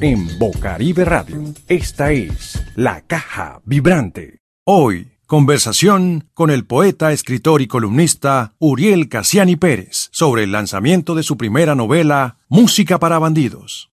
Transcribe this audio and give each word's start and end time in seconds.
en 0.00 0.38
Bocaribe 0.38 1.04
Radio. 1.04 1.42
Esta 1.68 2.12
es 2.12 2.62
La 2.76 3.02
Caja 3.02 3.60
Vibrante. 3.64 4.38
Hoy, 4.64 5.12
conversación 5.26 6.28
con 6.34 6.50
el 6.50 6.64
poeta, 6.64 7.12
escritor 7.12 7.62
y 7.62 7.66
columnista 7.66 8.54
Uriel 8.58 9.08
Casiani 9.08 9.56
Pérez 9.56 10.08
sobre 10.12 10.44
el 10.44 10.52
lanzamiento 10.52 11.14
de 11.14 11.22
su 11.22 11.36
primera 11.36 11.74
novela, 11.74 12.38
Música 12.48 12.98
para 12.98 13.18
Bandidos. 13.18 13.90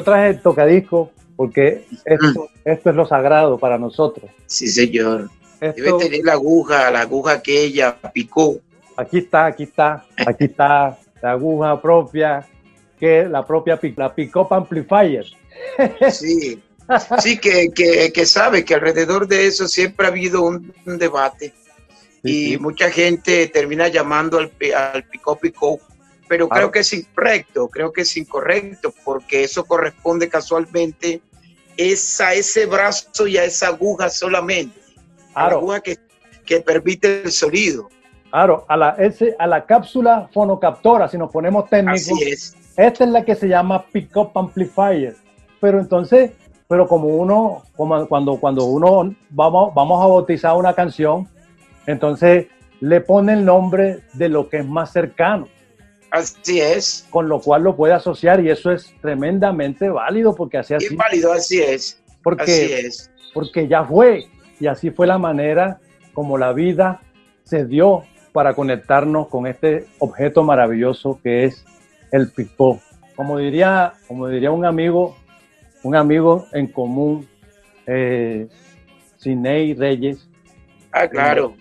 Yo 0.00 0.04
traje 0.04 0.28
el 0.30 0.40
tocadisco 0.40 1.10
porque 1.36 1.84
esto, 2.06 2.48
esto 2.64 2.88
es 2.88 2.96
lo 2.96 3.06
sagrado 3.06 3.58
para 3.58 3.76
nosotros. 3.76 4.30
Sí, 4.46 4.66
señor. 4.68 5.28
Debe 5.60 5.92
tener 5.98 6.24
la 6.24 6.32
aguja, 6.32 6.90
la 6.90 7.02
aguja 7.02 7.42
que 7.42 7.64
ella 7.64 7.98
picó. 8.14 8.56
Aquí 8.96 9.18
está, 9.18 9.44
aquí 9.44 9.64
está, 9.64 10.06
aquí 10.26 10.44
está 10.44 10.98
la 11.20 11.32
aguja 11.32 11.78
propia, 11.82 12.48
que 12.98 13.24
la 13.24 13.46
propia 13.46 13.78
la 13.94 14.14
picó 14.14 14.48
amplifier. 14.50 15.26
Sí, 16.10 16.62
sí 17.18 17.36
que, 17.36 17.68
que, 17.74 18.10
que, 18.10 18.24
sabe 18.24 18.64
que 18.64 18.74
alrededor 18.74 19.28
de 19.28 19.48
eso 19.48 19.68
siempre 19.68 20.06
ha 20.06 20.08
habido 20.08 20.40
un, 20.40 20.72
debate 20.86 21.52
y 22.24 22.56
mucha 22.56 22.90
gente 22.90 23.48
termina 23.48 23.88
llamando 23.88 24.38
al, 24.38 24.50
al 24.74 25.04
picó 25.04 25.36
picó 25.36 25.78
pero 26.30 26.48
creo 26.48 26.70
que 26.70 26.78
es 26.78 26.92
incorrecto, 26.92 27.68
creo 27.68 27.92
que 27.92 28.02
es 28.02 28.16
incorrecto, 28.16 28.94
porque 29.04 29.42
eso 29.42 29.64
corresponde 29.64 30.28
casualmente 30.28 31.20
es 31.76 32.20
a 32.20 32.34
ese 32.34 32.66
brazo 32.66 33.26
y 33.26 33.36
a 33.36 33.42
esa 33.42 33.66
aguja 33.66 34.08
solamente. 34.08 34.78
A 35.34 35.48
la 35.48 35.54
aguja 35.56 35.80
que, 35.80 35.96
que, 36.46 36.60
permite 36.60 37.22
el 37.22 37.32
sonido. 37.32 37.88
Claro, 38.30 38.64
a 38.68 38.76
la, 38.76 38.90
ese, 38.90 39.34
a 39.40 39.48
la 39.48 39.66
cápsula 39.66 40.30
fonocaptora, 40.32 41.08
si 41.08 41.18
nos 41.18 41.32
ponemos 41.32 41.68
técnicos. 41.68 42.02
Así 42.02 42.22
es. 42.22 42.56
Esta 42.76 43.02
es 43.02 43.10
la 43.10 43.24
que 43.24 43.34
se 43.34 43.48
llama 43.48 43.84
Pickup 43.86 44.30
Amplifier. 44.38 45.16
Pero 45.60 45.80
entonces, 45.80 46.30
pero 46.68 46.86
como 46.86 47.08
uno, 47.08 47.64
como 47.76 48.06
cuando, 48.06 48.36
cuando 48.36 48.66
uno 48.66 49.12
vamos, 49.30 49.74
vamos 49.74 50.00
a 50.00 50.06
bautizar 50.06 50.54
una 50.54 50.74
canción, 50.74 51.28
entonces 51.88 52.46
le 52.78 53.00
pone 53.00 53.32
el 53.32 53.44
nombre 53.44 54.04
de 54.12 54.28
lo 54.28 54.48
que 54.48 54.58
es 54.58 54.64
más 54.64 54.92
cercano. 54.92 55.48
Así 56.10 56.60
es. 56.60 57.06
Con 57.10 57.28
lo 57.28 57.40
cual 57.40 57.62
lo 57.62 57.76
puede 57.76 57.94
asociar 57.94 58.44
y 58.44 58.50
eso 58.50 58.72
es 58.72 58.92
tremendamente 59.00 59.88
válido 59.88 60.34
porque 60.34 60.58
así 60.58 60.74
es. 60.74 60.94
válido, 60.96 61.32
así 61.32 61.60
es. 61.60 62.02
Porque, 62.22 62.42
así 62.42 62.72
es. 62.72 63.10
Porque 63.32 63.68
ya 63.68 63.84
fue 63.84 64.26
y 64.58 64.66
así 64.66 64.90
fue 64.90 65.06
la 65.06 65.18
manera 65.18 65.80
como 66.12 66.36
la 66.36 66.52
vida 66.52 67.00
se 67.44 67.64
dio 67.64 68.04
para 68.32 68.54
conectarnos 68.54 69.28
con 69.28 69.46
este 69.46 69.86
objeto 69.98 70.42
maravilloso 70.42 71.18
que 71.22 71.44
es 71.44 71.64
el 72.12 72.30
pipó. 72.30 72.80
Como 73.16 73.38
diría, 73.38 73.94
como 74.06 74.28
diría 74.28 74.50
un 74.50 74.64
amigo, 74.64 75.16
un 75.82 75.96
amigo 75.96 76.46
en 76.52 76.66
común, 76.66 77.28
eh, 77.86 78.48
Ciney 79.20 79.74
Reyes. 79.74 80.28
Ah, 80.92 81.08
claro. 81.08 81.54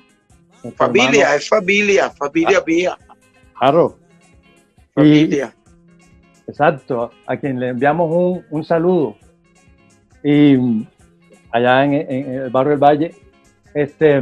familia, 0.75 1.35
es 1.35 1.47
familia, 1.47 2.09
familia 2.11 2.59
ah, 2.59 2.63
mía. 2.65 2.97
Claro, 3.57 3.98
exacto, 6.47 7.11
a 7.25 7.37
quien 7.37 7.59
le 7.59 7.69
enviamos 7.69 8.09
un, 8.11 8.45
un 8.49 8.63
saludo. 8.63 9.15
Y 10.23 10.85
allá 11.51 11.85
en, 11.85 11.93
el 11.93 12.49
barrio 12.49 12.71
del 12.71 12.79
Valle, 12.79 13.15
este, 13.73 14.21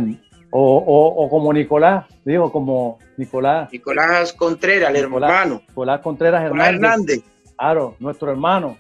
o, 0.52 0.78
o, 1.16 1.30
como 1.30 1.52
Nicolás, 1.54 2.06
digo, 2.24 2.52
como 2.52 3.00
Nicolás. 3.18 3.72
Nicolás 3.72 4.34
Contreras, 4.34 4.90
el 4.90 4.96
hermano. 4.98 5.62
Nicolás 5.68 6.02
Contreras 6.02 6.44
Hernández. 6.44 6.76
Hernández. 6.76 7.24
Claro, 7.58 7.96
nuestro 8.00 8.32
hermano. 8.32 8.78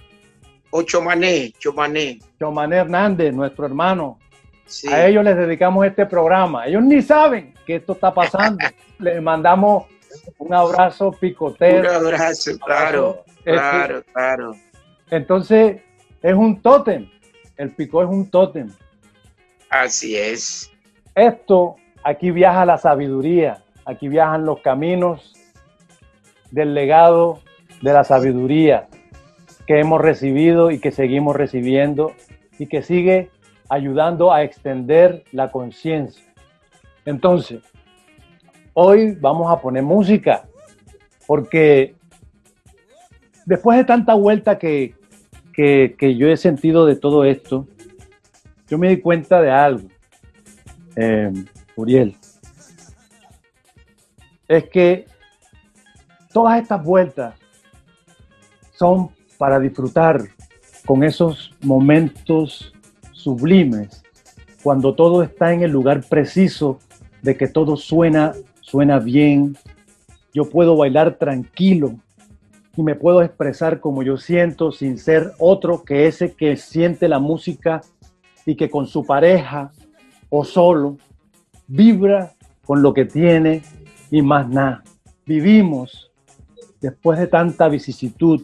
O 0.69 0.83
Chomané, 0.83 1.53
Chomané. 1.59 2.19
Chomané 2.39 2.77
Hernández, 2.77 3.33
nuestro 3.33 3.65
hermano. 3.65 4.19
A 4.91 5.07
ellos 5.07 5.23
les 5.23 5.37
dedicamos 5.37 5.85
este 5.85 6.05
programa. 6.05 6.67
Ellos 6.67 6.83
ni 6.83 7.01
saben 7.01 7.53
que 7.65 7.75
esto 7.75 7.93
está 7.93 8.13
pasando. 8.13 8.59
les 8.99 9.21
mandamos 9.21 9.85
un 10.37 10.53
abrazo 10.53 11.11
picotero. 11.11 11.89
Un 11.89 12.07
abrazo, 12.07 12.57
claro, 12.59 13.23
claro, 13.43 14.03
claro. 14.13 14.55
Entonces, 15.09 15.81
es 16.21 16.33
un 16.33 16.61
tótem. 16.61 17.09
El 17.55 17.71
picó 17.71 18.03
es 18.03 18.09
un 18.09 18.29
tótem. 18.29 18.71
Así 19.69 20.15
es. 20.15 20.71
Esto, 21.15 21.75
aquí 22.03 22.31
viaja 22.31 22.65
la 22.65 22.77
sabiduría, 22.77 23.63
aquí 23.85 24.07
viajan 24.07 24.45
los 24.45 24.61
caminos 24.61 25.33
del 26.51 26.73
legado 26.73 27.41
de 27.81 27.93
la 27.93 28.03
sabiduría 28.03 28.87
que 29.65 29.79
hemos 29.79 29.99
recibido 29.99 30.71
y 30.71 30.79
que 30.79 30.91
seguimos 30.91 31.35
recibiendo 31.35 32.13
y 32.57 32.67
que 32.67 32.81
sigue 32.81 33.29
ayudando 33.69 34.31
a 34.31 34.43
extender 34.43 35.23
la 35.31 35.51
conciencia. 35.51 36.23
Entonces, 37.05 37.61
hoy 38.79 39.17
vamos 39.19 39.51
a 39.51 39.59
poner 39.59 39.81
música, 39.81 40.47
porque 41.25 41.95
después 43.43 43.75
de 43.75 43.85
tanta 43.85 44.13
vuelta 44.13 44.59
que, 44.59 44.93
yo 45.99 46.27
he 46.27 46.37
sentido 46.37 46.85
de 46.85 46.95
todo 46.95 47.25
esto, 47.25 47.65
yo 48.69 48.77
me 48.77 48.89
di 48.89 49.01
cuenta 49.01 49.41
de 49.41 49.49
algo, 49.49 49.87
eh, 50.95 51.33
Uriel. 51.75 52.15
Es 54.47 54.69
que 54.69 55.07
todas 56.31 56.61
estas 56.61 56.83
vueltas 56.83 57.33
son 58.73 59.09
para 59.39 59.59
disfrutar 59.59 60.21
con 60.85 61.03
esos 61.03 61.51
momentos 61.63 62.71
sublimes, 63.11 64.03
cuando 64.61 64.93
todo 64.93 65.23
está 65.23 65.51
en 65.51 65.63
el 65.63 65.71
lugar 65.71 66.03
preciso 66.07 66.77
de 67.23 67.35
que 67.35 67.47
todo 67.47 67.75
suena 67.75 68.33
suena 68.67 68.99
bien, 68.99 69.55
yo 70.33 70.49
puedo 70.49 70.75
bailar 70.75 71.17
tranquilo 71.17 71.95
y 72.75 72.83
me 72.83 72.95
puedo 72.95 73.21
expresar 73.21 73.79
como 73.79 74.03
yo 74.03 74.17
siento 74.17 74.73
sin 74.73 74.97
ser 74.97 75.31
otro 75.39 75.83
que 75.83 76.05
ese 76.05 76.33
que 76.33 76.57
siente 76.57 77.07
la 77.07 77.19
música 77.19 77.81
y 78.45 78.55
que 78.55 78.69
con 78.69 78.85
su 78.85 79.05
pareja 79.05 79.71
o 80.29 80.43
solo 80.43 80.97
vibra 81.65 82.33
con 82.65 82.81
lo 82.81 82.93
que 82.93 83.05
tiene 83.05 83.63
y 84.11 84.21
más 84.21 84.49
nada. 84.49 84.83
Vivimos 85.25 86.11
después 86.81 87.19
de 87.19 87.27
tanta 87.27 87.69
vicisitud. 87.69 88.43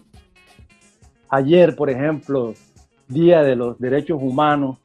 Ayer, 1.28 1.76
por 1.76 1.90
ejemplo, 1.90 2.54
Día 3.10 3.44
de 3.44 3.58
los 3.58 3.78
Derechos 3.78 4.20
Humanos, 4.22 4.78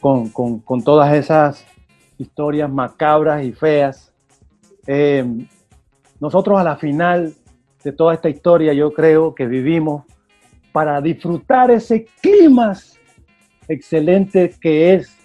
con, 0.00 0.28
con 0.28 0.82
todas 0.82 1.14
esas 1.14 1.64
historias 2.18 2.70
macabras 2.70 3.44
y 3.44 3.52
feas 3.52 4.11
eh, 4.86 5.24
nosotros 6.20 6.58
a 6.60 6.64
la 6.64 6.76
final 6.76 7.34
de 7.82 7.92
toda 7.92 8.14
esta 8.14 8.28
historia 8.28 8.72
yo 8.72 8.92
creo 8.92 9.34
que 9.34 9.46
vivimos 9.46 10.04
para 10.72 11.00
disfrutar 11.00 11.70
ese 11.70 12.06
clima 12.20 12.72
excelente 13.68 14.54
que 14.60 14.94
es 14.94 15.16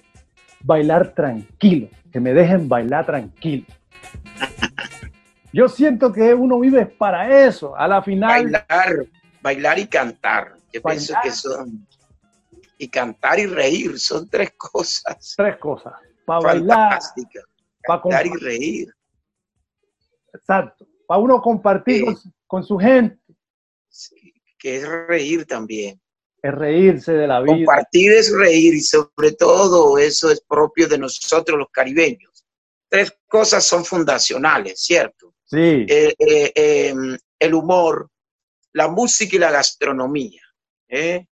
bailar 0.61 1.13
tranquilo, 1.13 1.87
que 2.11 2.19
me 2.19 2.33
dejen 2.33 2.67
bailar 2.67 3.05
tranquilo. 3.05 3.65
Yo 5.53 5.69
siento 5.69 6.11
que 6.11 6.33
uno 6.33 6.59
vive 6.59 6.85
para 6.85 7.45
eso, 7.45 7.75
a 7.75 7.87
la 7.87 8.01
final. 8.01 8.43
Bailar, 8.43 9.05
bailar 9.41 9.79
y 9.79 9.87
cantar. 9.87 10.53
Yo 10.73 10.81
pienso 10.81 11.15
que 11.23 11.31
son. 11.31 11.87
Y 12.77 12.89
cantar 12.89 13.39
y 13.39 13.47
reír 13.47 13.97
son 13.97 14.29
tres 14.29 14.51
cosas. 14.55 15.33
Tres 15.35 15.57
cosas. 15.57 15.93
Para 16.25 16.41
bailar. 16.41 16.99
Cantar 17.81 18.27
y 18.27 18.33
reír. 18.33 18.96
Exacto. 20.33 20.87
para 21.07 21.19
uno 21.19 21.41
compartir 21.41 22.05
con, 22.45 22.63
su 22.63 22.77
gente. 22.77 23.19
Que 24.59 24.77
es 24.77 24.87
reír 24.87 25.45
también. 25.45 26.01
Es 26.41 26.53
reírse 26.53 27.13
de 27.13 27.27
la 27.27 27.41
vida. 27.41 27.55
Compartir 27.55 28.11
es 28.11 28.31
reír 28.31 28.73
y 28.73 28.81
sobre 28.81 29.31
todo 29.33 29.97
eso 29.97 30.31
es 30.31 30.41
propio 30.41 30.87
de 30.87 30.97
nosotros 30.97 31.57
los 31.57 31.69
caribeños. 31.71 32.45
Tres 32.89 33.17
cosas 33.27 33.65
son 33.65 33.83
fundacionales, 33.83 34.79
¿cierto? 34.79 35.33
Sí. 35.45 35.85
Eh, 35.87 36.13
eh, 36.17 36.51
em, 36.55 37.17
el 37.39 37.53
humor, 37.53 38.09
la 38.73 38.87
música 38.87 39.35
y 39.35 39.39
la 39.39 39.51
gastronomía. 39.51 40.41
¿eh? 40.87 41.25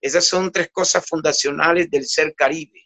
Esas 0.00 0.26
son 0.26 0.52
tres 0.52 0.70
cosas 0.70 1.04
fundacionales 1.06 1.90
del 1.90 2.06
ser 2.06 2.34
caribe. 2.34 2.82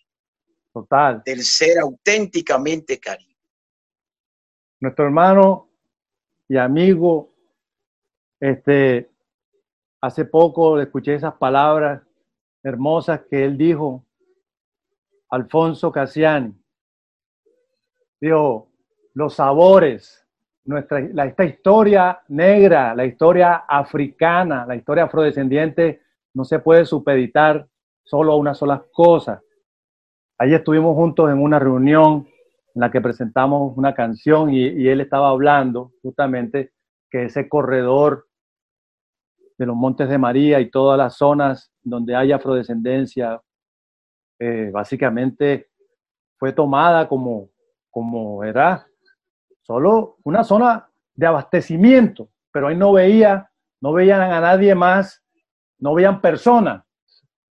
Total. 0.72 1.22
Del 1.24 1.42
ser 1.44 1.78
auténticamente 1.78 2.98
caribe. 2.98 3.29
Nuestro 4.80 5.04
hermano 5.04 5.68
y 6.48 6.56
amigo, 6.56 7.34
este, 8.40 9.10
hace 10.00 10.24
poco 10.24 10.78
le 10.78 10.84
escuché 10.84 11.14
esas 11.14 11.34
palabras 11.34 12.02
hermosas 12.62 13.20
que 13.28 13.44
él 13.44 13.58
dijo, 13.58 14.02
Alfonso 15.28 15.92
Cassiani. 15.92 16.54
Dijo, 18.20 18.68
los 19.12 19.34
sabores, 19.34 20.26
nuestra, 20.64 21.00
la, 21.12 21.26
esta 21.26 21.44
historia 21.44 22.22
negra, 22.28 22.94
la 22.94 23.04
historia 23.04 23.56
africana, 23.68 24.64
la 24.64 24.76
historia 24.76 25.04
afrodescendiente, 25.04 26.00
no 26.32 26.44
se 26.44 26.58
puede 26.58 26.86
supeditar 26.86 27.68
solo 28.02 28.32
a 28.32 28.36
una 28.36 28.54
sola 28.54 28.82
cosa. 28.92 29.42
Allí 30.38 30.54
estuvimos 30.54 30.94
juntos 30.94 31.30
en 31.30 31.38
una 31.38 31.58
reunión 31.58 32.29
en 32.74 32.80
la 32.80 32.90
que 32.90 33.00
presentamos 33.00 33.76
una 33.76 33.94
canción 33.94 34.52
y, 34.52 34.88
él 34.88 35.00
estaba 35.00 35.28
hablando 35.28 35.92
justamente 36.02 36.72
que 37.10 37.24
ese 37.24 37.48
corredor 37.48 38.26
de 39.58 39.66
los 39.66 39.76
Montes 39.76 40.08
de 40.08 40.18
María 40.18 40.60
y 40.60 40.70
todas 40.70 40.96
las 40.96 41.16
zonas 41.16 41.72
donde 41.82 42.14
hay 42.14 42.32
afrodescendencia, 42.32 43.40
eh, 44.38 44.70
básicamente 44.72 45.68
fue 46.38 46.52
tomada 46.52 47.08
como, 47.08 47.50
como 47.90 48.42
era 48.44 48.86
solo 49.62 50.16
una 50.24 50.44
zona 50.44 50.88
de 51.14 51.26
abastecimiento, 51.26 52.30
pero 52.50 52.68
ahí 52.68 52.76
no 52.76 52.92
veía, 52.92 53.50
no 53.80 53.92
veían 53.92 54.22
a 54.22 54.40
nadie 54.40 54.74
más, 54.74 55.22
no 55.78 55.94
veían 55.94 56.20
personas, 56.20 56.84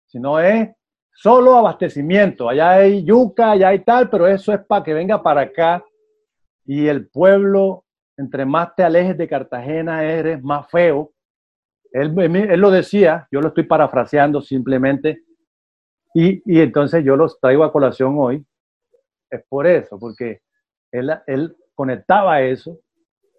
sino 0.07 0.41
es 0.41 0.71
solo 1.19 1.57
abastecimiento. 1.57 2.49
Allá 2.49 2.71
hay 2.71 3.05
yuca, 3.05 3.53
allá 3.53 3.69
hay 3.69 3.81
tal, 3.81 4.09
pero 4.09 4.29
eso 4.29 4.53
es 4.53 4.65
para 4.65 4.85
que 4.85 4.95
venga 4.95 5.21
para 5.21 5.43
acá. 5.43 5.85
Y 6.65 6.87
el 6.87 7.09
pueblo, 7.09 7.85
entre 8.17 8.45
más 8.45 8.75
te 8.77 8.85
alejes 8.85 9.19
de 9.19 9.27
Cartagena, 9.27 10.05
eres 10.05 10.41
más 10.43 10.71
feo. 10.71 11.13
Él, 11.91 12.17
él 12.19 12.61
lo 12.61 12.71
decía, 12.71 13.27
yo 13.33 13.41
lo 13.41 13.49
estoy 13.49 13.65
parafraseando 13.65 14.41
simplemente. 14.41 15.25
Y, 16.15 16.41
y, 16.45 16.61
entonces 16.61 17.05
yo 17.05 17.17
los 17.17 17.41
traigo 17.41 17.65
a 17.65 17.73
colación 17.73 18.15
hoy. 18.17 18.45
Es 19.29 19.43
por 19.49 19.67
eso, 19.67 19.99
porque 19.99 20.41
él, 20.93 21.11
él 21.27 21.57
conectaba 21.75 22.43
eso, 22.43 22.79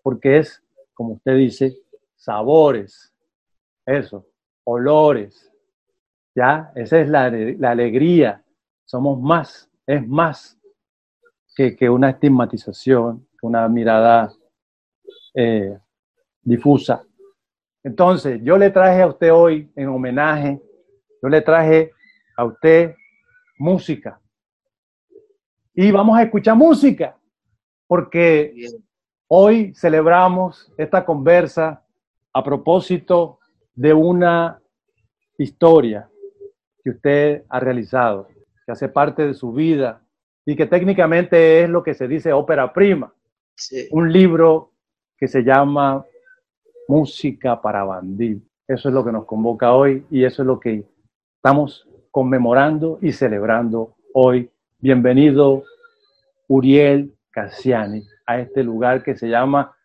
porque 0.03 0.39
es, 0.39 0.61
como 0.93 1.13
usted 1.13 1.35
dice, 1.35 1.77
sabores, 2.15 3.13
eso, 3.85 4.27
olores, 4.65 5.48
¿ya? 6.39 6.71
Esa 6.73 6.99
es 7.01 7.09
la, 7.09 7.25
alegría. 7.69 8.41
Somos 8.85 9.19
más, 9.19 9.69
es 9.85 10.07
más 10.07 10.57
que, 11.55 11.89
una 11.89 12.11
estigmatización, 12.11 13.27
una 13.41 13.67
mirada 13.67 14.31
eh, 15.33 15.77
difusa. 16.41 17.03
Entonces, 17.83 18.39
yo 18.41 18.57
le 18.57 18.69
traje 18.69 19.01
a 19.01 19.07
usted 19.07 19.33
hoy, 19.33 19.69
en 19.75 19.89
homenaje, 19.89 20.61
yo 21.21 21.27
le 21.27 21.41
traje 21.41 21.91
a 22.37 22.45
usted 22.45 22.95
música. 23.57 24.21
Y 25.73 25.91
vamos 25.91 26.17
a 26.17 26.23
escuchar 26.23 26.55
música, 26.55 27.17
porque 27.85 28.53
hoy 29.27 29.73
celebramos 29.75 30.71
esta 30.77 31.03
conversa 31.03 31.83
a 32.31 32.43
propósito 32.43 33.39
de 33.75 33.93
una 33.93 34.61
historia 35.37 36.09
que 36.83 36.91
usted 36.91 37.43
ha 37.49 37.59
realizado, 37.59 38.27
que 38.65 38.71
hace 38.71 38.89
parte 38.89 39.27
de 39.27 39.33
su 39.33 39.51
vida 39.51 40.01
y 40.45 40.55
que 40.55 40.65
técnicamente 40.65 41.63
es 41.63 41.69
lo 41.69 41.83
que 41.83 41.93
se 41.93 42.07
dice 42.07 42.33
ópera 42.33 42.73
prima. 42.73 43.13
Un 43.91 44.11
libro 44.11 44.71
que 45.17 45.27
se 45.27 45.43
llama 45.43 46.05
Música 46.87 47.61
para 47.61 47.83
Bandir. 47.83 48.39
Eso 48.67 48.89
es 48.89 48.95
lo 48.95 49.03
que 49.03 49.11
nos 49.11 49.25
convoca 49.25 49.73
hoy 49.73 50.05
y 50.09 50.23
eso 50.23 50.43
es 50.43 50.47
lo 50.47 50.59
que 50.59 50.85
estamos 51.35 51.87
conmemorando 52.11 52.99
y 53.01 53.11
celebrando 53.11 53.95
hoy. 54.13 54.49
Bienvenido, 54.79 55.63
Uriel 56.47 57.13
Cassiani, 57.31 58.03
a 58.25 58.39
este 58.39 58.63
lugar 58.63 59.03
que 59.03 59.15
se 59.15 59.27
llama 59.27 59.75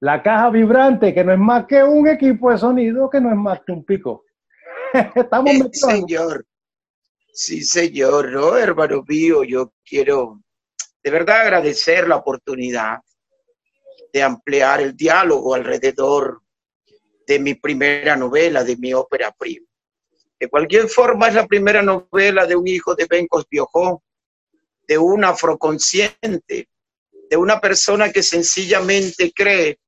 La 0.00 0.22
Caja 0.22 0.50
Vibrante, 0.50 1.14
que 1.14 1.22
no 1.22 1.32
es 1.32 1.38
más 1.38 1.66
que 1.66 1.82
un 1.84 2.08
equipo 2.08 2.50
de 2.50 2.58
sonido, 2.58 3.08
que 3.08 3.20
no 3.20 3.30
es 3.30 3.36
más 3.36 3.60
que 3.60 3.72
un 3.72 3.84
pico. 3.84 4.24
Estamos 5.14 5.52
sí, 5.72 5.80
señor. 5.80 6.46
Sí, 7.32 7.62
señor, 7.62 8.32
¿no, 8.32 8.56
hermano 8.56 9.04
mío? 9.06 9.44
Yo 9.44 9.72
quiero 9.84 10.40
de 11.02 11.10
verdad 11.10 11.42
agradecer 11.42 12.08
la 12.08 12.16
oportunidad 12.16 12.98
de 14.12 14.22
ampliar 14.22 14.80
el 14.80 14.96
diálogo 14.96 15.54
alrededor 15.54 16.42
de 17.26 17.38
mi 17.38 17.54
primera 17.54 18.16
novela, 18.16 18.64
de 18.64 18.76
mi 18.76 18.92
ópera 18.92 19.32
prima. 19.38 19.66
De 20.40 20.48
cualquier 20.48 20.88
forma, 20.88 21.28
es 21.28 21.34
la 21.34 21.46
primera 21.46 21.82
novela 21.82 22.46
de 22.46 22.56
un 22.56 22.66
hijo 22.66 22.94
de 22.94 23.06
Bencos 23.06 23.46
Biojó, 23.48 24.02
de 24.86 24.98
un 24.98 25.24
afroconsciente, 25.24 26.68
de 27.30 27.36
una 27.36 27.60
persona 27.60 28.10
que 28.10 28.22
sencillamente 28.22 29.32
cree 29.34 29.78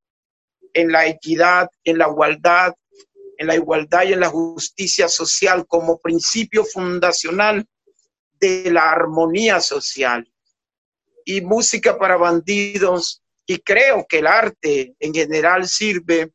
en 0.73 0.91
la 0.91 1.07
equidad, 1.07 1.69
en 1.83 1.97
la 1.97 2.07
igualdad, 2.07 2.73
en 3.41 3.47
la 3.47 3.55
igualdad 3.55 4.03
y 4.03 4.13
en 4.13 4.19
la 4.19 4.29
justicia 4.29 5.09
social 5.09 5.65
como 5.65 5.97
principio 5.97 6.63
fundacional 6.63 7.67
de 8.39 8.69
la 8.69 8.91
armonía 8.91 9.59
social. 9.59 10.31
Y 11.25 11.41
música 11.41 11.97
para 11.97 12.17
bandidos, 12.17 13.23
y 13.47 13.57
creo 13.57 14.05
que 14.07 14.19
el 14.19 14.27
arte 14.27 14.95
en 14.99 15.11
general 15.11 15.67
sirve 15.67 16.31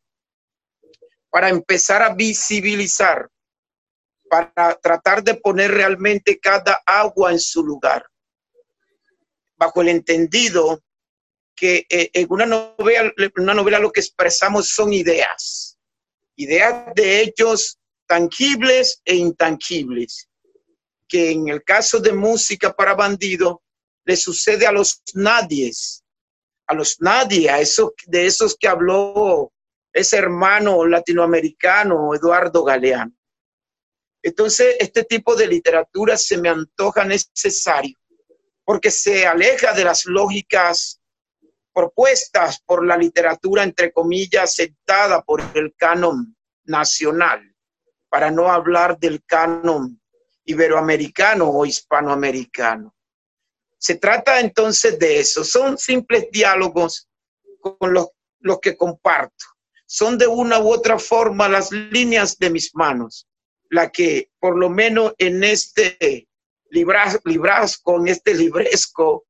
para 1.30 1.48
empezar 1.48 2.02
a 2.02 2.12
visibilizar, 2.12 3.30
para 4.28 4.74
tratar 4.74 5.22
de 5.22 5.34
poner 5.34 5.70
realmente 5.70 6.40
cada 6.40 6.82
agua 6.84 7.30
en 7.30 7.38
su 7.38 7.64
lugar, 7.64 8.04
bajo 9.56 9.80
el 9.80 9.90
entendido 9.90 10.82
que 11.54 11.86
eh, 11.88 12.10
en 12.14 12.26
una 12.30 12.46
novela, 12.46 13.12
una 13.36 13.54
novela 13.54 13.78
lo 13.78 13.92
que 13.92 14.00
expresamos 14.00 14.70
son 14.70 14.92
ideas 14.92 15.65
ideas 16.36 16.94
de 16.94 17.22
hechos 17.22 17.78
tangibles 18.06 19.00
e 19.04 19.16
intangibles, 19.16 20.28
que 21.08 21.32
en 21.32 21.48
el 21.48 21.62
caso 21.64 21.98
de 21.98 22.12
música 22.12 22.74
para 22.74 22.94
bandido 22.94 23.62
le 24.04 24.16
sucede 24.16 24.66
a 24.66 24.72
los 24.72 25.02
nadies, 25.14 26.04
a 26.66 26.74
los 26.74 27.00
nadie, 27.00 27.50
a 27.50 27.60
esos, 27.60 27.90
de 28.06 28.26
esos 28.26 28.56
que 28.56 28.68
habló 28.68 29.52
ese 29.92 30.16
hermano 30.18 30.86
latinoamericano 30.86 32.14
Eduardo 32.14 32.62
Galeano. 32.64 33.12
Entonces, 34.22 34.76
este 34.80 35.04
tipo 35.04 35.36
de 35.36 35.46
literatura 35.46 36.16
se 36.16 36.36
me 36.36 36.48
antoja 36.48 37.04
necesario 37.04 37.96
porque 38.64 38.90
se 38.90 39.26
aleja 39.26 39.72
de 39.72 39.84
las 39.84 40.04
lógicas 40.06 41.00
propuestas 41.76 42.58
por 42.64 42.86
la 42.86 42.96
literatura, 42.96 43.62
entre 43.62 43.92
comillas, 43.92 44.44
aceptada 44.44 45.20
por 45.20 45.42
el 45.52 45.74
canon 45.76 46.34
nacional, 46.64 47.54
para 48.08 48.30
no 48.30 48.50
hablar 48.50 48.98
del 48.98 49.22
canon 49.26 50.00
iberoamericano 50.46 51.50
o 51.50 51.66
hispanoamericano. 51.66 52.96
Se 53.76 53.96
trata 53.96 54.40
entonces 54.40 54.98
de 54.98 55.20
eso. 55.20 55.44
Son 55.44 55.76
simples 55.76 56.28
diálogos 56.32 57.10
con 57.60 57.92
los, 57.92 58.08
que 58.62 58.74
comparto. 58.74 59.44
Son 59.84 60.16
de 60.16 60.26
una 60.26 60.58
u 60.58 60.72
otra 60.72 60.98
forma 60.98 61.46
las 61.46 61.70
líneas 61.70 62.38
de 62.38 62.48
mis 62.48 62.74
manos, 62.74 63.28
la 63.68 63.90
que 63.90 64.30
por 64.38 64.56
lo 64.56 64.70
menos 64.70 65.12
en 65.18 65.44
este 65.44 66.26
librasco, 66.70 67.98
en 67.98 68.08
este 68.08 68.32
libresco, 68.32 69.25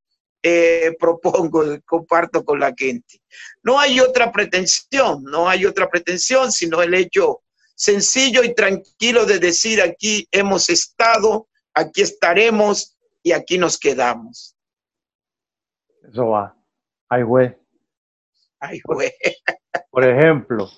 eh, 0.48 0.96
propongo, 1.00 1.64
comparto 1.84 2.44
con 2.44 2.60
la 2.60 2.72
gente. 2.76 3.20
No 3.64 3.80
hay 3.80 3.98
otra 3.98 4.30
pretensión, 4.30 5.24
no 5.24 5.48
hay 5.48 5.66
otra 5.66 5.88
pretensión, 5.88 6.52
sino 6.52 6.82
el 6.82 6.94
hecho 6.94 7.42
sencillo 7.74 8.44
y 8.44 8.54
tranquilo 8.54 9.26
de 9.26 9.40
decir 9.40 9.82
aquí 9.82 10.26
hemos 10.30 10.70
estado, 10.70 11.48
aquí 11.74 12.02
estaremos 12.02 12.96
y 13.22 13.32
aquí 13.32 13.58
nos 13.58 13.76
quedamos. 13.76 14.56
Eso 16.08 16.28
va. 16.28 16.56
Ay, 17.08 17.22
güey. 17.24 17.56
Ay, 18.60 18.80
güey. 18.84 19.12
Por 19.90 20.08
ejemplo, 20.08 20.70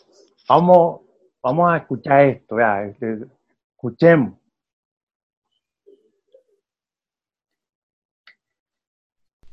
vamos, 0.48 1.02
vamos 1.42 1.70
a 1.70 1.76
escuchar 1.76 2.24
esto, 2.24 2.56
este, 2.58 3.18
escuchemos. 3.72 4.38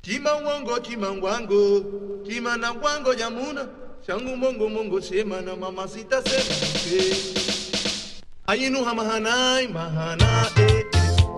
Chimanwango, 0.06 0.80
chimanwango, 0.82 1.82
chimananwango 2.24 3.14
yamuna, 3.14 3.68
shangu 4.06 4.38
mongo 4.38 4.70
mongo 4.70 5.02
semana 5.02 5.56
mamacita 5.56 6.22
se 6.22 7.42
Ayinu 8.46 8.84
hamahanai 8.86 9.68
mahana 9.68 10.46
eh, 10.58 10.86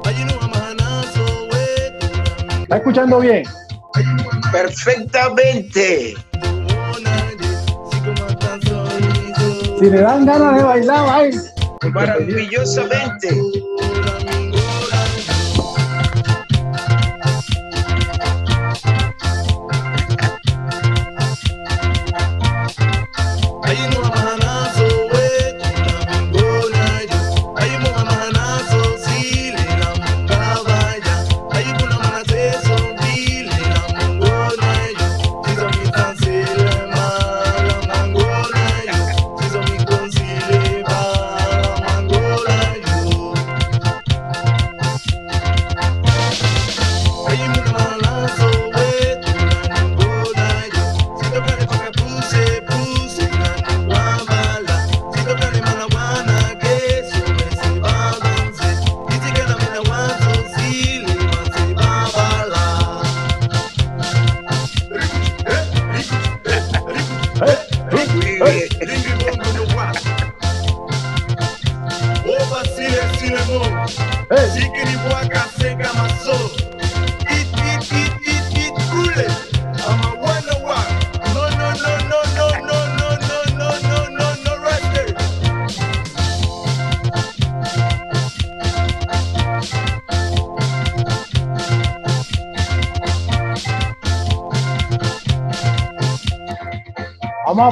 ayinu 0.04 0.34
hamahana 0.42 1.04
soweto. 1.14 2.08
¿Está 2.64 2.76
escuchando 2.76 3.20
bien? 3.22 3.46
Perfectamente. 4.52 6.16
Si 9.80 9.90
le 9.90 10.02
dan 10.02 10.26
ganas 10.26 10.58
de 10.58 10.64
bailar, 10.64 11.06
ay, 11.10 11.32
Maravillosamente. 11.94 13.30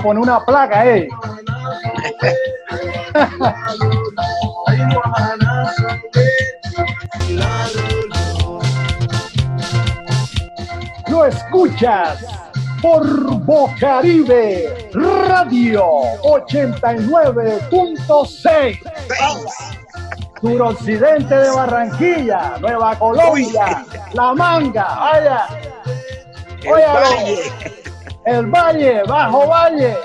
Poner 0.06 0.22
una 0.22 0.46
placa, 0.46 0.86
eh. 0.86 1.10
Lo 11.08 11.26
escuchas 11.26 12.24
por 12.84 13.04
Bocaribe 13.46 14.92
Radio 14.94 15.84
89.6. 16.24 18.80
Suroccidente 20.40 21.36
de 21.36 21.50
Barranquilla, 21.50 22.58
Nueva 22.60 22.96
Colombia, 23.00 23.84
La 24.14 24.36
Manga, 24.36 24.86
vaya, 24.86 25.48
valle, 26.64 27.55
el 28.26 28.48
Valle, 28.48 29.04
Bajo 29.08 29.48
Valle, 29.48 29.98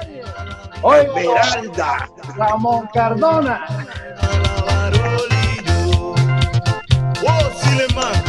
la 2.36 2.56
Moncardona. 2.56 3.66
Oh, 7.22 7.50
Sileman. 7.60 8.12
Oh, 8.12 8.19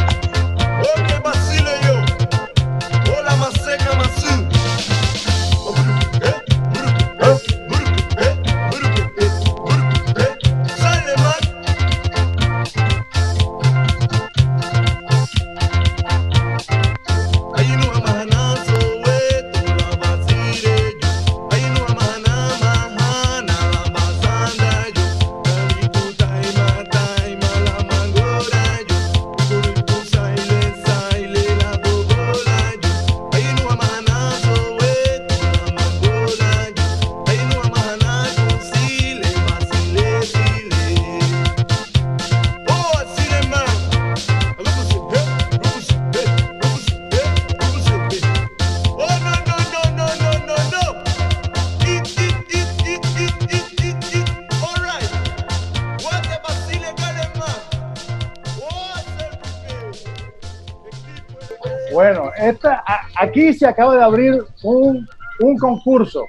a- 63.52 63.54
aquí 63.54 63.58
se 63.58 63.66
acaba 63.66 63.96
de 63.96 64.02
abrir 64.02 64.44
un, 64.62 65.06
un 65.40 65.58
concurso. 65.58 66.24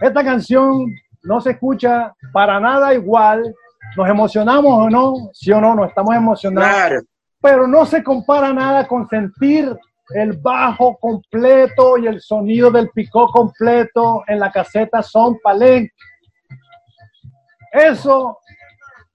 Esta 0.00 0.24
canción 0.24 0.86
no 1.22 1.40
se 1.40 1.50
escucha 1.52 2.14
para 2.32 2.58
nada 2.60 2.94
igual. 2.94 3.54
Nos 3.96 4.08
emocionamos 4.08 4.86
o 4.86 4.90
no, 4.90 5.14
sí 5.32 5.52
o 5.52 5.60
no, 5.60 5.74
nos 5.74 5.88
estamos 5.88 6.14
emocionando. 6.14 6.68
Claro. 6.68 7.00
pero 7.40 7.66
no 7.66 7.84
se 7.84 8.02
compara 8.02 8.52
nada 8.52 8.86
con 8.86 9.08
sentir 9.08 9.76
el 10.14 10.32
bajo 10.38 10.96
completo 10.98 11.98
y 11.98 12.06
el 12.06 12.20
sonido 12.20 12.70
del 12.70 12.88
picó 12.90 13.26
completo 13.28 14.22
en 14.28 14.38
la 14.38 14.50
caseta 14.52 15.02
Son 15.02 15.38
Palenque. 15.42 15.92
Eso 17.72 18.38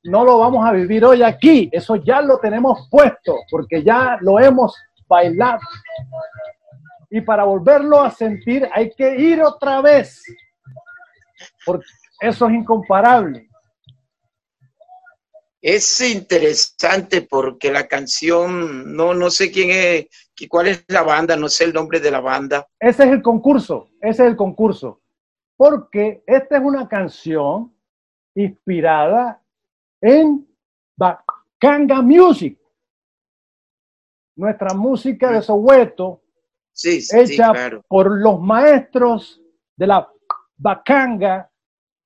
no 0.03 0.23
lo 0.25 0.39
vamos 0.39 0.67
a 0.67 0.71
vivir 0.71 1.05
hoy 1.05 1.21
aquí, 1.23 1.69
eso 1.71 1.95
ya 1.97 2.21
lo 2.21 2.39
tenemos 2.39 2.87
puesto, 2.89 3.35
porque 3.51 3.83
ya 3.83 4.17
lo 4.21 4.39
hemos 4.39 4.75
bailado. 5.07 5.59
Y 7.09 7.21
para 7.21 7.43
volverlo 7.43 8.01
a 8.01 8.11
sentir 8.11 8.67
hay 8.73 8.91
que 8.91 9.15
ir 9.15 9.41
otra 9.41 9.81
vez, 9.81 10.23
porque 11.65 11.85
eso 12.19 12.47
es 12.47 12.53
incomparable. 12.53 13.47
Es 15.61 15.99
interesante 16.01 17.23
porque 17.23 17.71
la 17.71 17.87
canción, 17.87 18.95
no, 18.95 19.13
no 19.13 19.29
sé 19.29 19.51
quién 19.51 19.69
es, 19.71 20.07
cuál 20.49 20.67
es 20.67 20.85
la 20.87 21.03
banda, 21.03 21.35
no 21.35 21.49
sé 21.49 21.63
el 21.63 21.73
nombre 21.73 21.99
de 21.99 22.11
la 22.11 22.19
banda. 22.19 22.67
Ese 22.79 23.03
es 23.05 23.11
el 23.11 23.21
concurso, 23.21 23.89
ese 24.01 24.23
es 24.23 24.29
el 24.29 24.35
concurso. 24.35 25.01
Porque 25.55 26.23
esta 26.27 26.57
es 26.57 26.63
una 26.63 26.87
canción 26.87 27.75
inspirada 28.35 29.41
en 29.99 30.47
Bacanga 30.95 32.01
Music, 32.01 32.57
nuestra 34.35 34.75
música 34.75 35.31
de 35.31 35.41
Soweto, 35.41 36.21
Sí, 36.77 37.01
sí, 37.01 37.17
hecha 37.19 37.51
claro. 37.51 37.81
por 37.87 38.11
los 38.21 38.39
maestros 38.39 39.41
de 39.75 39.87
la 39.87 40.07
Bacanga, 40.57 41.49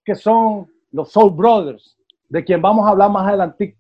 que 0.04 0.16
son 0.16 0.72
los 0.92 1.12
Soul 1.12 1.34
Brothers, 1.34 1.98
de 2.30 2.44
quien 2.46 2.62
vamos 2.62 2.88
a 2.88 2.92
hablar 2.92 3.12
más 3.12 3.28
adelante. 3.28 3.78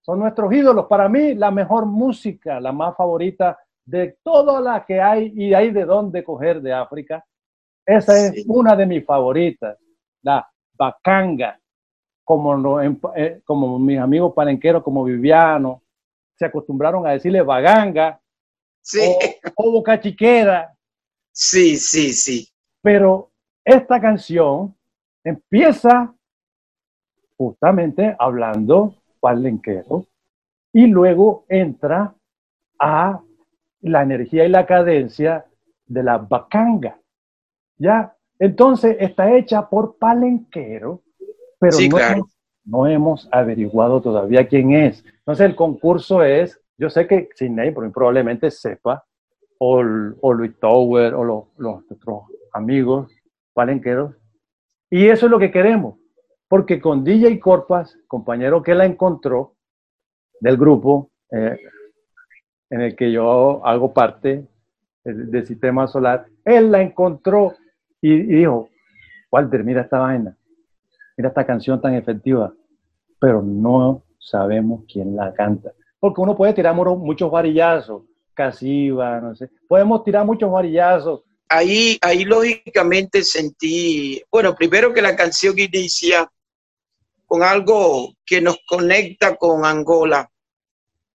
Son 0.00 0.18
nuestros 0.18 0.52
ídolos. 0.52 0.86
Para 0.86 1.08
mí, 1.08 1.34
la 1.34 1.50
mejor 1.52 1.86
música, 1.86 2.58
la 2.58 2.72
más 2.72 2.96
favorita 2.96 3.56
de 3.84 4.18
todas 4.24 4.60
las 4.62 4.84
que 4.84 5.00
hay 5.00 5.32
y 5.34 5.54
hay 5.54 5.70
de 5.70 5.84
dónde 5.84 6.24
coger 6.24 6.60
de 6.60 6.72
África, 6.72 7.24
Esa 7.86 8.12
es 8.26 8.32
Sí. 8.34 8.44
una 8.46 8.76
de 8.76 8.86
mis 8.86 9.04
favoritas, 9.04 9.76
la 10.22 10.46
bacanga, 10.74 11.58
como, 12.24 12.80
en- 12.80 13.00
eh, 13.16 13.40
como 13.44 13.78
mis 13.78 13.98
amigos 13.98 14.32
palenqueros, 14.34 14.82
como 14.84 15.02
Viviano, 15.02 15.82
se 16.36 16.44
acostumbraron 16.46 17.06
a 17.06 17.12
decirle 17.12 17.42
baganga 17.42 18.20
Sí, 18.82 19.00
o, 19.00 19.18
o 19.60 19.72
boca 19.72 20.00
chiquera, 20.00 20.74
sí, 21.32 21.76
sí, 21.76 22.12
sí. 22.12 22.48
pero 22.82 23.30
esta 23.64 24.00
canción 24.00 24.74
empieza 25.24 26.14
justamente 27.36 28.16
hablando 28.18 28.94
palenquero 29.20 30.06
y 30.72 30.86
luego 30.86 31.44
entra 31.48 32.14
a 32.78 33.20
la 33.82 34.02
energía 34.02 34.44
y 34.44 34.48
la 34.48 34.66
cadencia 34.66 35.46
de 35.86 36.02
la 36.02 36.18
bacanga. 36.18 36.98
¿Ya? 37.78 38.14
Entonces 38.38 38.96
está 39.00 39.34
hecha 39.36 39.68
por 39.68 39.96
palenquero, 39.96 41.02
pero 41.58 41.72
Sí, 41.72 41.88
no, 41.88 41.96
claro. 41.96 42.14
hemos, 42.16 42.38
no 42.64 42.86
hemos 42.86 43.28
averiguado 43.32 44.00
todavía 44.00 44.46
quién 44.48 44.72
es. 44.72 45.04
Entonces 45.18 45.46
el 45.46 45.56
concurso 45.56 46.22
es, 46.22 46.60
yo 46.78 46.88
sé 46.90 47.06
que 47.06 47.28
Sidney 47.34 47.72
probablemente 47.72 48.50
sepa, 48.50 49.04
o, 49.62 49.82
o 50.20 50.32
Luis 50.32 50.58
Tower, 50.58 51.12
o 51.14 51.22
los, 51.22 51.44
los 51.58 51.84
nuestros 51.86 52.22
amigos 52.54 53.12
palenqueros, 53.52 54.16
y 54.88 55.06
eso 55.06 55.26
es 55.26 55.30
lo 55.30 55.38
que 55.38 55.50
queremos, 55.50 55.98
porque 56.48 56.80
con 56.80 57.04
DJ 57.04 57.38
Corpas, 57.38 57.96
compañero 58.08 58.62
que 58.62 58.74
la 58.74 58.86
encontró 58.86 59.54
del 60.40 60.56
grupo 60.56 61.10
eh, 61.30 61.58
en 62.70 62.80
el 62.80 62.96
que 62.96 63.12
yo 63.12 63.64
hago 63.66 63.92
parte 63.92 64.48
del, 65.04 65.46
sistema 65.46 65.86
solar, 65.86 66.26
él 66.44 66.72
la 66.72 66.80
encontró 66.80 67.52
y, 68.00 68.14
y 68.14 68.22
dijo, 68.22 68.70
Walter, 69.30 69.62
mira 69.62 69.82
esta 69.82 69.98
vaina, 69.98 70.36
mira 71.18 71.28
esta 71.28 71.44
canción 71.44 71.80
tan 71.82 71.94
efectiva, 71.94 72.54
pero 73.18 73.42
no 73.42 74.04
sabemos 74.18 74.84
quién 74.90 75.14
la 75.14 75.34
canta. 75.34 75.72
Porque 75.98 76.22
uno 76.22 76.34
puede 76.34 76.54
tirar 76.54 76.74
muchos 76.74 77.30
varillazos, 77.30 78.04
casiva, 78.40 79.20
no 79.20 79.34
sé, 79.34 79.50
podemos 79.68 80.02
tirar 80.04 80.24
muchos 80.24 80.50
varillazos, 80.50 81.22
Ahí, 81.52 81.98
ahí 82.00 82.24
lógicamente 82.24 83.24
sentí, 83.24 84.22
bueno, 84.30 84.54
primero 84.54 84.94
que 84.94 85.02
la 85.02 85.16
canción 85.16 85.58
inicia 85.58 86.30
con 87.26 87.42
algo 87.42 88.14
que 88.24 88.40
nos 88.40 88.56
conecta 88.68 89.34
con 89.34 89.64
Angola. 89.64 90.30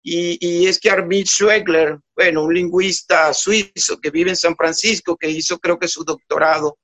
Y, 0.05 0.39
y 0.41 0.69
es 0.69 0.79
que 0.79 0.89
Armin 0.89 1.27
Schwegler, 1.27 1.99
bueno, 2.15 2.45
un 2.45 2.55
lingüista 2.55 3.35
suizo 3.35 3.99
que 4.00 4.11
vive 4.11 4.31
en 4.31 4.37
San 4.37 4.55
Francisco, 4.55 5.17
que 5.17 5.29
hizo 5.29 5.59
creo 5.59 5.81
que 5.81 5.89
su 5.89 6.05
doctorado, 6.05 6.79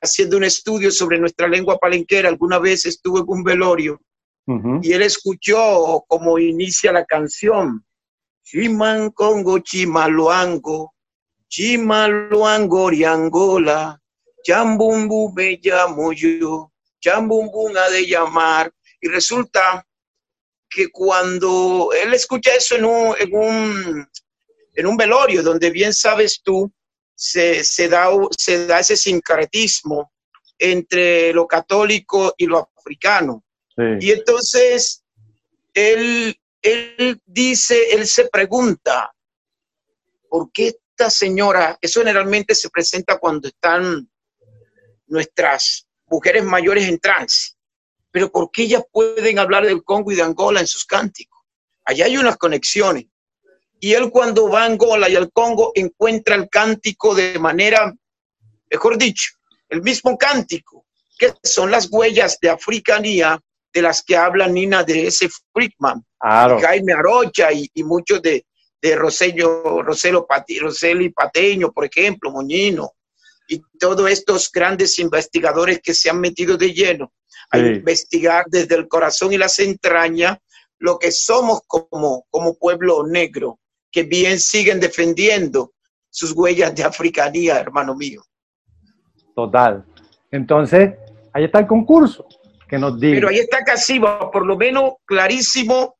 haciendo 0.00 0.36
un 0.36 0.44
estudio 0.44 0.92
sobre 0.92 1.18
nuestra 1.18 1.48
lengua 1.48 1.78
palenquera, 1.78 2.28
alguna 2.28 2.60
vez 2.60 2.86
estuvo 2.86 3.18
en 3.18 3.24
un 3.26 3.42
velorio 3.42 4.00
Ujú. 4.46 4.80
y 4.82 4.92
él 4.92 5.02
escuchó 5.02 6.04
cómo 6.06 6.38
inicia 6.38 6.92
la 6.92 7.04
canción. 7.04 7.84
Chiman 8.46 9.10
Congo 9.10 9.58
Chimaloango, 9.58 10.94
Chimaloango 11.48 12.90
Angola, 13.04 14.00
Chambumbu 14.44 15.32
me 15.34 15.58
llamo 15.60 16.12
yo, 16.12 16.72
Chambumbu 17.00 17.76
ha 17.76 17.90
de 17.90 18.06
llamar. 18.06 18.72
Y 19.00 19.08
resulta 19.08 19.84
que 20.70 20.88
cuando 20.92 21.90
él 21.92 22.14
escucha 22.14 22.54
eso 22.54 22.76
en 22.76 22.84
un, 22.84 23.16
en 23.18 23.34
un, 23.34 24.08
en 24.74 24.86
un 24.86 24.96
velorio, 24.96 25.42
donde 25.42 25.70
bien 25.70 25.92
sabes 25.92 26.40
tú, 26.40 26.72
se, 27.16 27.64
se, 27.64 27.88
da, 27.88 28.10
se 28.38 28.64
da 28.66 28.78
ese 28.78 28.96
sincretismo 28.96 30.12
entre 30.56 31.32
lo 31.32 31.48
católico 31.48 32.32
y 32.38 32.46
lo 32.46 32.70
africano. 32.78 33.44
Sí. 33.76 34.06
Y 34.06 34.12
entonces 34.12 35.02
él, 35.74 36.38
él 36.66 37.20
dice, 37.24 37.94
él 37.94 38.06
se 38.06 38.28
pregunta, 38.28 39.14
¿por 40.28 40.50
qué 40.50 40.76
esta 40.90 41.10
señora, 41.10 41.78
eso 41.80 42.00
generalmente 42.00 42.54
se 42.54 42.70
presenta 42.70 43.18
cuando 43.18 43.48
están 43.48 44.10
nuestras 45.06 45.86
mujeres 46.06 46.42
mayores 46.42 46.88
en 46.88 46.98
trance, 46.98 47.52
pero 48.10 48.32
¿por 48.32 48.50
qué 48.50 48.62
ellas 48.62 48.82
pueden 48.90 49.38
hablar 49.38 49.64
del 49.64 49.84
Congo 49.84 50.10
y 50.10 50.16
de 50.16 50.22
Angola 50.22 50.60
en 50.60 50.66
sus 50.66 50.84
cánticos? 50.84 51.40
Allá 51.84 52.06
hay 52.06 52.16
unas 52.16 52.36
conexiones. 52.36 53.06
Y 53.78 53.92
él 53.92 54.10
cuando 54.10 54.48
va 54.48 54.62
a 54.62 54.66
Angola 54.66 55.08
y 55.08 55.14
al 55.14 55.30
Congo 55.30 55.70
encuentra 55.74 56.34
el 56.34 56.48
cántico 56.48 57.14
de 57.14 57.38
manera, 57.38 57.94
mejor 58.70 58.98
dicho, 58.98 59.34
el 59.68 59.82
mismo 59.82 60.18
cántico, 60.18 60.86
que 61.16 61.32
son 61.44 61.70
las 61.70 61.88
huellas 61.92 62.38
de 62.40 62.50
africanía 62.50 63.40
de 63.72 63.82
las 63.82 64.02
que 64.02 64.16
habla 64.16 64.48
Nina 64.48 64.82
de 64.84 65.06
ese 65.08 65.28
Friedman, 65.52 66.04
Claro. 66.18 66.58
Jaime 66.60 66.92
Arocha 66.94 67.52
y, 67.52 67.68
y 67.74 67.84
muchos 67.84 68.22
de, 68.22 68.46
de 68.80 68.96
Rosello, 68.96 69.82
Roselo 69.82 70.26
Pati, 70.26 70.58
Roseli 70.58 71.10
Pateño, 71.10 71.72
por 71.72 71.84
ejemplo, 71.84 72.30
Moñino, 72.30 72.92
y 73.48 73.62
todos 73.78 74.10
estos 74.10 74.50
grandes 74.50 74.98
investigadores 74.98 75.80
que 75.82 75.94
se 75.94 76.10
han 76.10 76.20
metido 76.20 76.56
de 76.56 76.72
lleno 76.72 77.12
a 77.50 77.58
Sí. 77.58 77.64
investigar 77.64 78.44
desde 78.48 78.74
el 78.74 78.88
corazón 78.88 79.32
y 79.32 79.38
las 79.38 79.58
entrañas 79.60 80.38
lo 80.78 80.98
que 80.98 81.12
somos 81.12 81.60
como, 81.66 82.26
como 82.28 82.54
pueblo 82.58 83.06
negro, 83.06 83.60
que 83.90 84.02
bien 84.02 84.40
siguen 84.40 84.80
defendiendo 84.80 85.72
sus 86.10 86.32
huellas 86.32 86.74
de 86.74 86.82
africanía, 86.84 87.58
hermano 87.58 87.94
mío. 87.94 88.22
Total. 89.34 89.84
Entonces, 90.30 90.94
ahí 91.32 91.44
está 91.44 91.60
el 91.60 91.66
concurso 91.66 92.26
que 92.68 92.78
nos 92.78 92.98
diga. 93.00 93.16
Pero 93.16 93.28
ahí 93.28 93.38
está 93.38 93.64
Casiva, 93.64 94.30
por 94.30 94.46
lo 94.46 94.56
menos 94.56 94.94
clarísimo. 95.04 95.96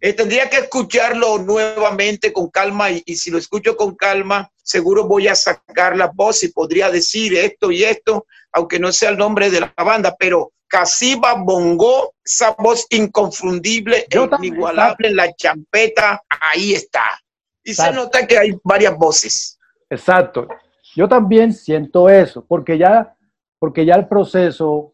Eh, 0.00 0.12
tendría 0.14 0.50
que 0.50 0.56
escucharlo 0.56 1.38
nuevamente 1.38 2.32
con 2.32 2.50
calma 2.50 2.90
y, 2.90 3.02
y 3.06 3.14
si 3.14 3.30
lo 3.30 3.38
escucho 3.38 3.76
con 3.76 3.94
calma, 3.94 4.50
seguro 4.62 5.06
voy 5.06 5.28
a 5.28 5.34
sacar 5.36 5.96
la 5.96 6.10
voz 6.12 6.42
y 6.42 6.48
podría 6.48 6.90
decir 6.90 7.36
esto 7.36 7.70
y 7.70 7.84
esto, 7.84 8.26
aunque 8.52 8.80
no 8.80 8.90
sea 8.90 9.10
el 9.10 9.16
nombre 9.16 9.48
de 9.48 9.60
la 9.60 9.72
banda, 9.76 10.16
pero 10.18 10.52
Casiva 10.72 11.34
Bongo, 11.34 12.14
esa 12.24 12.56
voz 12.58 12.86
inconfundible, 12.88 14.06
Yo 14.08 14.26
inigualable 14.40 15.10
la 15.10 15.30
champeta, 15.34 16.22
ahí 16.40 16.72
está. 16.72 17.20
Y 17.62 17.74
se 17.74 17.82
Exacto. 17.82 18.02
nota 18.02 18.26
que 18.26 18.38
hay 18.38 18.58
varias 18.64 18.96
voces. 18.96 19.58
Exacto. 19.90 20.48
Yo 20.96 21.06
también 21.06 21.52
siento 21.52 22.08
eso, 22.08 22.42
porque 22.48 22.78
ya, 22.78 23.14
porque 23.58 23.84
ya 23.84 23.96
el 23.96 24.08
proceso, 24.08 24.91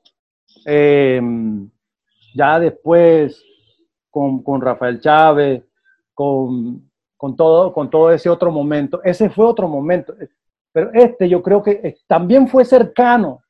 eh, 0.66 1.20
ya 2.34 2.58
después 2.58 3.42
con, 4.10 4.42
con 4.42 4.60
Rafael 4.60 5.00
Chávez, 5.00 5.62
con, 6.14 6.90
con, 7.16 7.36
todo, 7.36 7.72
con 7.72 7.90
todo 7.90 8.10
ese 8.10 8.28
otro 8.28 8.50
momento, 8.50 9.00
ese 9.04 9.28
fue 9.30 9.46
otro 9.46 9.68
momento. 9.68 10.14
Pero 10.72 10.90
este 10.92 11.28
yo 11.28 11.42
creo 11.42 11.62
que 11.62 11.80
eh, 11.82 11.96
también 12.06 12.48
fue 12.48 12.64
cercano, 12.64 13.40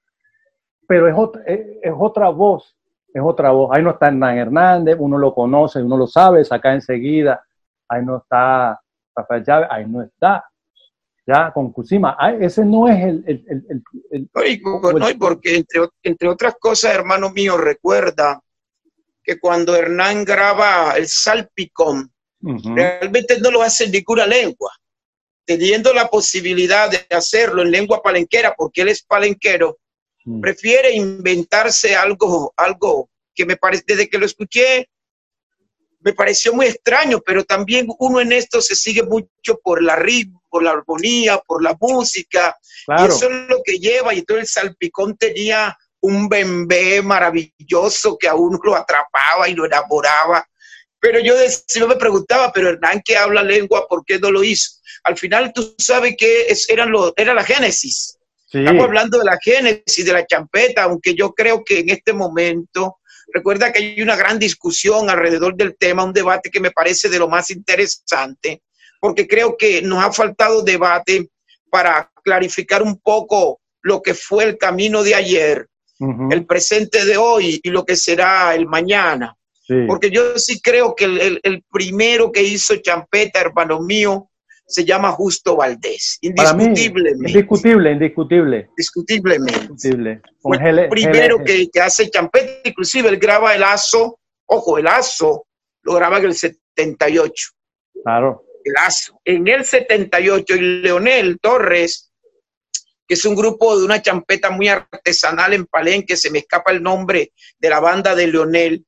pero 0.86 1.08
es 1.08 1.14
otra, 1.16 1.42
es 1.46 1.94
otra 1.98 2.28
voz, 2.30 2.76
es 3.12 3.22
otra 3.22 3.50
voz. 3.50 3.70
Ahí 3.72 3.82
no 3.82 3.90
está 3.90 4.08
Hernán 4.08 4.38
Hernández, 4.38 4.96
uno 4.98 5.18
lo 5.18 5.34
conoce, 5.34 5.82
uno 5.82 5.96
lo 5.96 6.06
sabe, 6.06 6.44
saca 6.44 6.72
enseguida. 6.72 7.44
Ahí 7.88 8.04
no 8.04 8.18
está 8.18 8.80
Rafael 9.14 9.44
Chávez, 9.44 9.68
ahí 9.70 9.86
no 9.86 10.02
está 10.02 10.44
ya 11.28 11.52
con 11.52 11.70
Kusima. 11.72 12.16
Ah, 12.18 12.32
ese 12.40 12.64
no 12.64 12.88
es 12.88 12.96
el... 13.04 13.24
el, 13.26 13.44
el, 13.48 13.66
el- 13.68 13.82
el- 14.10 14.30
No, 14.34 14.44
y, 14.44 14.60
no, 14.98 15.10
y 15.10 15.14
porque 15.14 15.56
entre, 15.56 15.82
entre 16.02 16.28
otras 16.28 16.54
cosas, 16.58 16.94
hermano 16.94 17.30
mío, 17.30 17.56
recuerda 17.58 18.40
que 19.22 19.38
cuando 19.38 19.76
Hernán 19.76 20.24
graba 20.24 20.94
el 20.96 21.06
salpicón, 21.06 22.10
realmente 22.40 23.38
no 23.40 23.50
lo 23.50 23.62
hace 23.62 23.84
en 23.84 23.92
ninguna 23.92 24.26
lengua, 24.26 24.72
teniendo 25.44 25.92
la 25.92 26.08
posibilidad 26.08 26.90
de 26.90 27.04
hacerlo 27.14 27.62
en 27.62 27.70
lengua 27.70 28.00
palenquera, 28.02 28.54
porque 28.56 28.82
él 28.82 28.88
es 28.88 29.02
palenquero, 29.02 29.76
Mm. 30.24 30.40
prefiere 30.40 30.92
inventarse 30.94 31.94
algo, 31.96 32.52
algo 32.56 33.08
que 33.34 33.46
me 33.46 33.56
parece, 33.56 33.84
desde 33.86 34.08
que 34.10 34.18
lo 34.18 34.26
escuché, 34.26 34.88
me 36.00 36.12
pareció 36.12 36.52
muy 36.52 36.66
extraño, 36.66 37.20
pero 37.24 37.44
también 37.44 37.88
uno 37.98 38.20
en 38.20 38.32
esto 38.32 38.60
se 38.60 38.76
sigue 38.76 39.02
mucho 39.02 39.58
por 39.62 39.82
la 39.82 39.96
ritmo, 39.96 40.42
por 40.48 40.62
la 40.62 40.70
armonía, 40.70 41.38
por 41.38 41.62
la 41.62 41.76
música, 41.80 42.56
y 42.86 43.04
eso 43.06 43.28
es 43.28 43.48
lo 43.48 43.62
que 43.64 43.78
lleva, 43.78 44.14
y 44.14 44.22
todo 44.22 44.38
el 44.38 44.46
salpicón 44.46 45.16
tenía 45.16 45.76
un 46.00 46.28
bembé 46.28 47.02
maravilloso 47.02 48.16
que 48.18 48.28
a 48.28 48.34
uno 48.34 48.58
lo 48.62 48.76
atrapaba 48.76 49.48
y 49.48 49.54
lo 49.54 49.66
enamoraba. 49.66 50.46
Pero 51.00 51.20
yo, 51.20 51.36
decía, 51.36 51.80
yo 51.80 51.88
me 51.88 51.96
preguntaba, 51.96 52.52
pero 52.52 52.70
Hernán 52.70 53.02
que 53.04 53.16
habla 53.16 53.42
lengua, 53.42 53.86
¿por 53.88 54.04
qué 54.04 54.18
no 54.18 54.30
lo 54.30 54.42
hizo? 54.42 54.80
Al 55.04 55.16
final 55.16 55.52
tú 55.52 55.74
sabes 55.78 56.16
que 56.18 56.46
es, 56.48 56.68
eran 56.68 56.92
era 57.16 57.34
la 57.34 57.44
génesis. 57.44 58.18
sí, 58.46 58.58
Estamos 58.58 58.84
hablando 58.84 59.18
de 59.18 59.24
la 59.24 59.38
génesis, 59.40 60.04
de 60.04 60.12
la 60.12 60.26
champeta, 60.26 60.84
aunque 60.84 61.14
yo 61.14 61.32
creo 61.34 61.62
que 61.64 61.80
en 61.80 61.90
este 61.90 62.12
momento, 62.12 62.97
recuerda 63.32 63.72
que 63.72 63.78
hay 63.80 64.02
una 64.02 64.16
gran 64.16 64.38
discusión 64.38 65.10
alrededor 65.10 65.54
del 65.56 65.76
tema, 65.76 66.04
un 66.04 66.12
debate 66.12 66.50
que 66.50 66.60
me 66.60 66.70
parece 66.70 67.08
de 67.08 67.18
lo 67.18 67.28
más 67.28 67.50
interesante, 67.50 68.62
porque 69.00 69.26
creo 69.28 69.56
que 69.56 69.82
nos 69.82 70.02
ha 70.04 70.12
faltado 70.12 70.62
debate 70.62 71.28
para 71.70 72.10
clarificar 72.24 72.82
un 72.82 72.98
poco 72.98 73.60
lo 73.82 74.02
que 74.02 74.14
fue 74.14 74.44
el 74.44 74.58
camino 74.58 75.02
de 75.02 75.14
ayer, 75.14 75.66
el 76.30 76.46
presente 76.46 77.04
de 77.04 77.16
hoy 77.16 77.60
y 77.62 77.70
lo 77.70 77.84
que 77.84 77.96
será 77.96 78.54
el 78.54 78.66
mañana. 78.66 79.34
sí. 79.66 79.74
Porque 79.86 80.10
yo 80.10 80.38
sí 80.38 80.60
creo 80.60 80.94
que 80.94 81.04
el, 81.06 81.20
el- 81.20 81.40
el 81.42 81.64
primero 81.70 82.30
que 82.32 82.42
hizo 82.42 82.76
champeta, 82.76 83.40
hermano 83.40 83.80
mío, 83.80 84.30
se 84.68 84.84
llama 84.84 85.10
Justo 85.12 85.56
Valdés. 85.56 86.18
Para 86.36 86.52
mí, 86.52 86.64
Indiscutiblemente. 86.64 87.30
indiscutible, 87.30 87.90
indiscutible, 87.92 88.66
indiscutiblemente. 88.68 89.54
indiscutible. 89.60 90.20
Fue 90.40 90.56
el 90.58 90.88
primero 90.90 91.42
que, 91.42 91.68
que 91.70 91.80
hace 91.80 92.10
champeta, 92.10 92.68
inclusive 92.68 93.08
él 93.08 93.16
graba 93.18 93.54
el 93.54 93.62
aso, 93.62 94.20
ojo, 94.46 94.76
el 94.78 94.86
aso 94.86 95.46
lo 95.82 95.94
graba 95.94 96.18
en 96.18 96.26
el 96.26 96.34
78, 96.34 97.50
Claro. 98.04 98.44
el 98.64 98.74
aso. 98.76 99.18
En 99.24 99.48
el 99.48 99.64
78, 99.64 100.54
y 100.56 100.60
Leonel 100.82 101.38
Torres, 101.40 102.12
que 103.06 103.14
es 103.14 103.24
un 103.24 103.34
grupo 103.34 103.78
de 103.78 103.86
una 103.86 104.02
champeta 104.02 104.50
muy 104.50 104.68
artesanal 104.68 105.54
en 105.54 105.64
Palenque, 105.64 106.14
se 106.14 106.30
me 106.30 106.40
escapa 106.40 106.72
el 106.72 106.82
nombre 106.82 107.32
de 107.58 107.70
la 107.70 107.80
banda 107.80 108.14
de 108.14 108.26
Leonel. 108.26 108.84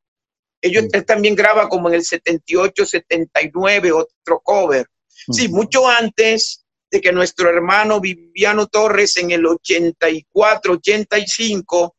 Ellos, 0.61 0.83
Sí. 0.85 0.89
él 0.93 1.07
también 1.07 1.35
graba 1.35 1.71
como 1.71 1.89
en 1.89 1.95
el 1.95 2.05
78, 2.05 2.85
79, 2.85 3.93
otro 3.93 4.41
cover. 4.45 4.85
Sí, 5.31 5.49
mucho 5.49 5.89
antes 5.89 6.65
de 6.91 7.01
que 7.01 7.13
nuestro 7.13 7.49
hermano 7.49 8.01
Viviano 8.01 8.67
Torres 8.67 9.17
en 9.17 9.31
el 9.31 9.47
84, 9.47 10.73
85 10.75 11.97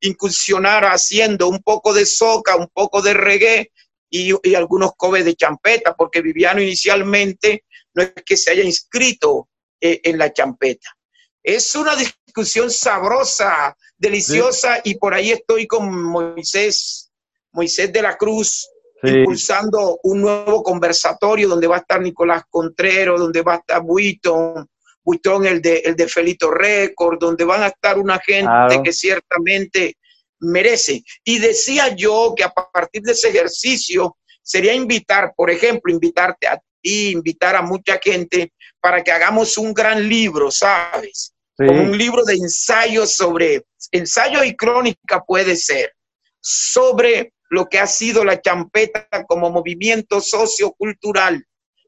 incursionara 0.00 0.92
haciendo 0.92 1.48
un 1.48 1.62
poco 1.62 1.94
de 1.94 2.04
soca, 2.04 2.56
un 2.56 2.68
poco 2.68 3.00
de 3.00 3.14
reggae 3.14 3.72
y, 4.10 4.32
y 4.42 4.54
algunos 4.54 4.92
covers 4.96 5.24
de 5.24 5.34
champeta, 5.34 5.94
porque 5.94 6.20
Viviano 6.20 6.60
inicialmente 6.60 7.64
no 7.94 8.02
es 8.02 8.12
que 8.24 8.36
se 8.36 8.50
haya 8.50 8.62
inscrito 8.62 9.48
eh, 9.80 10.00
en 10.04 10.18
la 10.18 10.32
champeta. 10.32 10.96
Es 11.42 11.74
una 11.74 11.94
discusión 11.94 12.70
sabrosa, 12.70 13.76
deliciosa, 13.96 14.80
y 14.82 14.94
por 14.96 15.14
ahí 15.14 15.30
estoy 15.30 15.66
con 15.66 16.02
Moisés, 16.02 17.10
Moisés 17.52 17.92
de 17.92 18.02
la 18.02 18.16
Cruz, 18.16 18.68
Sí, 19.04 19.18
impulsando 19.18 19.98
un 20.02 20.22
nuevo 20.22 20.62
conversatorio 20.62 21.48
donde 21.48 21.66
va 21.66 21.76
a 21.76 21.80
estar 21.80 22.00
Nicolás 22.00 22.42
Contrero, 22.48 23.18
donde 23.18 23.42
va 23.42 23.54
a 23.54 23.58
estar 23.58 23.82
Buiton, 23.82 24.66
Buiton 25.02 25.46
el 25.46 25.60
de, 25.60 25.78
el 25.78 25.96
de 25.96 26.08
Felito 26.08 26.50
Record, 26.50 27.18
donde 27.18 27.44
van 27.44 27.62
a 27.62 27.68
estar 27.68 27.98
una 27.98 28.18
gente 28.18 28.44
Claro. 28.44 28.82
que 28.82 28.92
ciertamente 28.92 29.96
merece. 30.40 31.02
Y 31.24 31.38
decía 31.38 31.94
yo 31.94 32.34
que 32.36 32.44
a 32.44 32.50
partir 32.50 33.02
de 33.02 33.12
ese 33.12 33.28
ejercicio 33.28 34.16
sería 34.42 34.74
invitar, 34.74 35.32
por 35.36 35.50
ejemplo, 35.50 35.92
invitarte 35.92 36.46
a 36.46 36.60
ti, 36.80 37.10
invitar 37.10 37.56
a 37.56 37.62
mucha 37.62 37.98
gente 38.02 38.52
para 38.80 39.02
que 39.02 39.12
hagamos 39.12 39.56
un 39.58 39.72
gran 39.72 40.08
libro, 40.08 40.50
¿sabes? 40.50 41.34
sí, 41.58 41.66
como 41.66 41.82
un 41.82 41.96
libro 41.96 42.24
de 42.24 42.34
ensayos 42.34 43.14
sobre, 43.14 43.64
ensayo 43.90 44.42
y 44.44 44.56
crónica 44.56 45.22
puede 45.26 45.56
ser, 45.56 45.92
sobre 46.40 47.32
lo 47.50 47.66
que 47.66 47.78
ha 47.78 47.86
sido 47.86 48.24
la 48.24 48.40
champeta 48.40 49.08
como 49.26 49.50
movimiento 49.50 50.20
sociocultural 50.20 51.44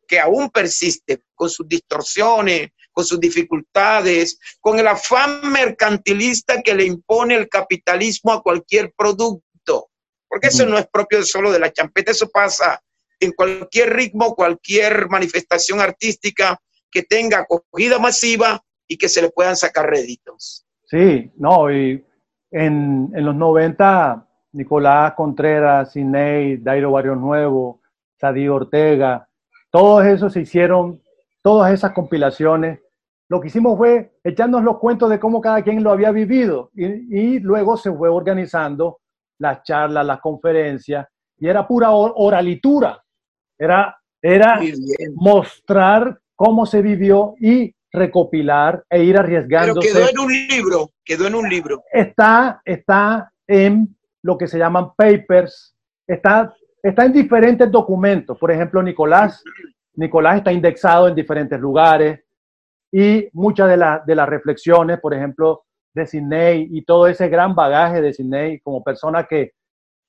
que 0.06 0.20
aún 0.20 0.50
persiste 0.50 1.22
con 1.34 1.50
sus 1.50 1.68
distorsiones, 1.68 2.70
con 2.92 3.04
sus 3.04 3.20
dificultades, 3.20 4.38
con 4.60 4.78
el 4.78 4.86
afán 4.86 5.50
mercantilista 5.50 6.62
que 6.62 6.74
le 6.74 6.84
impone 6.84 7.34
el 7.34 7.48
capitalismo 7.48 8.32
a 8.32 8.42
cualquier 8.42 8.92
producto. 8.96 9.90
Porque 10.28 10.48
eso 10.48 10.64
no 10.66 10.78
es 10.78 10.86
propio 10.86 11.22
solo 11.24 11.52
de 11.52 11.58
la 11.58 11.72
champeta, 11.72 12.12
eso 12.12 12.28
pasa 12.28 12.80
en 13.20 13.32
cualquier 13.32 13.94
ritmo, 13.94 14.34
cualquier 14.34 15.08
manifestación 15.08 15.80
artística 15.80 16.58
que 16.90 17.02
tenga 17.02 17.40
acogida 17.40 17.98
masiva 17.98 18.62
y 18.88 18.96
que 18.96 19.08
se 19.08 19.22
le 19.22 19.30
puedan 19.30 19.56
sacar 19.56 19.88
réditos. 19.90 20.64
sí, 20.84 21.30
no, 21.36 21.70
y 21.70 22.04
en, 22.50 23.10
en 23.14 23.24
los 23.24 23.34
90, 23.34 24.25
Nicolás 24.56 25.12
Contreras, 25.14 25.92
Ciney, 25.92 26.56
Dairo 26.56 26.90
Barrio 26.92 27.14
Nuevo, 27.14 27.80
Sadie 28.18 28.48
Ortega, 28.48 29.28
todos 29.70 30.04
esos 30.06 30.32
se 30.32 30.40
hicieron, 30.40 31.00
todas 31.42 31.72
esas 31.72 31.92
compilaciones. 31.92 32.80
Lo 33.28 33.40
que 33.40 33.48
hicimos 33.48 33.76
fue 33.76 34.12
echarnos 34.24 34.62
los 34.62 34.78
cuentos 34.78 35.10
de 35.10 35.18
cómo 35.18 35.40
cada 35.40 35.62
quien 35.62 35.82
lo 35.82 35.90
había 35.90 36.10
vivido 36.12 36.70
y, 36.74 36.84
y 36.86 37.40
luego 37.40 37.76
se 37.76 37.92
fue 37.92 38.08
organizando 38.08 39.00
las 39.38 39.62
charlas, 39.64 40.06
las 40.06 40.20
conferencias 40.20 41.06
y 41.38 41.48
era 41.48 41.66
pura 41.66 41.90
or- 41.90 42.12
oralitura. 42.16 43.02
Era, 43.58 43.96
era 44.22 44.60
mostrar 45.14 46.18
cómo 46.34 46.66
se 46.66 46.80
vivió 46.82 47.34
y 47.40 47.74
recopilar 47.92 48.84
e 48.88 49.02
ir 49.02 49.14
Pero 49.14 49.20
arriesgándose. 49.24 49.88
quedó 49.92 50.08
en 50.08 50.18
un 50.18 50.32
libro, 50.32 50.90
quedó 51.04 51.26
en 51.26 51.34
un 51.34 51.48
libro. 51.48 51.82
Está, 51.92 52.60
está 52.64 53.32
en 53.46 53.95
lo 54.26 54.36
que 54.36 54.48
se 54.48 54.58
llaman 54.58 54.92
papers, 54.96 55.76
está, 56.06 56.52
está 56.82 57.04
en 57.04 57.12
diferentes 57.12 57.70
documentos. 57.70 58.36
Por 58.38 58.50
ejemplo, 58.50 58.82
Nicolás, 58.82 59.42
Nicolás 59.94 60.38
está 60.38 60.52
indexado 60.52 61.06
en 61.08 61.14
diferentes 61.14 61.60
lugares 61.60 62.20
y 62.92 63.28
muchas 63.32 63.68
de, 63.68 63.76
la- 63.76 64.02
de 64.04 64.14
las 64.16 64.28
reflexiones, 64.28 64.98
por 65.00 65.14
ejemplo, 65.14 65.62
de 65.94 66.06
Sidney 66.06 66.68
y 66.72 66.84
todo 66.84 67.06
ese 67.06 67.28
gran 67.28 67.54
bagaje 67.54 68.02
de 68.02 68.12
Sidney 68.12 68.60
como 68.60 68.82
persona 68.82 69.24
que 69.24 69.52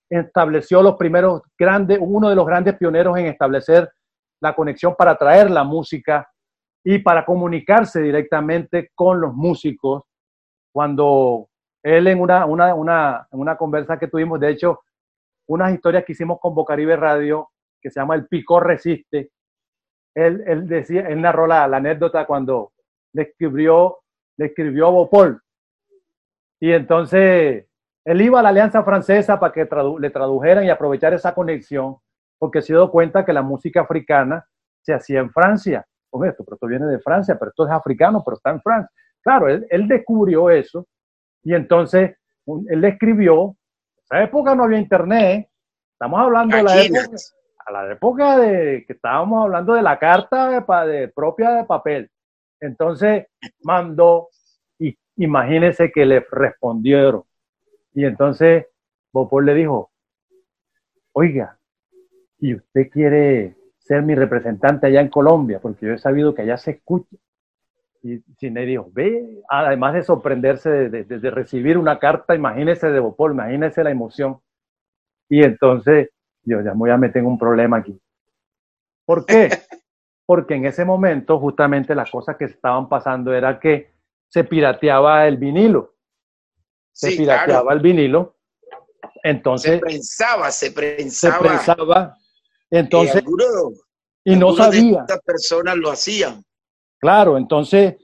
estableció 0.10 0.82
los 0.82 0.96
primeros 0.96 1.42
grandes, 1.58 2.00
uno 2.02 2.30
de 2.30 2.36
los 2.36 2.46
grandes 2.46 2.76
pioneros 2.76 3.18
en 3.18 3.28
establecer 3.28 3.90
la 4.42 4.54
conexión 4.56 4.96
para 4.98 5.16
traer 5.16 5.50
la 5.52 5.64
música 5.64 6.28
y 6.84 7.00
para 7.00 7.24
comunicarse 7.26 8.02
directamente 8.02 8.90
con 8.96 9.22
los 9.22 9.34
músicos. 9.34 10.04
Cuando 10.74 11.50
él 11.84 12.08
en 12.08 12.20
una, 12.20 12.46
una, 12.46 12.74
una, 12.74 13.28
una 13.32 13.56
conversa 13.56 13.98
que 13.98 14.08
tuvimos, 14.08 14.40
de 14.40 14.50
hecho, 14.50 14.82
unas 15.48 15.74
historias 15.74 16.04
que 16.04 16.12
hicimos 16.12 16.40
con 16.40 16.54
Bocaribe 16.54 16.96
Radio, 16.96 17.50
que 17.82 17.90
se 17.90 18.00
llama 18.00 18.16
El 18.16 18.28
Picor 18.28 18.66
Resiste, 18.66 19.32
él, 20.16 20.44
él 20.48 20.68
decía, 20.68 21.08
él 21.08 21.22
narró 21.22 21.46
la, 21.48 21.66
anécdota 21.66 22.26
cuando 22.26 22.74
le 23.14 23.24
escribió, 23.24 24.00
le 24.38 24.48
escribió 24.48 24.88
a 24.88 24.92
Bopol. 24.92 25.42
Y 26.60 26.72
entonces 26.72 27.68
él 28.04 28.22
iba 28.22 28.40
a 28.40 28.44
la 28.44 28.50
Alianza 28.50 28.84
Francesa 28.84 29.40
para 29.40 29.54
que 29.54 29.70
le 30.00 30.10
tradujeran 30.10 30.66
y 30.66 30.70
aprovechar 30.70 31.14
esa 31.14 31.36
conexión, 31.36 31.98
porque 32.40 32.62
se 32.62 32.74
dio 32.74 32.90
cuenta 32.90 33.24
que 33.24 33.34
la 33.34 33.44
música 33.44 33.82
africana 33.82 34.44
se 34.82 34.94
hacía 34.94 35.20
en 35.20 35.32
Francia. 35.32 35.86
Hombre, 36.10 36.32
esto, 36.32 36.44
pero 36.44 36.56
esto 36.56 36.68
viene 36.68 36.88
de 36.88 37.00
Francia, 37.00 37.38
pero 37.38 37.50
esto 37.50 37.66
es 37.66 37.72
africano, 37.72 38.24
pero 38.26 38.38
está 38.38 38.50
en 38.50 38.62
Francia. 38.62 38.90
Claro, 39.22 39.50
él, 39.50 39.68
él 39.70 39.88
descubrió 39.88 40.50
eso 40.50 40.88
y 41.44 41.54
entonces 41.54 42.18
él 42.46 42.82
le 42.82 42.90
escribió. 42.90 43.56
En 44.10 44.18
esa 44.18 44.24
época 44.24 44.56
no 44.56 44.64
había 44.64 44.80
internet. 44.80 45.50
Estamos 45.94 46.20
hablando 46.20 46.58
de 46.58 46.64
la 46.64 46.82
época, 46.84 47.18
a 47.66 47.72
la 47.72 47.92
época 47.92 48.38
de 48.38 48.84
que 48.86 48.94
estábamos 48.94 49.44
hablando 49.44 49.74
de 49.74 49.82
la 49.82 49.98
carta 50.00 50.50
de, 50.50 50.92
de 50.92 51.08
propia 51.10 51.52
de 51.52 51.64
papel. 51.66 52.10
Entonces 52.60 53.28
mandó 53.62 54.30
y 54.80 54.98
imagínense 55.18 55.92
que 55.92 56.06
le 56.06 56.26
respondieron. 56.32 57.24
Y 57.94 58.06
entonces 58.06 58.68
Bopol 59.12 59.46
le 59.46 59.56
dijo, 59.56 59.92
oiga, 61.14 61.58
¿y 62.40 62.56
usted 62.56 62.90
quiere 62.92 63.56
ser 63.80 64.04
mi 64.04 64.16
representante 64.16 64.88
allá 64.88 65.02
en 65.02 65.10
Colombia? 65.10 65.60
Porque 65.60 65.88
yo 65.88 65.94
he 65.94 65.98
sabido 65.98 66.36
que 66.36 66.44
allá 66.44 66.58
se 66.58 66.72
escucha. 66.72 67.16
Y 68.04 68.20
Cine 68.38 68.66
dijo, 68.66 68.90
ve, 68.94 69.42
además 69.50 69.94
de 69.96 70.04
sorprenderse 70.04 70.70
de, 70.70 71.04
de- 71.04 71.20
de- 71.20 71.32
recibir 71.32 71.78
una 71.78 72.00
carta, 72.00 72.36
imagínese 72.36 72.90
de 72.92 73.00
Bopol, 73.00 73.32
imagínese 73.34 73.84
la 73.84 73.92
emoción. 73.92 74.40
Y 75.30 75.44
entonces, 75.44 76.10
yo 76.44 76.62
ya 76.62 76.72
me 76.72 76.78
voy 76.80 76.90
a 76.92 76.98
meter 76.98 77.22
en 77.22 77.26
un 77.28 77.38
problema 77.38 77.78
aquí. 77.78 78.00
¿Por 79.06 79.26
qué? 79.26 79.50
Porque 80.26 80.56
en 80.56 80.66
ese 80.66 80.86
momento, 80.86 81.40
justamente 81.40 81.96
las 81.96 82.12
cosas 82.12 82.36
que 82.38 82.46
estaban 82.46 82.88
pasando 82.90 83.34
era 83.34 83.60
que 83.60 83.92
se 84.30 84.44
pirateaba 84.44 85.28
el 85.28 85.38
vinilo. 85.38 85.96
Se 86.92 87.12
Sí, 87.12 87.18
pirateaba 87.18 87.62
claro. 87.64 87.72
el 87.72 87.80
vinilo. 87.82 88.36
Se 89.24 89.30
Entonces, 89.30 89.80
prensaba, 89.80 90.52
se 90.52 90.68
se 90.68 90.72
prensaba. 90.74 91.40
prensaba. 91.40 92.18
Y 92.70 92.78
Entonces, 92.78 93.16
algunos- 93.18 93.84
y 94.26 94.36
no 94.36 94.52
sabía. 94.54 95.00
estas 95.02 95.22
personas 95.22 95.78
lo 95.78 95.90
hacían. 95.92 96.44
Claro, 97.00 97.38
entonces, 97.38 97.96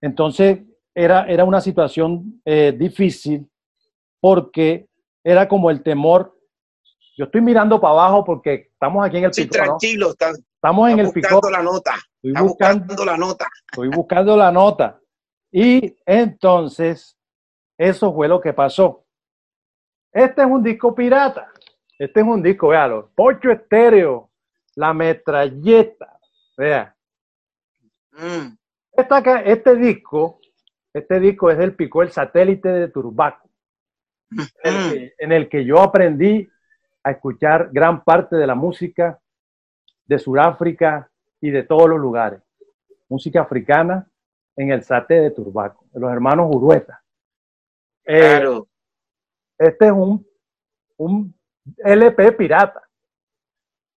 entonces 0.00 0.60
era, 0.94 1.26
era 1.26 1.44
una 1.44 1.60
situación 1.60 2.40
eh, 2.44 2.72
difícil 2.76 3.48
porque 4.20 4.88
era 5.24 5.48
como 5.48 5.70
el 5.70 5.82
temor. 5.82 6.36
Yo 7.16 7.24
estoy 7.24 7.40
mirando 7.40 7.80
para 7.80 7.94
abajo 7.94 8.24
porque 8.24 8.68
estamos 8.72 9.04
aquí 9.06 9.18
en 9.18 9.24
el 9.24 9.34
Sí, 9.34 9.44
picó, 9.44 9.58
¿no? 9.58 9.64
tranquilo, 9.64 10.10
está, 10.10 10.30
Estamos 10.30 10.90
en 10.90 10.98
el 11.00 11.10
picó. 11.12 11.34
buscando 11.36 11.50
la 11.50 11.62
nota. 11.62 11.94
Estoy 11.94 12.30
Está 12.30 12.42
buscando, 12.42 12.84
buscando 12.84 13.04
la 13.04 13.16
nota. 13.16 13.46
estoy 13.70 13.88
buscando 13.88 14.36
la 14.36 14.52
nota. 14.52 15.00
Y 15.50 15.96
entonces, 16.06 17.16
eso 17.76 18.12
fue 18.12 18.28
lo 18.28 18.40
que 18.40 18.52
pasó. 18.52 19.04
Este 20.12 20.42
es 20.42 20.48
un 20.48 20.62
disco 20.62 20.94
pirata. 20.94 21.48
Este 21.98 22.20
es 22.20 22.26
un 22.26 22.42
disco, 22.42 22.68
véalo. 22.68 23.10
Pocho 23.14 23.50
estéreo, 23.50 24.30
la 24.76 24.92
metralleta. 24.92 26.18
Vea. 26.56 26.94
Mm, 28.18 28.56
Esta 28.92 29.18
este 29.42 29.76
disco 29.76 30.40
Este 30.92 31.20
disco 31.20 31.50
es 31.50 31.58
del 31.58 31.74
Picó 31.76 32.02
el 32.02 32.10
satélite 32.10 32.68
de 32.68 32.88
Turbaco, 32.88 33.48
en 34.64 34.74
el 34.74 34.90
que- 34.92 35.14
en 35.18 35.32
el 35.32 35.48
que 35.48 35.64
yo 35.64 35.80
aprendí 35.80 36.48
a 37.04 37.10
escuchar 37.12 37.68
gran 37.70 38.02
parte 38.02 38.34
de 38.36 38.46
la 38.46 38.54
música 38.56 39.20
de 40.06 40.18
Sudáfrica 40.18 41.08
y 41.40 41.50
de 41.50 41.62
todos 41.62 41.88
los 41.88 42.00
lugares. 42.00 42.40
Música 43.08 43.42
africana 43.42 44.10
en 44.56 44.72
el 44.72 44.82
Sate 44.82 45.14
de 45.20 45.30
Turbaco, 45.30 45.84
de 45.92 46.00
los 46.00 46.10
hermanos 46.10 46.48
Urueta. 46.50 47.02
Eh, 48.04 48.18
Claro. 48.40 48.66
este 49.58 49.86
es 49.86 49.92
un, 49.92 50.26
un 50.96 51.34
LP 51.84 52.32
pirata. 52.32 52.82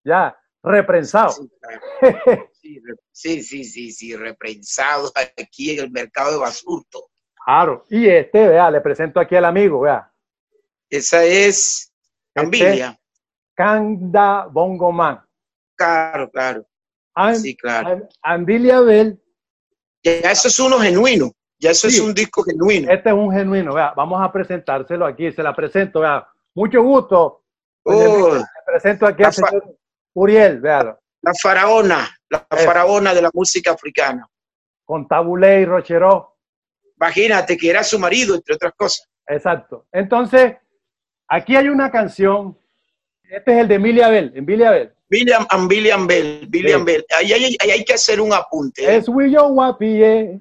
Ya, 0.04 0.38
reprensado. 0.64 1.30
Sí, 1.30 1.50
claro. 1.62 1.82
Sí, 2.62 2.80
Sí, 3.12 3.44
sí, 3.44 3.64
sí, 3.64 3.92
sí, 3.92 4.16
reprensado 4.16 5.12
aquí 5.38 5.72
en 5.72 5.86
el 5.86 5.92
mercado 5.92 6.32
de 6.34 6.38
Basurto. 6.38 7.10
Claro. 7.46 7.86
Y 7.90 8.08
este, 8.08 8.48
vea, 8.48 8.70
le 8.70 8.82
presento 8.82 9.20
aquí 9.20 9.36
al 9.36 9.46
amigo, 9.46 9.82
vea. 9.82 10.12
Esa 10.90 11.24
es 11.24 11.92
Ambilia. 12.36 13.00
Kanda 13.56 14.46
Bongo 14.52 14.92
Man. 14.92 15.22
Claro, 15.76 16.30
claro. 16.30 16.66
Sí, 17.36 17.56
claro. 17.56 17.90
Am- 17.90 18.08
Ambilia 18.22 18.80
Bell, 18.82 19.22
Ya 20.04 20.32
eso 20.32 20.48
es 20.48 20.60
uno 20.60 20.80
genuino. 20.80 21.32
Ya 21.62 21.72
eso 21.72 21.88
es 21.88 22.00
un 22.00 22.14
disco 22.14 22.42
genuino. 22.44 22.90
este 22.92 23.10
es 23.10 23.16
un 23.16 23.32
genuino, 23.34 23.74
vea. 23.74 23.94
Vamos 23.96 24.22
a 24.22 24.32
presentárselo 24.32 25.06
aquí, 25.06 25.30
se 25.32 25.44
la 25.44 25.54
presento, 25.54 26.00
vea. 26.00 26.26
Mucho 26.56 26.82
gusto. 26.82 27.44
Oh. 27.84 28.36
Le 28.36 28.44
presento 28.66 29.06
aquí 29.06 29.24
al 29.24 29.34
señor 29.34 29.78
Uriel, 30.14 30.60
véalo. 30.62 31.00
la 31.22 31.34
faraona, 31.42 32.10
la 32.30 32.46
Eso. 32.50 32.66
faraona 32.66 33.14
de 33.14 33.22
la 33.22 33.32
música 33.34 33.72
africana. 33.72 34.28
Con 34.86 35.08
Tabulé 35.08 35.62
y 35.62 35.66
Rocheró. 35.66 36.38
Imagínate 36.98 37.58
que 37.58 37.70
era 37.70 37.84
su 37.84 37.98
marido, 38.00 38.36
entre 38.36 38.56
otras 38.56 38.74
cosas. 38.76 39.08
Exacto. 39.28 39.88
Entonces, 39.92 40.56
aquí 41.28 41.56
hay 41.56 41.70
una 41.70 41.92
canción. 41.92 42.58
Este 43.24 43.52
es 43.54 43.58
el 43.60 43.68
de 43.68 43.76
Emilia 43.76 44.10
Bell. 44.10 44.32
Emilia 44.36 44.72
Bell. 44.72 44.94
William 45.12 45.46
and 45.50 45.72
William 45.72 46.08
Bell, 46.08 46.48
William 46.54 46.82
Sí. 46.82 46.86
Bell. 46.86 47.06
Ahí 47.18 47.34
hay, 47.34 47.58
ahí 47.60 47.72
hay 47.72 47.84
que 47.86 47.94
hacer 47.94 48.22
un 48.22 48.32
apunte. 48.34 48.84
¿eh? 48.84 48.98
Es 48.98 49.10
Willow 49.10 49.48
Wapie. 49.54 50.40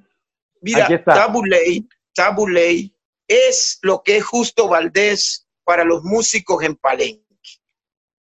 Mira. 0.60 1.04
Tabuley, 1.04 1.88
Tabuley 2.14 2.94
es 3.26 3.78
lo 3.82 4.02
que 4.02 4.18
es 4.18 4.24
Justo 4.24 4.68
Valdés 4.68 5.46
para 5.64 5.84
los 5.84 6.02
músicos 6.02 6.62
en 6.64 6.76
Palenque. 6.76 7.22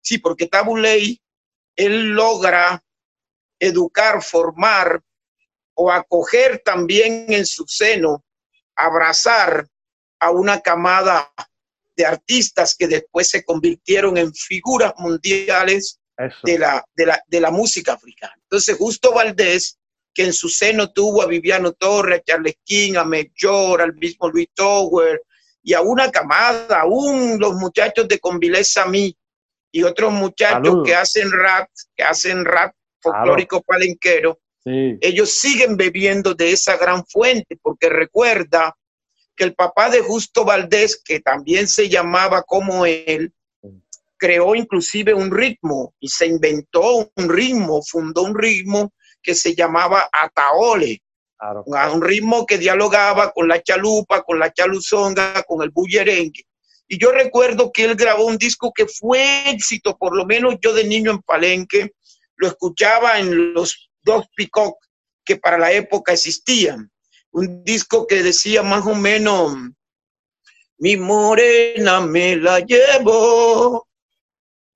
Sí, 0.00 0.18
porque 0.18 0.46
Tabuley, 0.46 1.20
él 1.76 2.10
logra 2.10 2.82
educar, 3.58 4.22
formar 4.22 5.02
o 5.74 5.90
acoger 5.90 6.60
también 6.64 7.26
en 7.28 7.46
su 7.46 7.64
seno, 7.66 8.24
abrazar 8.74 9.66
a 10.20 10.30
una 10.30 10.60
camada 10.60 11.32
de 11.96 12.06
artistas 12.06 12.74
que 12.76 12.86
después 12.86 13.28
se 13.28 13.44
convirtieron 13.44 14.16
en 14.16 14.32
figuras 14.34 14.92
mundiales 14.98 16.00
de 16.42 16.58
la, 16.58 16.84
de 16.96 17.06
la, 17.06 17.22
de 17.26 17.40
la 17.40 17.50
música 17.50 17.92
africana. 17.92 18.34
Entonces, 18.42 18.76
Justo 18.76 19.12
Valdés, 19.12 19.78
que 20.12 20.24
en 20.24 20.32
su 20.32 20.48
seno 20.48 20.90
tuvo 20.92 21.22
a 21.22 21.26
Viviano 21.26 21.72
Torres, 21.72 22.20
a 22.20 22.22
Charles 22.24 22.56
King, 22.64 22.94
a 22.96 23.04
Melchor, 23.04 23.82
al 23.82 23.94
mismo 23.94 24.28
Luis 24.28 24.48
Tower, 24.54 25.22
y 25.62 25.74
a 25.74 25.80
una 25.80 26.10
camada, 26.10 26.80
aún 26.80 27.38
los 27.38 27.54
muchachos 27.54 28.08
de 28.08 28.18
Convileza 28.18 28.86
Mí 28.86 29.16
y 29.70 29.82
otros 29.82 30.12
muchachos 30.12 30.64
Saludos. 30.64 30.86
que 30.86 30.94
hacen 30.94 31.30
rap, 31.30 31.68
que 31.94 32.02
hacen 32.02 32.44
rap 32.44 32.74
folclórico 33.00 33.62
palenquero, 33.62 34.38
Sí. 34.64 34.98
ellos 35.00 35.30
siguen 35.38 35.76
bebiendo 35.76 36.34
de 36.34 36.52
esa 36.52 36.76
gran 36.76 37.04
fuente, 37.06 37.56
porque 37.62 37.88
recuerda 37.88 38.76
que 39.36 39.44
el 39.44 39.54
papá 39.54 39.88
de 39.88 40.00
Justo 40.00 40.44
Valdés, 40.44 41.00
que 41.02 41.20
también 41.20 41.68
se 41.68 41.88
llamaba 41.88 42.42
como 42.42 42.84
él, 42.84 43.32
creó 44.18 44.56
inclusive 44.56 45.14
un 45.14 45.30
ritmo 45.30 45.94
y 46.00 46.08
se 46.08 46.26
inventó 46.26 47.08
un 47.14 47.28
ritmo, 47.28 47.80
fundó 47.82 48.22
un 48.24 48.36
ritmo 48.36 48.92
que 49.22 49.34
se 49.34 49.54
llamaba 49.54 50.08
Ataole, 50.12 51.02
Claro. 51.38 51.62
un 51.94 52.02
ritmo 52.02 52.44
que 52.44 52.58
dialogaba 52.58 53.30
con 53.30 53.46
la 53.46 53.62
chalupa, 53.62 54.22
con 54.22 54.40
la 54.40 54.52
chaluzonga, 54.52 55.44
con 55.44 55.62
el 55.62 55.70
bullerengue. 55.70 56.42
Y 56.88 56.98
yo 56.98 57.12
recuerdo 57.12 57.70
que 57.70 57.84
él 57.84 57.94
grabó 57.94 58.26
un 58.26 58.38
disco 58.38 58.72
que 58.74 58.86
fue 58.86 59.48
éxito, 59.50 59.96
por 59.96 60.16
lo 60.16 60.26
menos 60.26 60.56
yo 60.60 60.72
de 60.74 60.82
niño 60.84 61.12
en 61.12 61.22
Palenque 61.22 61.92
lo 62.38 62.48
escuchaba 62.48 63.18
en 63.18 63.52
los 63.52 63.90
dos 64.02 64.26
Peacock 64.34 64.76
que 65.24 65.36
para 65.36 65.58
la 65.58 65.72
época 65.72 66.12
existían. 66.12 66.90
Un 67.32 67.62
disco 67.62 68.06
que 68.06 68.22
decía 68.22 68.62
más 68.62 68.86
o 68.86 68.94
menos, 68.94 69.54
mi 70.78 70.96
morena 70.96 72.00
me 72.00 72.36
la 72.36 72.60
llevo, 72.60 73.86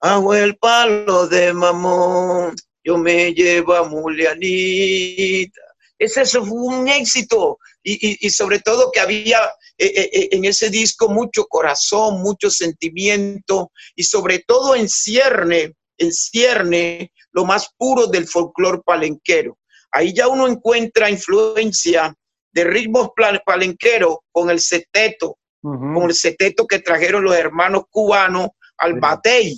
hago 0.01 0.35
el 0.35 0.57
palo 0.59 1.27
de 1.29 1.53
mamón, 1.53 2.55
yo 2.85 2.99
me 2.99 3.33
llevo 3.33 3.75
a 3.75 3.85
Mulianita. 3.89 5.61
Ese 5.99 6.25
fue 6.27 6.41
un 6.51 6.89
éxito 6.89 7.59
y, 7.83 7.93
y- 8.11 8.19
y 8.27 8.31
sobre 8.31 8.59
todo 8.59 8.91
que 8.91 8.99
había 9.01 9.39
eh, 9.79 9.87
eh, 9.95 10.11
eh, 10.13 10.29
en 10.33 10.45
ese 10.45 10.69
disco 10.69 11.09
mucho 11.09 11.45
corazón, 11.47 12.21
mucho 12.21 12.51
sentimiento 12.51 13.71
y 13.95 14.03
sobre 14.03 14.41
todo 14.41 14.75
en 14.75 14.89
cierne, 14.89 15.75
en 16.03 16.13
cierne 16.13 17.13
lo 17.33 17.45
más 17.45 17.71
puro 17.79 18.07
del 18.07 18.27
folclore 18.27 18.81
palenquero. 18.85 19.57
Ahí 19.91 20.13
ya 20.15 20.29
uno 20.29 20.47
encuentra 20.47 21.09
influencia 21.11 22.15
de 22.53 22.65
ritmos 22.65 23.11
palenqueros 23.47 24.19
con 24.31 24.51
el 24.51 24.61
seteto, 24.61 25.39
con 25.63 26.03
el 26.05 26.15
seteto 26.15 26.67
que 26.67 26.81
trajeron 26.81 27.25
los 27.25 27.35
hermanos 27.37 27.85
cubanos 27.91 28.49
al. 28.79 28.99
Batey, 29.01 29.55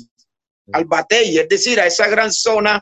al 0.73 0.85
Batey, 0.85 1.39
es 1.39 1.49
decir, 1.49 1.81
a 1.81 1.87
esa 1.87 2.09
gran 2.09 2.31
zona 2.33 2.81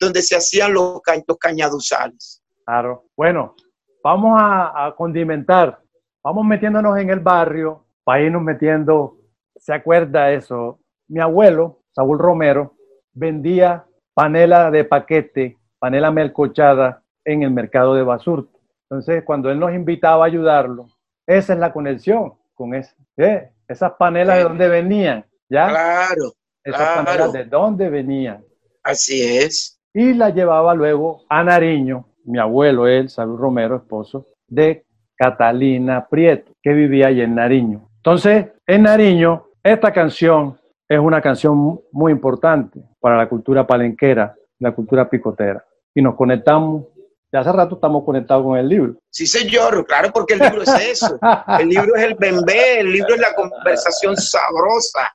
donde 0.00 0.22
se 0.22 0.36
hacían 0.36 0.72
los, 0.74 1.00
ca- 1.02 1.22
los 1.26 1.38
cañaduzales. 1.38 2.42
Claro. 2.64 3.06
Bueno, 3.16 3.54
vamos 4.02 4.40
a, 4.40 4.86
a 4.86 4.94
condimentar. 4.96 5.80
Vamos 6.24 6.44
metiéndonos 6.44 6.98
en 6.98 7.10
el 7.10 7.20
barrio 7.20 7.86
para 8.04 8.22
irnos 8.22 8.42
metiendo. 8.42 9.18
¿Se 9.56 9.72
acuerda 9.72 10.32
eso? 10.32 10.80
Mi 11.08 11.20
abuelo, 11.20 11.82
Saúl 11.94 12.18
Romero, 12.18 12.74
vendía 13.12 13.84
panela 14.14 14.70
de 14.70 14.84
paquete, 14.84 15.58
panela 15.78 16.10
melcochada 16.10 17.02
en 17.24 17.42
el 17.42 17.50
mercado 17.50 17.94
de 17.94 18.02
Basurto. 18.02 18.58
Entonces, 18.84 19.22
cuando 19.24 19.50
él 19.50 19.58
nos 19.58 19.72
invitaba 19.72 20.24
a 20.24 20.26
ayudarlo, 20.26 20.86
esa 21.26 21.52
es 21.54 21.58
la 21.58 21.72
conexión 21.72 22.34
con 22.54 22.74
ese. 22.74 22.94
¿eh? 23.16 23.50
Esas 23.66 23.92
panelas 23.92 24.36
de 24.36 24.42
dónde 24.42 24.68
venían, 24.68 25.24
¿ya? 25.48 25.68
Claro, 25.68 26.32
Esas 26.62 26.80
claro. 26.80 27.04
panelas 27.04 27.32
de 27.32 27.44
dónde 27.44 27.88
venían. 27.88 28.44
así 28.82 29.22
es. 29.38 29.78
y 29.94 30.14
la 30.14 30.30
llevaba 30.30 30.74
luego 30.74 31.22
a 31.28 31.42
Nariño, 31.42 32.06
mi 32.24 32.38
abuelo, 32.38 32.86
él, 32.86 33.08
Salud 33.08 33.38
Romero, 33.38 33.76
esposo, 33.76 34.26
de 34.48 34.84
Catalina 35.16 36.06
Prieto, 36.08 36.52
que 36.62 36.72
vivía 36.72 37.08
allí 37.08 37.20
en 37.22 37.34
Nariño. 37.34 37.88
Entonces, 37.96 38.46
en 38.66 38.82
Nariño, 38.82 39.46
esta 39.62 39.92
canción 39.92 40.58
es 40.88 40.98
una 40.98 41.20
canción 41.20 41.80
muy 41.92 42.12
importante 42.12 42.82
para 43.02 43.18
la 43.18 43.28
cultura 43.28 43.66
palenquera, 43.66 44.34
la 44.60 44.72
cultura 44.72 45.10
picotera. 45.10 45.62
Y 45.92 46.00
nos 46.00 46.14
conectamos, 46.14 46.84
ya 47.32 47.40
hace 47.40 47.52
rato 47.52 47.74
estamos 47.74 48.04
conectados 48.04 48.44
con 48.44 48.56
el 48.56 48.68
libro. 48.68 48.94
Sí, 49.10 49.26
señor, 49.26 49.84
claro, 49.84 50.12
porque 50.14 50.34
el 50.34 50.40
libro 50.40 50.62
es 50.62 50.68
eso. 50.68 51.18
El 51.58 51.68
libro 51.68 51.96
es 51.96 52.04
el 52.04 52.14
bembé, 52.14 52.80
el 52.80 52.92
libro 52.92 53.14
es 53.14 53.20
la 53.20 53.34
conversación 53.34 54.16
sabrosa. 54.16 55.12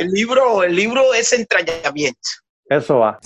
El 0.00 0.08
libro, 0.10 0.64
el 0.64 0.74
libro 0.74 1.14
es 1.14 1.32
entrañamiento. 1.32 2.18
Eso 2.68 2.98
va. 2.98 3.20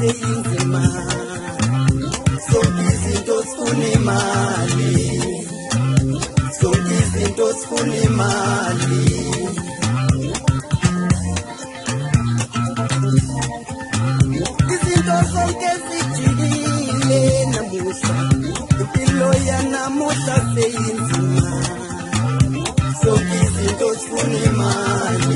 Yanamuhla 0.00 0.80
seyinzima 0.80 0.82
zonke 2.50 2.84
izinto 2.94 3.36
zifuna 3.48 3.86
imali 3.96 4.94
zonke 6.60 6.94
izinto 7.04 7.46
zifuna 7.58 7.94
imali 8.08 9.04
izinto 14.74 15.16
zonke 15.32 15.70
zijikile 15.86 17.22
namuhla 17.52 18.14
impilo 18.80 19.30
yanamuhla 19.48 20.36
seyinzima 20.54 21.44
zonke 23.02 23.36
izinto 23.46 23.88
zifuna 24.00 24.38
imali 24.50 25.27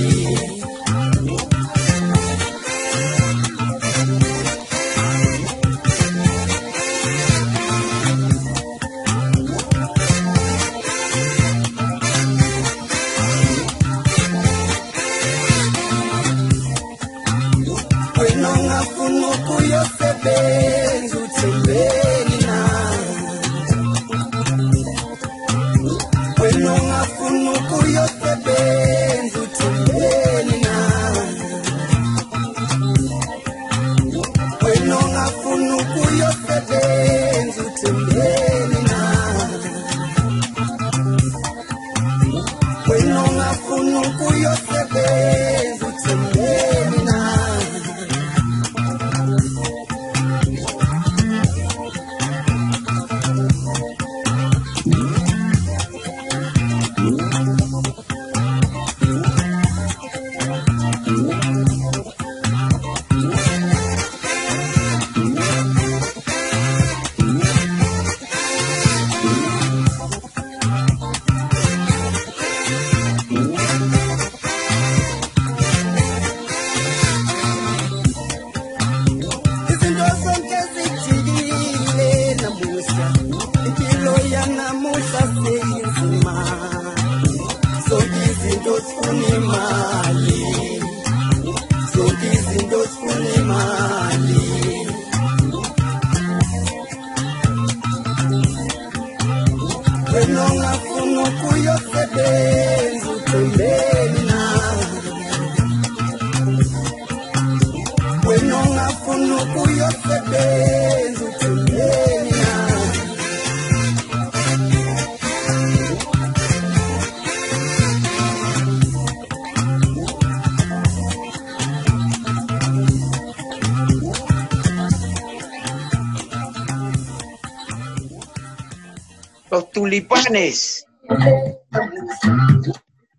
tulipanes. 130.08 130.86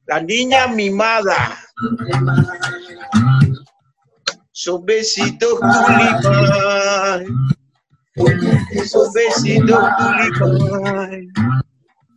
La 0.08 0.22
niña 0.22 0.68
mimada. 0.68 1.58
Son 4.52 4.86
besitos 4.86 5.60
tulipán. 5.60 7.26
Son 8.86 9.14
besitos 9.14 9.80
tulipán. 9.98 11.28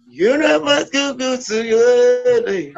Yo 0.08 0.38
nada 0.38 0.58
más 0.60 0.90
que 0.90 1.12
gusto 1.12 1.54
llore. 1.62 2.72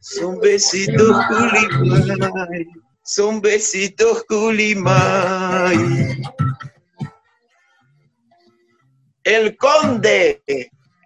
Son 0.00 0.38
besitos 0.40 1.26
culimay, 1.28 2.66
son 3.10 3.40
besitos 3.40 4.22
culimay. 4.28 5.76
El 9.24 9.56
conde, 9.56 10.40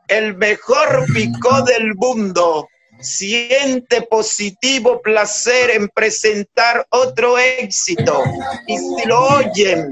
el 0.09 0.37
mejor 0.37 1.07
picó 1.15 1.63
del 1.63 1.95
mundo, 1.95 2.69
siente 3.01 4.03
positivo 4.03 5.01
placer 5.01 5.71
en 5.71 5.89
presentar 5.89 6.87
otro 6.91 7.39
éxito. 7.39 8.23
Y 8.67 8.77
si 8.77 9.07
lo 9.07 9.21
oyen, 9.39 9.89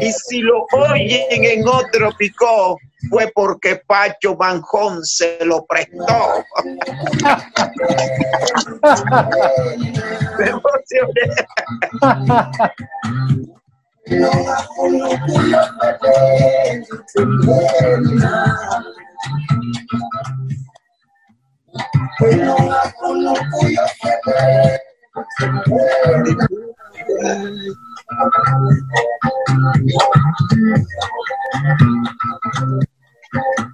y 0.00 0.12
si 0.12 0.38
lo 0.42 0.66
oyen 0.70 1.44
en 1.44 1.66
otro 1.66 2.12
picó, 2.16 2.78
fue 3.10 3.30
porque 3.34 3.80
Pacho 3.86 4.36
Manjón 4.36 5.04
se 5.04 5.44
lo 5.44 5.64
prestó. 5.66 6.44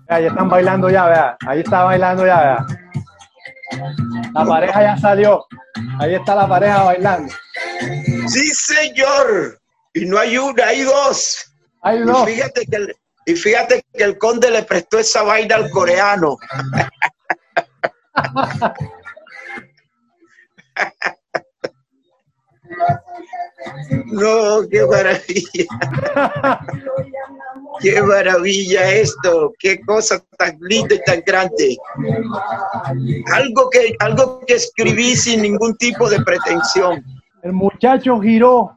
Ya 0.09 0.18
están 0.18 0.48
bailando 0.48 0.90
ya, 0.90 1.07
vea. 1.07 1.37
Ahí 1.46 1.61
está 1.61 1.85
bailando 1.85 2.27
ya, 2.27 2.40
vea. 2.40 2.66
La 4.35 4.44
pareja 4.44 4.83
ya 4.83 4.96
salió. 4.98 5.44
Ahí 5.98 6.14
está 6.14 6.35
la 6.35 6.48
pareja 6.48 6.83
bailando. 6.83 7.33
Sí, 8.29 8.48
señor. 8.51 9.59
Y 9.94 10.05
no 10.07 10.18
hay 10.18 10.37
una, 10.38 10.66
hay 10.66 10.83
dos. 10.83 11.53
Hay 11.83 11.98
Y 11.98 12.03
dos. 12.03 12.25
fíjate 12.27 12.66
que 12.66 12.77
el, 12.77 12.94
y 13.27 13.35
fíjate 13.35 13.83
que 13.94 14.05
el 14.05 14.18
conde 14.18 14.51
le 14.51 14.62
prestó 14.64 14.98
esa 14.98 15.22
vaina 15.22 15.57
al 15.57 15.70
coreano. 15.70 16.37
No, 24.07 24.68
qué 24.68 24.87
maravilla. 24.87 26.59
Qué 27.81 28.01
maravilla 28.01 28.92
esto. 28.92 29.53
Qué 29.59 29.81
cosa 29.81 30.22
tan 30.38 30.57
linda 30.61 30.94
y 30.94 31.03
tan 31.03 31.22
grande. 31.27 31.77
Algo 33.33 33.70
que, 33.70 33.96
algo 33.98 34.40
que 34.46 34.55
escribí 34.55 35.16
sin 35.16 35.42
ningún 35.42 35.77
tipo 35.77 36.09
de 36.09 36.20
pretensión. 36.20 37.05
El 37.42 37.53
muchacho 37.53 38.20
giró 38.20 38.77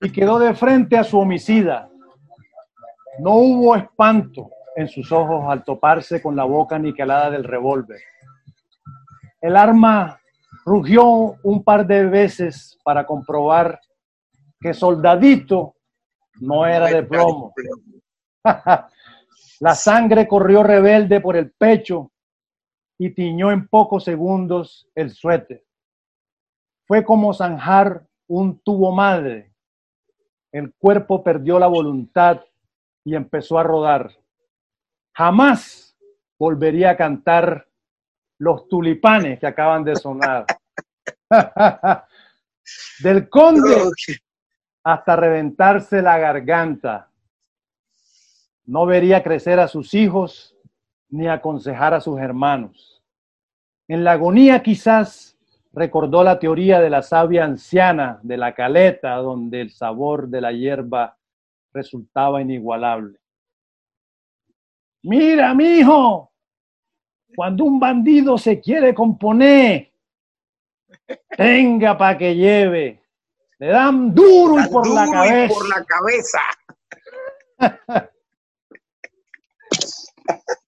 y 0.00 0.10
quedó 0.10 0.38
de 0.38 0.54
frente 0.54 0.96
a 0.98 1.04
su 1.04 1.18
homicida. 1.18 1.88
No 3.20 3.34
hubo 3.34 3.76
espanto 3.76 4.50
en 4.74 4.88
sus 4.88 5.10
ojos 5.12 5.44
al 5.48 5.64
toparse 5.64 6.20
con 6.20 6.34
la 6.34 6.44
boca 6.44 6.76
aniquilada 6.76 7.30
del 7.30 7.44
revólver. 7.44 8.00
El 9.40 9.56
arma 9.56 10.20
rugió 10.66 11.06
un 11.44 11.62
par 11.62 11.86
de 11.86 12.06
veces 12.06 12.76
para 12.82 13.06
comprobar 13.06 13.80
que 14.60 14.74
soldadito 14.74 15.76
no 16.40 16.66
era 16.66 16.88
de 16.88 17.04
plomo. 17.04 17.54
La 19.60 19.74
sangre 19.74 20.26
corrió 20.26 20.62
rebelde 20.62 21.20
por 21.20 21.36
el 21.36 21.52
pecho 21.52 22.10
y 22.98 23.10
tiñó 23.10 23.50
en 23.50 23.68
pocos 23.68 24.04
segundos 24.04 24.88
el 24.94 25.10
suéter. 25.10 25.64
Fue 26.86 27.04
como 27.04 27.32
zanjar 27.32 28.06
un 28.26 28.58
tubo 28.58 28.92
madre. 28.92 29.54
El 30.52 30.74
cuerpo 30.74 31.22
perdió 31.22 31.58
la 31.58 31.68
voluntad 31.68 32.42
y 33.04 33.14
empezó 33.14 33.58
a 33.58 33.62
rodar. 33.62 34.10
Jamás 35.14 35.96
volvería 36.38 36.90
a 36.90 36.96
cantar 36.96 37.66
los 38.38 38.68
tulipanes 38.68 39.38
que 39.38 39.46
acaban 39.46 39.84
de 39.84 39.96
sonar. 39.96 40.46
Del 43.02 43.28
conde 43.28 43.76
hasta 44.82 45.16
reventarse 45.16 46.02
la 46.02 46.18
garganta. 46.18 47.10
No 48.64 48.86
vería 48.86 49.22
crecer 49.22 49.58
a 49.60 49.68
sus 49.68 49.94
hijos 49.94 50.56
ni 51.08 51.28
aconsejar 51.28 51.94
a 51.94 52.00
sus 52.00 52.18
hermanos. 52.18 53.02
En 53.88 54.04
la 54.04 54.12
agonía 54.12 54.62
quizás 54.62 55.36
recordó 55.72 56.24
la 56.24 56.38
teoría 56.38 56.80
de 56.80 56.90
la 56.90 57.02
sabia 57.02 57.44
anciana 57.44 58.18
de 58.22 58.36
la 58.36 58.54
caleta, 58.54 59.16
donde 59.16 59.60
el 59.60 59.70
sabor 59.70 60.28
de 60.28 60.40
la 60.40 60.52
hierba 60.52 61.16
resultaba 61.72 62.40
inigualable. 62.40 63.18
Mira, 65.02 65.54
mijo, 65.54 66.32
cuando 67.36 67.64
un 67.64 67.78
bandido 67.78 68.38
se 68.38 68.60
quiere 68.60 68.94
componer, 68.94 69.92
tenga 71.36 71.96
para 71.96 72.18
que 72.18 72.34
lleve. 72.34 73.02
Le 73.58 73.68
dan 73.68 74.14
duro 74.14 74.60
y 74.62 74.68
por 74.68 74.86
la 74.88 75.06
y 75.06 75.10
cabeza. 75.10 75.54
por 75.54 75.68
la 75.68 75.84
cabeza. 75.84 76.40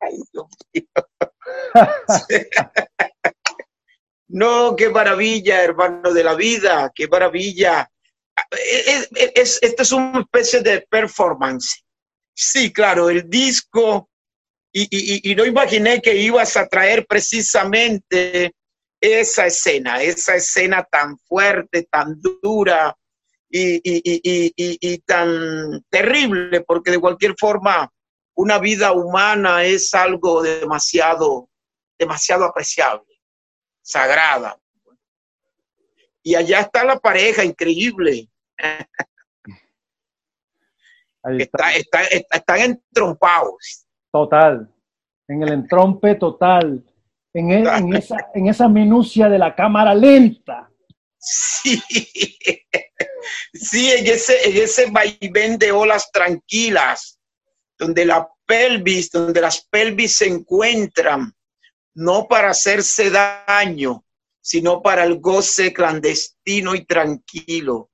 Ay, 0.00 0.18
Dios 0.32 0.46
mío. 0.72 0.84
No, 4.30 4.76
qué 4.76 4.90
maravilla, 4.90 5.62
hermano 5.64 6.12
de 6.12 6.22
la 6.22 6.34
vida, 6.34 6.92
qué 6.94 7.08
maravilla. 7.08 7.90
Es, 8.50 9.08
es- 9.14 9.32
es- 9.34 9.58
esto 9.62 9.82
es 9.82 9.92
una 9.92 10.20
especie 10.20 10.60
de 10.60 10.82
performance. 10.82 11.82
Sí, 12.34 12.70
claro, 12.70 13.08
el 13.08 13.28
disco, 13.30 14.10
y- 14.70 14.86
y- 14.90 15.32
y 15.32 15.34
no 15.34 15.46
imaginé 15.46 16.02
que 16.02 16.14
ibas 16.14 16.58
a 16.58 16.68
traer 16.68 17.06
precisamente 17.06 18.52
esa 19.00 19.46
escena, 19.46 20.02
esa 20.02 20.34
escena 20.36 20.82
tan 20.84 21.18
fuerte, 21.18 21.84
tan 21.90 22.20
dura 22.20 22.96
y, 23.48 23.76
y- 23.76 24.02
y- 24.22 24.52
y- 24.56 24.98
tan 24.98 25.82
terrible, 25.88 26.60
porque 26.62 26.90
de 26.90 26.98
cualquier 27.00 27.34
forma 27.38 27.90
una 28.34 28.58
vida 28.58 28.92
humana 28.92 29.64
es 29.64 29.94
algo 29.94 30.42
demasiado, 30.42 31.48
demasiado 31.98 32.44
apreciable, 32.44 33.20
sagrada. 33.82 34.58
Y 36.22 36.34
allá 36.34 36.60
está 36.60 36.84
la 36.84 36.98
pareja, 36.98 37.44
increíble. 37.44 38.28
Ahí 41.22 41.42
está. 41.42 41.74
Está, 41.74 41.76
está- 41.76 42.04
está- 42.04 42.36
están 42.36 42.60
entrompados. 42.60 43.86
Total. 44.12 44.72
En 45.26 45.42
el 45.42 45.52
entrompe 45.52 46.14
total. 46.14 46.84
En, 47.32 47.50
e- 47.50 47.68
en 47.68 47.92
esa, 47.96 48.16
en 48.34 48.48
esa 48.48 48.68
minucia 48.68 49.28
de 49.28 49.38
la 49.38 49.54
cámara 49.54 49.94
lenta. 49.94 50.70
Sí, 51.18 51.82
sí, 53.52 53.90
en 53.90 54.06
ese, 54.06 54.48
en 54.48 54.56
ese 54.62 54.90
vaivén 54.90 55.58
de 55.58 55.72
olas 55.72 56.10
tranquilas, 56.12 57.18
donde 57.78 58.04
la 58.04 58.28
pelvis, 58.46 59.10
donde 59.10 59.40
las 59.40 59.66
pelvis 59.66 60.16
se 60.16 60.26
encuentran, 60.26 61.34
no 61.94 62.28
para 62.28 62.50
hacerse 62.50 63.10
daño, 63.10 64.04
sino 64.40 64.80
para 64.80 65.04
el 65.04 65.20
goce 65.20 65.72
clandestino 65.72 66.74
y 66.74 66.84
tranquilo. 66.86 67.90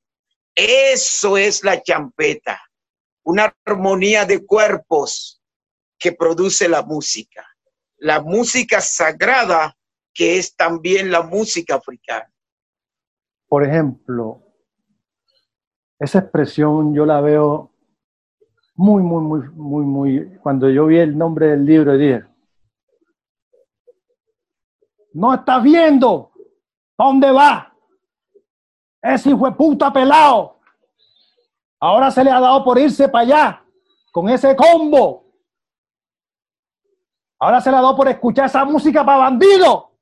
Eso 0.54 1.36
es 1.36 1.64
la 1.64 1.82
champeta, 1.82 2.60
una 3.24 3.56
armonía 3.64 4.24
de 4.24 4.44
cuerpos 4.44 5.42
que 5.98 6.12
produce 6.12 6.68
la 6.68 6.82
música, 6.82 7.44
la 8.04 8.20
música 8.20 8.82
sagrada 8.82 9.74
que 10.12 10.36
es 10.36 10.54
también 10.54 11.10
la 11.10 11.22
música 11.22 11.76
africana. 11.76 12.30
Por 13.48 13.64
ejemplo, 13.64 14.42
esa 15.98 16.18
expresión 16.18 16.94
yo 16.94 17.06
la 17.06 17.22
veo 17.22 17.72
muy, 18.74 19.02
muy, 19.02 19.22
muy, 19.22 19.48
muy, 19.54 19.84
muy. 19.86 20.38
Cuando 20.42 20.68
yo 20.68 20.86
vi 20.86 20.98
el 20.98 21.16
nombre 21.16 21.46
del 21.48 21.64
libro, 21.64 21.96
dije: 21.96 22.24
No 25.14 25.32
estás 25.32 25.62
viendo 25.62 26.30
dónde 26.98 27.30
va 27.32 27.74
ese 29.00 29.30
hijo 29.30 29.46
de 29.46 29.52
puta 29.52 29.90
pelado. 29.90 30.60
Ahora 31.80 32.10
se 32.10 32.22
le 32.22 32.30
ha 32.30 32.40
dado 32.40 32.62
por 32.64 32.78
irse 32.78 33.08
para 33.08 33.24
allá 33.24 33.64
con 34.12 34.28
ese 34.28 34.54
combo. 34.54 35.23
Ahora 37.44 37.60
se 37.60 37.68
ha 37.68 37.72
dado 37.72 37.94
por 37.94 38.08
escuchar 38.08 38.46
esa 38.46 38.64
música 38.64 39.04
para 39.04 39.18
bandido. 39.18 39.98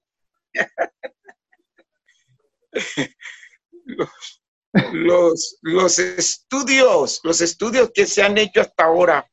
los, 4.92 5.58
los 5.60 5.98
estudios, 5.98 7.18
los 7.24 7.40
estudios 7.40 7.90
que 7.92 8.06
se 8.06 8.22
han 8.22 8.38
hecho 8.38 8.60
hasta 8.60 8.84
ahora, 8.84 9.28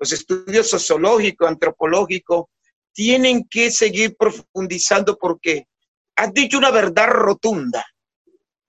los 0.00 0.10
estudios 0.10 0.68
sociológicos, 0.68 1.46
antropológicos, 1.46 2.46
tienen 2.92 3.46
que 3.48 3.70
seguir 3.70 4.16
profundizando 4.16 5.16
porque 5.16 5.68
has 6.16 6.34
dicho 6.34 6.58
una 6.58 6.72
verdad 6.72 7.10
rotunda, 7.10 7.86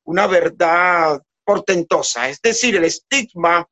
una 0.03 0.27
verdad 0.27 1.19
portentosa, 1.43 2.29
es 2.29 2.39
decir, 2.43 2.75
el 2.75 2.85
estigma 2.85 3.67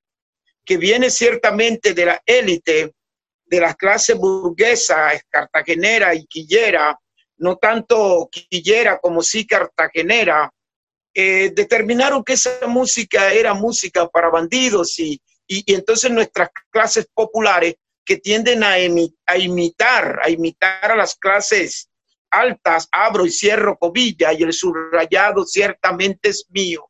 que 0.65 0.77
viene 0.77 1.11
ciertamente 1.11 1.93
de 1.93 2.05
la 2.07 2.19
élite, 2.25 2.95
de 3.51 3.59
las 3.59 3.75
clases 3.75 4.15
burguesas, 4.15 5.21
cartagenera 5.29 6.15
y 6.15 6.25
quillera, 6.25 6.97
no 7.37 7.57
tanto 7.57 8.29
quillera 8.31 8.97
como 8.97 9.21
sí 9.21 9.45
cartagenera, 9.45 10.49
eh, 11.13 11.51
determinaron 11.53 12.23
que 12.23 12.33
esa 12.33 12.65
música 12.67 13.33
era 13.33 13.53
música 13.53 14.07
para 14.07 14.29
bandidos 14.29 14.97
y, 14.99 15.21
y, 15.45 15.73
entonces 15.73 16.09
nuestras 16.11 16.47
clases 16.69 17.09
populares 17.13 17.75
que 18.05 18.17
tienden 18.17 18.63
a, 18.63 18.77
emi- 18.79 19.13
a 19.25 19.37
imitar, 19.37 20.21
a 20.23 20.29
imitar 20.29 20.89
a 20.89 20.95
las 20.95 21.15
clases 21.15 21.89
altas, 22.29 22.87
abro 22.89 23.25
y 23.25 23.31
cierro 23.31 23.77
cobilla 23.77 24.31
y 24.31 24.43
el 24.43 24.53
subrayado 24.53 25.45
ciertamente 25.45 26.29
es 26.29 26.45
mío, 26.49 26.89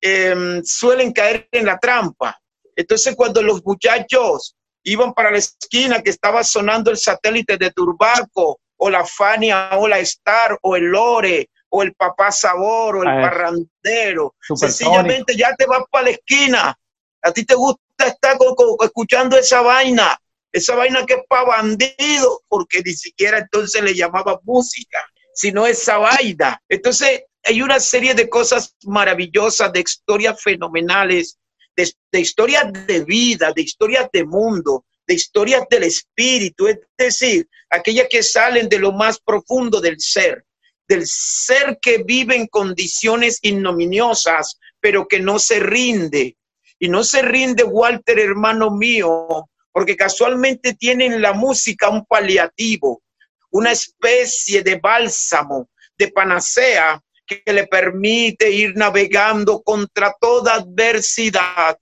em, 0.00 0.64
suelen 0.64 1.12
caer 1.12 1.46
en 1.52 1.66
la 1.66 1.78
trampa. 1.78 2.36
Entonces 2.74 3.14
cuando 3.14 3.40
los 3.40 3.64
muchachos 3.64 4.56
iban 4.84 5.12
para 5.14 5.30
la 5.30 5.38
esquina 5.38 6.02
que 6.02 6.10
estaba 6.10 6.42
sonando 6.44 6.90
el 6.90 6.96
satélite 6.98 7.56
de 7.56 7.70
Turbaco 7.70 8.60
o 8.76 8.90
la 8.90 9.04
Fania 9.04 9.70
o 9.78 9.86
la 9.88 9.98
Star 10.00 10.58
o 10.62 10.76
el 10.76 10.84
Lore 10.84 11.48
o 11.70 11.82
el 11.82 11.94
Papá 11.94 12.30
Sabor 12.32 12.96
o 12.96 13.02
el 13.02 13.08
Ah. 13.08 13.20
Parrandero, 13.22 14.34
sencillamente 14.56 15.36
ya 15.36 15.54
te 15.56 15.66
vas 15.66 15.82
para 15.90 16.04
la 16.06 16.10
esquina. 16.10 16.78
A 17.22 17.32
ti 17.32 17.44
te 17.44 17.54
gusta 17.54 18.06
estar 18.06 18.36
co- 18.36 18.54
co- 18.56 18.84
escuchando 18.84 19.38
esa 19.38 19.62
vaina, 19.62 20.18
esa 20.50 20.74
vaina 20.74 21.06
que 21.06 21.14
es 21.14 21.20
para 21.28 21.44
bandidos, 21.44 22.40
porque 22.48 22.82
ni 22.84 22.92
siquiera 22.92 23.38
entonces 23.38 23.80
le 23.82 23.94
llamaba 23.94 24.40
música, 24.42 24.98
sino 25.34 25.66
esa 25.66 25.98
vaina. 25.98 26.60
Entonces 26.68 27.22
hay 27.44 27.62
una 27.62 27.80
serie 27.80 28.14
de 28.14 28.28
cosas 28.28 28.74
maravillosas, 28.84 29.72
de 29.72 29.80
historias 29.80 30.42
fenomenales, 30.42 31.38
de, 31.76 31.90
de 32.10 32.20
historias 32.20 32.72
de 32.86 33.04
vida, 33.04 33.52
de 33.54 33.62
historias 33.62 34.08
de 34.12 34.24
mundo, 34.24 34.84
de 35.06 35.14
historias 35.14 35.64
del 35.70 35.84
espíritu, 35.84 36.68
es 36.68 36.78
decir, 36.96 37.48
aquellas 37.70 38.06
que 38.08 38.22
salen 38.22 38.68
de 38.68 38.78
lo 38.78 38.92
más 38.92 39.18
profundo 39.20 39.80
del 39.80 39.98
ser 39.98 40.44
del 40.88 41.06
ser 41.06 41.78
que 41.80 42.02
vive 42.02 42.36
en 42.36 42.46
condiciones 42.46 43.38
ignominiosas, 43.42 44.58
pero 44.80 45.08
que 45.08 45.20
no 45.20 45.38
se 45.38 45.60
rinde. 45.60 46.36
Y 46.78 46.88
no 46.88 47.04
se 47.04 47.22
rinde, 47.22 47.64
Walter, 47.64 48.18
hermano 48.18 48.70
mío, 48.70 49.48
porque 49.72 49.96
casualmente 49.96 50.74
tienen 50.74 51.22
la 51.22 51.32
música 51.32 51.88
un 51.88 52.04
paliativo, 52.04 53.02
una 53.50 53.72
especie 53.72 54.62
de 54.62 54.76
bálsamo, 54.76 55.70
de 55.96 56.08
panacea 56.08 57.00
que 57.40 57.52
le 57.52 57.66
permite 57.66 58.50
ir 58.50 58.76
navegando 58.76 59.62
contra 59.62 60.14
toda 60.20 60.54
adversidad. 60.54 61.78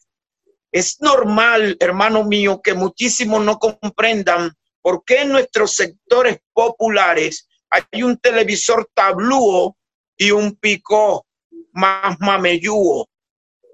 Es 0.70 1.00
normal, 1.00 1.76
hermano 1.80 2.24
mío, 2.24 2.60
que 2.62 2.74
muchísimos 2.74 3.44
no 3.44 3.58
comprendan 3.58 4.52
por 4.82 5.04
qué 5.04 5.22
en 5.22 5.32
nuestros 5.32 5.74
sectores 5.74 6.38
populares 6.52 7.48
hay 7.70 8.02
un 8.02 8.16
televisor 8.18 8.88
tablúo 8.94 9.76
y 10.16 10.30
un 10.30 10.56
picó 10.56 11.26
más 11.72 12.18
mameyúo. 12.20 13.08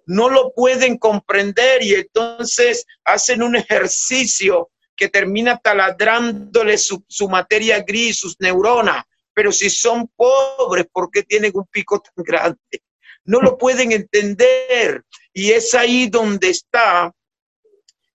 No 0.06 0.28
lo 0.28 0.52
pueden 0.54 0.98
comprender 0.98 1.82
y 1.82 1.94
entonces 1.94 2.86
hacen 3.04 3.42
un 3.42 3.56
ejercicio 3.56 4.70
que 4.94 5.08
termina 5.08 5.58
taladrándole 5.58 6.78
su, 6.78 7.04
su 7.08 7.28
materia 7.28 7.82
gris, 7.82 8.20
sus 8.20 8.36
neuronas. 8.40 9.04
Pero 9.36 9.52
si 9.52 9.68
son 9.68 10.10
pobres, 10.16 10.86
¿por 10.90 11.10
qué 11.10 11.22
tienen 11.22 11.52
un 11.54 11.66
pico 11.66 12.00
tan 12.00 12.24
grande? 12.24 12.82
No 13.26 13.38
lo 13.42 13.58
pueden 13.58 13.92
entender. 13.92 15.04
Y 15.34 15.50
es 15.50 15.74
ahí 15.74 16.08
donde 16.08 16.48
está 16.48 17.14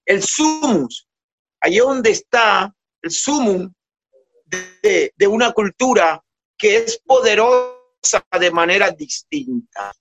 el 0.03 0.23
sumus. 0.23 1.07
Ahí 1.59 1.77
es 1.77 1.83
donde 1.83 2.09
está 2.09 2.73
el 3.03 3.11
sumum 3.11 3.71
de, 4.45 5.13
de 5.15 5.27
una 5.27 5.51
cultura 5.51 6.19
que 6.57 6.77
es 6.77 6.97
poderosa 7.05 8.25
de 8.39 8.49
manera 8.49 8.89
distinta, 8.89 9.93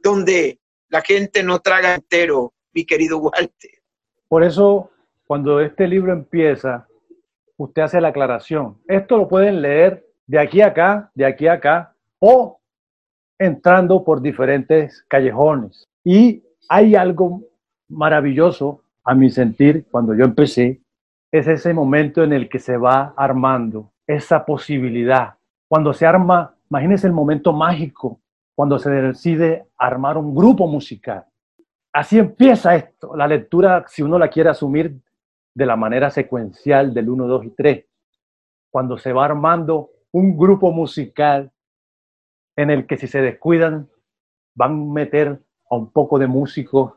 donde 0.00 0.60
la 0.90 1.00
gente 1.02 1.42
no 1.42 1.58
traga 1.58 1.96
entero, 1.96 2.54
mi 2.72 2.86
querido 2.86 3.18
Walter. 3.18 3.82
Por 4.28 4.44
eso, 4.44 4.92
cuando 5.26 5.58
este 5.58 5.88
libro 5.88 6.12
empieza, 6.12 6.86
usted 7.56 7.82
hace 7.82 8.00
la 8.00 8.08
aclaración. 8.08 8.80
Esto 8.86 9.16
lo 9.16 9.26
pueden 9.26 9.60
leer 9.60 10.11
de 10.26 10.38
aquí 10.38 10.60
a 10.60 10.68
acá, 10.68 11.10
de 11.14 11.26
aquí 11.26 11.46
a 11.46 11.54
acá, 11.54 11.94
o 12.18 12.60
entrando 13.38 14.04
por 14.04 14.20
diferentes 14.22 15.04
callejones. 15.08 15.88
Y 16.04 16.42
hay 16.68 16.94
algo 16.94 17.42
maravilloso, 17.88 18.82
a 19.04 19.14
mi 19.14 19.30
sentir, 19.30 19.86
cuando 19.90 20.14
yo 20.14 20.24
empecé, 20.24 20.80
es 21.32 21.48
ese 21.48 21.74
momento 21.74 22.22
en 22.22 22.32
el 22.32 22.48
que 22.48 22.58
se 22.58 22.76
va 22.76 23.14
armando 23.16 23.90
esa 24.06 24.44
posibilidad. 24.44 25.34
Cuando 25.68 25.92
se 25.92 26.06
arma, 26.06 26.54
imagínense 26.70 27.06
el 27.06 27.12
momento 27.12 27.52
mágico, 27.52 28.20
cuando 28.54 28.78
se 28.78 28.90
decide 28.90 29.66
armar 29.76 30.18
un 30.18 30.34
grupo 30.34 30.66
musical. 30.66 31.24
Así 31.92 32.18
empieza 32.18 32.76
esto, 32.76 33.16
la 33.16 33.26
lectura, 33.26 33.84
si 33.88 34.02
uno 34.02 34.18
la 34.18 34.28
quiere 34.28 34.50
asumir 34.50 35.00
de 35.54 35.66
la 35.66 35.76
manera 35.76 36.10
secuencial 36.10 36.94
del 36.94 37.10
1, 37.10 37.26
2 37.26 37.44
y 37.44 37.50
3, 37.50 37.84
cuando 38.70 38.96
se 38.96 39.12
va 39.12 39.24
armando 39.24 39.90
un 40.12 40.36
grupo 40.36 40.70
musical 40.70 41.50
en 42.56 42.70
el 42.70 42.86
que 42.86 42.98
si 42.98 43.06
se 43.06 43.20
descuidan 43.20 43.88
van 44.54 44.72
a 44.72 44.92
meter 44.92 45.42
a 45.70 45.76
un 45.76 45.90
poco 45.90 46.18
de 46.18 46.26
músicos 46.26 46.92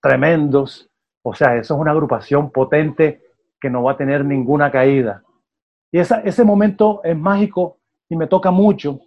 tremendos 0.00 0.88
O 1.22 1.34
sea, 1.34 1.56
eso 1.56 1.74
es 1.74 1.80
una 1.80 1.90
agrupación 1.90 2.50
potente 2.50 3.22
que 3.60 3.68
no 3.68 3.82
va 3.82 3.92
a 3.92 3.96
tener 3.96 4.24
ninguna 4.24 4.70
caída. 4.70 5.22
Y 5.92 5.98
esa, 5.98 6.20
ese 6.22 6.44
momento 6.44 7.02
es 7.04 7.16
mágico 7.16 7.78
y 8.08 8.16
me 8.16 8.26
toca 8.26 8.50
mucho 8.50 9.00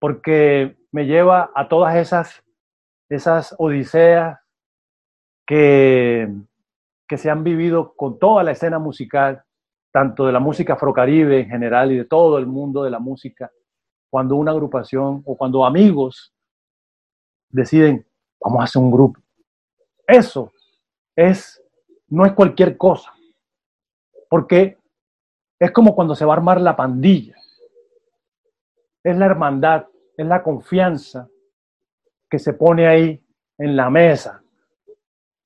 porque 0.00 0.76
me 0.90 1.06
lleva 1.06 1.52
a 1.54 1.68
todas 1.68 1.94
esas, 1.94 2.42
esas 3.08 3.54
odiseas 3.58 4.40
que, 5.46 6.28
que 7.06 7.18
se 7.18 7.30
han 7.30 7.44
vivido 7.44 7.94
con 7.94 8.18
toda 8.18 8.42
la 8.42 8.50
escena 8.50 8.80
musical, 8.80 9.44
tanto 9.92 10.26
de 10.26 10.32
la 10.32 10.40
música 10.40 10.72
afrocaribe 10.72 11.40
en 11.40 11.48
general 11.48 11.92
y 11.92 11.98
de 11.98 12.06
todo 12.06 12.38
el 12.38 12.46
mundo 12.46 12.82
de 12.82 12.90
la 12.90 12.98
música, 12.98 13.52
cuando 14.10 14.36
una 14.36 14.50
agrupación 14.50 15.22
o 15.24 15.36
cuando 15.36 15.64
amigos 15.64 16.34
deciden, 17.50 18.06
vamos 18.40 18.60
a 18.60 18.64
hacer 18.64 18.82
un 18.82 18.90
grupo. 18.90 19.20
Eso 20.06 20.50
es, 21.14 21.62
no 22.08 22.24
es 22.24 22.32
cualquier 22.32 22.76
cosa, 22.76 23.12
porque 24.28 24.78
es 25.58 25.70
como 25.70 25.94
cuando 25.94 26.14
se 26.14 26.24
va 26.24 26.32
a 26.32 26.36
armar 26.36 26.60
la 26.60 26.74
pandilla. 26.74 27.36
Es 29.04 29.16
la 29.16 29.26
hermandad, 29.26 29.86
es 30.16 30.26
la 30.26 30.42
confianza 30.42 31.28
que 32.30 32.38
se 32.38 32.54
pone 32.54 32.86
ahí 32.86 33.22
en 33.58 33.76
la 33.76 33.90
mesa. 33.90 34.42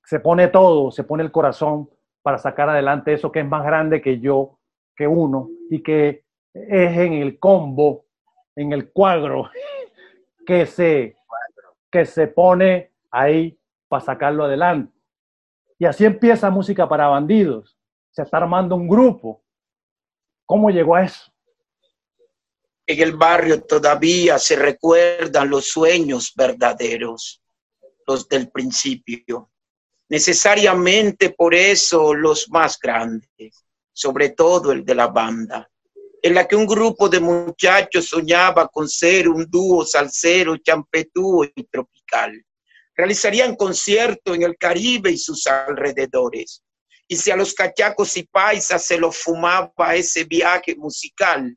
Se 0.03 0.19
pone 0.19 0.47
todo, 0.47 0.89
se 0.89 1.03
pone 1.03 1.23
el 1.23 1.31
corazón 1.31 1.89
para 2.27 2.39
sacar 2.39 2.67
adelante 2.69 3.13
eso 3.13 3.31
que 3.31 3.39
es 3.39 3.47
más 3.47 3.63
grande 3.63 4.01
que 4.01 4.19
yo, 4.19 4.59
que 4.97 5.07
uno, 5.07 5.49
y 5.69 5.81
que 5.81 6.25
es 6.53 6.97
en 6.97 7.13
el 7.13 7.39
combo, 7.39 8.05
en 8.53 8.73
el 8.73 8.91
cuadro, 8.91 9.49
que 10.45 10.65
se, 10.65 11.15
que 11.89 12.05
se 12.05 12.27
pone 12.27 12.91
ahí 13.11 13.57
para 13.87 14.03
sacarlo 14.03 14.43
adelante. 14.43 14.91
Y 15.79 15.85
así 15.85 16.03
empieza 16.03 16.49
música 16.49 16.89
para 16.89 17.07
bandidos. 17.07 17.77
Se 18.11 18.23
está 18.23 18.35
armando 18.35 18.75
un 18.75 18.89
grupo. 18.89 19.41
¿Cómo 20.45 20.69
llegó 20.69 20.95
a 20.95 21.05
eso? 21.05 21.31
En 22.85 23.01
el 23.03 23.15
barrio 23.15 23.63
todavía 23.63 24.37
se 24.37 24.57
recuerdan 24.57 25.49
los 25.49 25.69
sueños 25.69 26.33
verdaderos, 26.35 27.41
los 28.05 28.27
del 28.27 28.51
principio. 28.51 29.49
Necesariamente 30.09 31.31
por 31.31 31.53
eso 31.53 32.13
los 32.13 32.49
más 32.49 32.79
grandes, 32.79 33.65
sobre 33.91 34.29
todo 34.29 34.71
el 34.71 34.85
de 34.85 34.95
la 34.95 35.07
banda, 35.07 35.69
en 36.21 36.33
la 36.33 36.47
que 36.47 36.55
un 36.55 36.65
grupo 36.65 37.09
de 37.09 37.19
muchachos 37.19 38.07
soñaba 38.07 38.67
con 38.69 38.87
ser 38.87 39.27
un 39.27 39.45
dúo 39.49 39.85
salsero, 39.85 40.57
champetúo 40.57 41.43
y 41.43 41.63
tropical. 41.65 42.41
Realizarían 42.95 43.55
concierto 43.55 44.33
en 44.33 44.43
el 44.43 44.57
Caribe 44.57 45.11
y 45.11 45.17
sus 45.17 45.45
alrededores. 45.45 46.63
Y 47.07 47.15
si 47.15 47.29
a 47.29 47.35
los 47.35 47.53
cachacos 47.53 48.17
y 48.17 48.23
paisas 48.23 48.85
se 48.85 48.97
los 48.97 49.17
fumaba 49.17 49.95
ese 49.95 50.23
viaje 50.23 50.75
musical, 50.75 51.55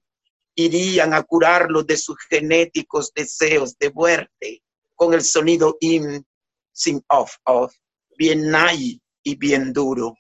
irían 0.55 1.15
a 1.15 1.23
curarlos 1.23 1.87
de 1.87 1.97
sus 1.97 2.17
genéticos 2.29 3.13
deseos 3.15 3.77
de 3.79 3.91
muerte 3.91 4.63
con 4.95 5.15
el 5.15 5.23
sonido 5.23 5.77
in, 5.81 6.25
sin 6.73 7.03
off, 7.09 7.37
off, 7.45 7.75
bien 8.21 8.51
nai 8.51 9.01
y 9.23 9.37
bien 9.37 9.73
duro. 9.73 10.15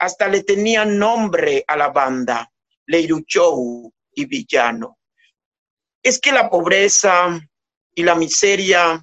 Hasta 0.00 0.26
le 0.26 0.42
tenían 0.42 0.98
nombre 0.98 1.62
a 1.64 1.76
la 1.76 1.90
banda, 1.90 2.50
Leiruchou 2.86 3.88
y 4.14 4.24
Villano. 4.24 4.98
Es 6.02 6.18
que 6.18 6.32
la 6.32 6.50
pobreza 6.50 7.40
y 7.94 8.02
la 8.02 8.16
miseria 8.16 9.00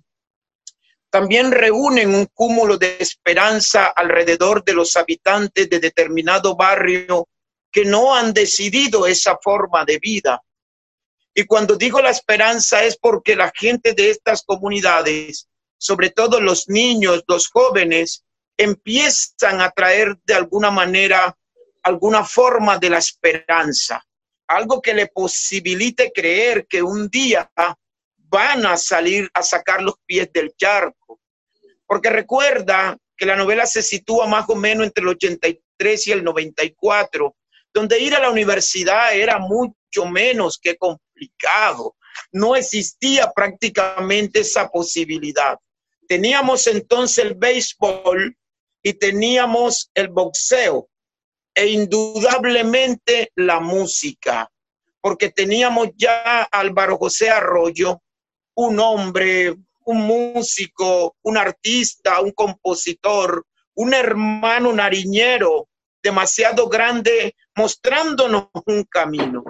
también 1.10 1.54
reúnen 1.54 2.14
un 2.14 2.26
cúmulo 2.34 2.78
de 2.78 2.98
esperanza 3.00 3.86
alrededor 3.96 4.62
de 4.66 4.74
los 4.74 4.98
habitantes 4.98 5.70
de 5.70 5.80
determinado 5.80 6.58
barrio 6.58 7.30
que 7.72 7.86
no 7.86 8.14
han 8.14 8.34
decidido 8.34 9.08
esa 9.08 9.38
forma 9.42 9.86
de 9.86 10.00
vida. 10.00 10.42
Y 11.34 11.46
cuando 11.46 11.78
digo 11.78 12.02
la 12.02 12.10
esperanza 12.10 12.84
es 12.84 12.98
porque 12.98 13.38
la 13.38 13.54
gente 13.56 13.94
de 13.94 14.10
estas 14.10 14.44
comunidades, 14.44 15.48
sobre 15.78 16.10
todo 16.10 16.42
los 16.42 16.68
niños, 16.68 17.24
los 17.26 17.48
jóvenes, 17.48 18.26
empiezan 18.64 19.62
a 19.62 19.72
traer 19.72 20.18
de 20.24 20.34
alguna 20.34 20.72
manera 20.72 21.38
alguna 21.84 22.24
forma 22.24 22.78
de 22.78 22.90
la 22.90 22.98
esperanza, 22.98 24.04
algo 24.48 24.82
que 24.82 24.94
le 24.94 25.08
posibilite 25.08 26.12
creer 26.14 26.66
que 26.68 26.82
un 26.82 27.10
día 27.10 27.52
van 28.16 28.66
a 28.66 28.78
salir 28.78 29.30
a 29.34 29.44
sacar 29.44 29.82
los 29.82 29.96
pies 30.06 30.32
del 30.34 30.56
charco. 30.56 31.20
Porque 31.86 32.10
recuerda 32.10 32.98
que 33.16 33.26
la 33.26 33.36
novela 33.36 33.66
se 33.66 33.84
sitúa 33.84 34.28
más 34.28 34.46
o 34.50 34.56
menos 34.56 34.88
entre 34.88 35.04
el 35.04 35.10
83 35.10 36.08
y 36.08 36.12
el 36.12 36.24
94, 36.24 37.36
donde 37.74 38.00
ir 38.00 38.16
a 38.16 38.20
la 38.20 38.32
universidad 38.32 39.14
era 39.16 39.40
mucho 39.40 40.06
menos 40.10 40.58
que 40.58 40.78
complicado. 40.78 41.96
No 42.32 42.56
existía 42.56 43.32
prácticamente 43.36 44.40
esa 44.40 44.70
posibilidad. 44.70 45.58
Teníamos 46.08 46.68
entonces 46.68 47.26
el 47.26 47.36
béisbol 47.36 48.36
y 48.84 48.94
teníamos 48.94 49.90
el 49.96 50.10
boxeo 50.10 50.90
e 51.56 51.68
indudablemente 51.68 53.32
la 53.36 53.60
música, 53.60 54.52
porque 55.02 55.30
teníamos 55.30 55.90
ya 55.96 56.42
a 56.42 56.44
Álvaro 56.52 56.98
José 56.98 57.30
Arroyo, 57.30 58.02
un 58.56 58.80
hombre, 58.80 59.56
un 59.86 60.02
músico, 60.02 61.16
un 61.24 61.38
artista, 61.38 62.22
un 62.22 62.32
compositor, 62.32 63.46
un 63.76 63.94
hermano 63.94 64.74
nariñero 64.74 65.70
demasiado 66.02 66.68
grande, 66.68 67.36
mostrándonos 67.56 68.50
un 68.66 68.84
camino. 68.84 69.44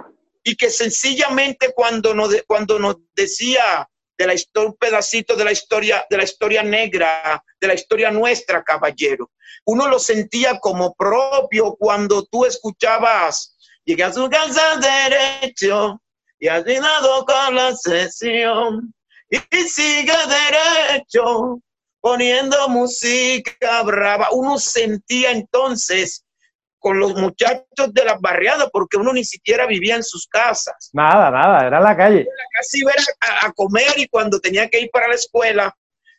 Y 0.44 0.56
que 0.56 0.70
sencillamente 0.70 1.72
cuando 1.74 2.14
nos, 2.14 2.34
cuando 2.46 2.78
nos 2.78 2.96
decía 3.14 3.88
de 4.16 4.26
la 4.26 4.34
historia, 4.34 4.68
un 4.68 4.76
pedacito 4.76 5.36
de 5.36 5.44
la 5.44 5.52
historia, 5.52 6.06
de 6.08 6.16
la 6.16 6.24
historia 6.24 6.62
negra, 6.62 7.42
de 7.60 7.66
la 7.66 7.74
historia 7.74 8.10
nuestra, 8.10 8.62
caballero. 8.62 9.30
Uno 9.64 9.88
lo 9.88 9.98
sentía 9.98 10.58
como 10.58 10.94
propio 10.94 11.76
cuando 11.76 12.24
tú 12.26 12.44
escuchabas, 12.44 13.56
llegué 13.84 14.04
a 14.04 14.12
su 14.12 14.28
casa 14.28 14.76
derecho 14.76 16.00
y 16.38 16.48
has 16.48 16.64
llenado 16.64 17.24
con 17.24 17.54
la 17.54 17.74
sesión 17.74 18.94
y 19.30 19.38
sigue 19.68 20.12
derecho 20.12 21.60
poniendo 22.00 22.68
música 22.68 23.82
brava. 23.82 24.28
Uno 24.32 24.58
sentía 24.58 25.30
entonces 25.30 26.23
con 26.84 26.98
los 26.98 27.14
muchachos 27.14 27.94
de 27.94 28.04
las 28.04 28.20
barriadas, 28.20 28.68
porque 28.70 28.98
uno 28.98 29.14
ni 29.14 29.24
siquiera 29.24 29.64
vivía 29.66 29.96
en 29.96 30.04
sus 30.04 30.28
casas. 30.28 30.90
Nada, 30.92 31.30
nada, 31.30 31.66
era 31.66 31.80
la 31.80 31.96
calle. 31.96 32.28
Casi 32.52 32.80
iba 32.80 32.92
a, 33.22 33.46
a 33.46 33.52
comer 33.52 33.94
y 33.96 34.06
cuando 34.06 34.38
tenía 34.38 34.68
que 34.68 34.80
ir 34.80 34.90
para 34.90 35.08
la 35.08 35.14
escuela, 35.14 35.74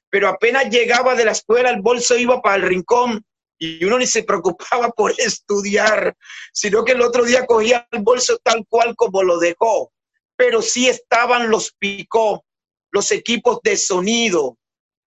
pero 0.10 0.28
apenas 0.28 0.68
llegaba 0.72 1.14
de 1.14 1.24
la 1.24 1.34
escuela, 1.34 1.70
el 1.70 1.84
bolso 1.84 2.18
iba 2.18 2.42
para 2.42 2.56
el 2.56 2.64
rincón 2.64 3.24
y 3.60 3.86
uno 3.86 4.00
ni 4.00 4.08
se 4.08 4.24
preocupaba 4.24 4.90
por 4.90 5.14
estudiar, 5.20 6.16
sino 6.52 6.84
que 6.84 6.94
el 6.94 7.02
otro 7.04 7.26
día 7.26 7.46
cogía 7.46 7.88
el 7.92 8.02
bolso 8.02 8.40
tal 8.42 8.66
cual 8.68 8.96
como 8.96 9.22
lo 9.22 9.38
dejó. 9.38 9.92
Pero 10.36 10.64
sí 10.64 10.90
estaban 10.90 11.52
los 11.52 11.76
picó, 11.78 12.44
los 12.90 13.12
equipos 13.12 13.60
de 13.62 13.78
sonido. 13.78 14.58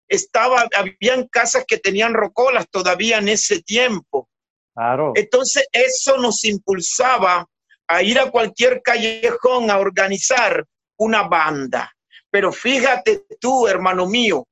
Estaba, 0.08 0.68
habían 0.76 1.28
casas 1.30 1.66
que 1.68 1.80
tenían 1.80 2.14
rocolas 2.14 2.68
todavía 2.70 3.18
en 3.18 3.30
ese 3.30 3.64
tiempo. 3.64 4.30
Claro. 4.78 5.14
Entonces 5.16 5.66
eso 5.72 6.18
nos 6.18 6.44
impulsaba 6.46 7.48
a 7.88 8.04
ir 8.04 8.20
a 8.20 8.30
cualquier 8.30 8.84
callejón 8.84 9.72
a 9.72 9.80
organizar 9.80 10.64
una 11.00 11.24
banda. 11.24 11.92
Pero 12.30 12.52
fíjate 12.52 13.26
tú, 13.40 13.68
hermano 13.68 14.06
mío, 14.06 14.46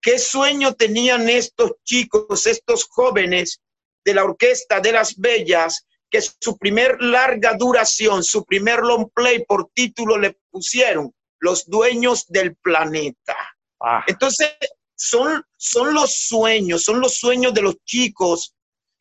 qué 0.00 0.18
sueño 0.18 0.72
tenían 0.72 1.28
estos 1.28 1.72
chicos, 1.84 2.46
estos 2.46 2.86
jóvenes 2.88 3.60
de 4.06 4.14
la 4.14 4.24
Orquesta 4.24 4.80
de 4.80 4.92
las 4.92 5.14
Bellas, 5.18 5.84
que 6.08 6.22
su 6.22 6.56
primer 6.56 7.02
larga 7.02 7.54
duración, 7.58 8.24
su 8.24 8.46
primer 8.46 8.80
long 8.80 9.10
play 9.14 9.44
por 9.44 9.68
título 9.74 10.16
le 10.16 10.38
pusieron 10.50 11.12
Los 11.40 11.66
Dueños 11.66 12.24
del 12.28 12.56
Planeta. 12.56 13.36
Ah, 13.82 14.02
Entonces, 14.06 14.50
son, 14.96 15.42
son 15.58 15.92
los 15.92 16.26
sueños, 16.26 16.84
son 16.84 17.00
los 17.00 17.18
sueños 17.18 17.52
de 17.52 17.60
los 17.60 17.76
chicos 17.84 18.54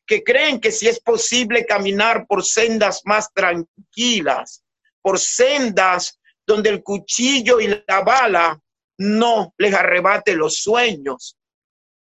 que 0.08 0.24
creen 0.24 0.60
que 0.60 0.72
si 0.72 0.88
es 0.88 1.00
posible 1.02 1.66
caminar 1.66 2.26
por 2.26 2.44
sendas 2.44 3.02
más 3.04 3.32
tranquilas, 3.34 4.64
por 5.02 5.20
sendas 5.20 6.20
donde 6.46 6.70
el 6.70 6.82
cuchillo 6.82 7.60
y 7.60 7.68
la 7.68 8.02
bala 8.02 8.60
no 8.98 9.54
les 9.58 9.74
arrebate 9.74 10.34
los 10.34 10.62
sueños. 10.62 11.38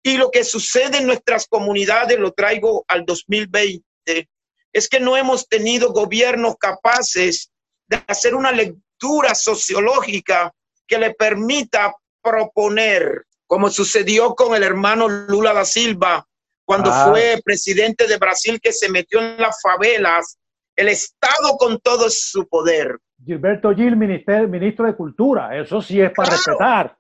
Y 0.02 0.18
lo 0.18 0.32
que 0.32 0.46
sucede 0.46 1.00
en 1.00 1.08
nuestras 1.08 1.46
comunidades, 1.46 2.18
lo 2.18 2.32
traigo 2.32 2.86
al 2.88 3.06
2020, 3.06 4.30
es 4.72 4.88
que 4.88 5.00
no 5.02 5.18
hemos 5.18 5.48
tenido 5.48 5.92
gobiernos 5.92 6.56
capaces 6.58 7.52
de 7.88 8.02
hacer 8.08 8.34
una 8.34 8.54
lectura 8.54 9.36
sociológica 9.36 10.54
que 10.88 10.98
le 10.98 11.14
permita 11.14 11.94
proponer, 12.22 13.26
como 13.46 13.70
sucedió 13.70 14.36
con 14.36 14.56
el 14.56 14.64
hermano 14.64 15.10
Lula 15.10 15.54
da 15.54 15.66
Silva, 15.66 16.26
cuando 16.70 16.92
Ah. 16.94 17.08
fue 17.10 17.42
presidente 17.44 18.06
de 18.06 18.18
Brasil 18.18 18.60
que 18.62 18.72
se 18.72 18.90
metió 18.90 19.20
en 19.20 19.38
las 19.42 19.60
favelas, 19.60 20.38
el 20.76 20.88
Estado 20.90 21.58
con 21.58 21.80
todo 21.80 22.08
su 22.12 22.48
poder. 22.48 23.00
Gilberto 23.26 23.74
Gil, 23.74 23.96
minister- 23.98 24.48
ministro 24.48 24.86
de 24.86 24.96
Cultura, 24.96 25.60
eso 25.60 25.82
sí 25.82 26.00
es 26.00 26.12
para 26.12 26.30
Claro. 26.30 26.44
respetar. 26.46 26.98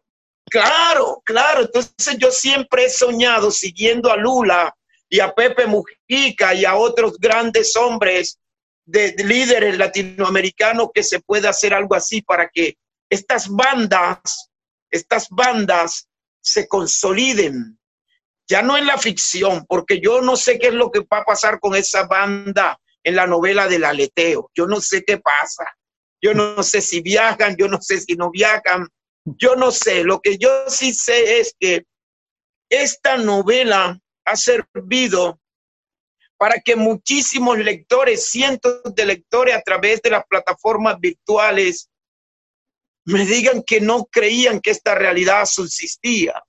Claro, 0.50 1.22
claro. 1.24 1.62
Entonces 1.62 2.18
yo 2.18 2.32
siempre 2.32 2.86
he 2.86 2.90
soñado 2.90 3.52
siguiendo 3.52 4.12
a 4.12 4.18
Lula 4.18 4.76
y 5.08 5.20
a 5.20 5.32
Pepe 5.36 5.68
Mujica 5.68 6.56
y 6.56 6.66
a 6.66 6.76
otros 6.76 7.20
grandes 7.20 7.76
hombres 7.76 8.40
de, 8.86 9.12
de 9.12 9.24
líderes 9.24 9.78
latinoamericanos 9.78 10.90
que 10.92 11.04
se 11.04 11.20
pueda 11.20 11.52
hacer 11.52 11.76
algo 11.76 11.94
así 11.94 12.24
para 12.24 12.50
que 12.50 12.76
estas 13.08 13.48
bandas, 13.48 14.50
estas 14.90 15.30
bandas 15.30 16.08
se 16.42 16.68
consoliden. 16.68 17.79
Ya 18.50 18.64
no 18.64 18.78
en 18.78 18.88
la 18.88 18.98
ficción, 18.98 19.66
porque 19.68 20.02
yo 20.02 20.22
no 20.22 20.36
sé 20.36 20.58
qué 20.58 20.68
es 20.68 20.74
lo 20.74 20.90
que 20.90 21.02
va 21.02 21.20
a 21.20 21.24
pasar 21.24 21.60
con 21.60 21.76
esa 21.76 22.08
banda 22.08 22.80
en 23.04 23.16
la 23.16 23.28
novela 23.28 23.68
del 23.68 23.86
aleteo. 23.86 24.50
Yo 24.56 24.66
no 24.66 24.82
sé 24.82 25.04
qué 25.06 25.20
pasa. 25.20 25.66
Yo 26.22 26.34
no 26.34 26.64
sé 26.64 26.82
si 26.82 27.02
viajan, 27.02 27.56
yo 27.58 27.68
no 27.68 27.80
sé 27.80 28.02
si 28.02 28.16
no 28.16 28.32
viajan. 28.32 28.88
Yo 29.38 29.56
no 29.56 29.72
sé, 29.72 30.04
lo 30.04 30.20
que 30.20 30.38
yo 30.38 30.50
sí 30.68 30.94
sé 30.94 31.40
es 31.40 31.56
que 31.60 31.84
esta 32.70 33.18
novela 33.18 34.00
ha 34.26 34.36
servido 34.36 35.40
para 36.38 36.60
que 36.62 36.76
muchísimos 36.76 37.60
lectores, 37.60 38.30
cientos 38.30 38.82
de 38.96 39.06
lectores 39.06 39.56
a 39.56 39.62
través 39.62 40.02
de 40.02 40.12
las 40.12 40.26
plataformas 40.26 41.00
virtuales, 41.00 41.90
me 43.06 43.26
digan 43.26 43.62
que 43.64 43.82
no 43.82 44.06
creían 44.06 44.62
que 44.62 44.72
esta 44.72 44.96
realidad 44.96 45.46
subsistía. 45.46 46.42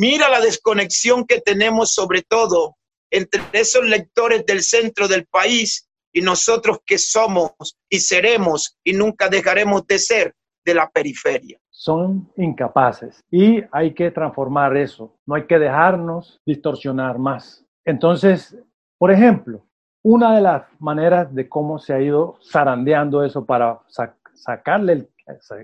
Mira 0.00 0.28
la 0.28 0.40
desconexión 0.40 1.26
que 1.26 1.40
tenemos 1.40 1.92
sobre 1.92 2.22
todo 2.22 2.76
entre 3.10 3.40
esos 3.52 3.84
lectores 3.84 4.46
del 4.46 4.62
centro 4.62 5.08
del 5.08 5.26
país 5.26 5.88
y 6.12 6.20
nosotros 6.20 6.78
que 6.86 6.98
somos 6.98 7.50
y 7.90 7.98
seremos 7.98 8.78
y 8.84 8.92
nunca 8.92 9.28
dejaremos 9.28 9.84
de 9.88 9.98
ser 9.98 10.34
de 10.64 10.74
la 10.74 10.88
periferia. 10.88 11.58
Son 11.70 12.30
incapaces 12.36 13.20
y 13.28 13.60
hay 13.72 13.92
que 13.92 14.12
transformar 14.12 14.76
eso. 14.76 15.16
No 15.26 15.34
hay 15.34 15.46
que 15.46 15.58
dejarnos 15.58 16.40
distorsionar 16.46 17.18
más. 17.18 17.64
Entonces, 17.84 18.56
por 18.98 19.10
ejemplo, 19.10 19.66
una 20.04 20.36
de 20.36 20.42
las 20.42 20.62
maneras 20.78 21.34
de 21.34 21.48
cómo 21.48 21.80
se 21.80 21.92
ha 21.92 22.00
ido 22.00 22.38
zarandeando 22.52 23.24
eso 23.24 23.44
para 23.44 23.80
sac- 23.88 24.14
sacarle 24.34 25.08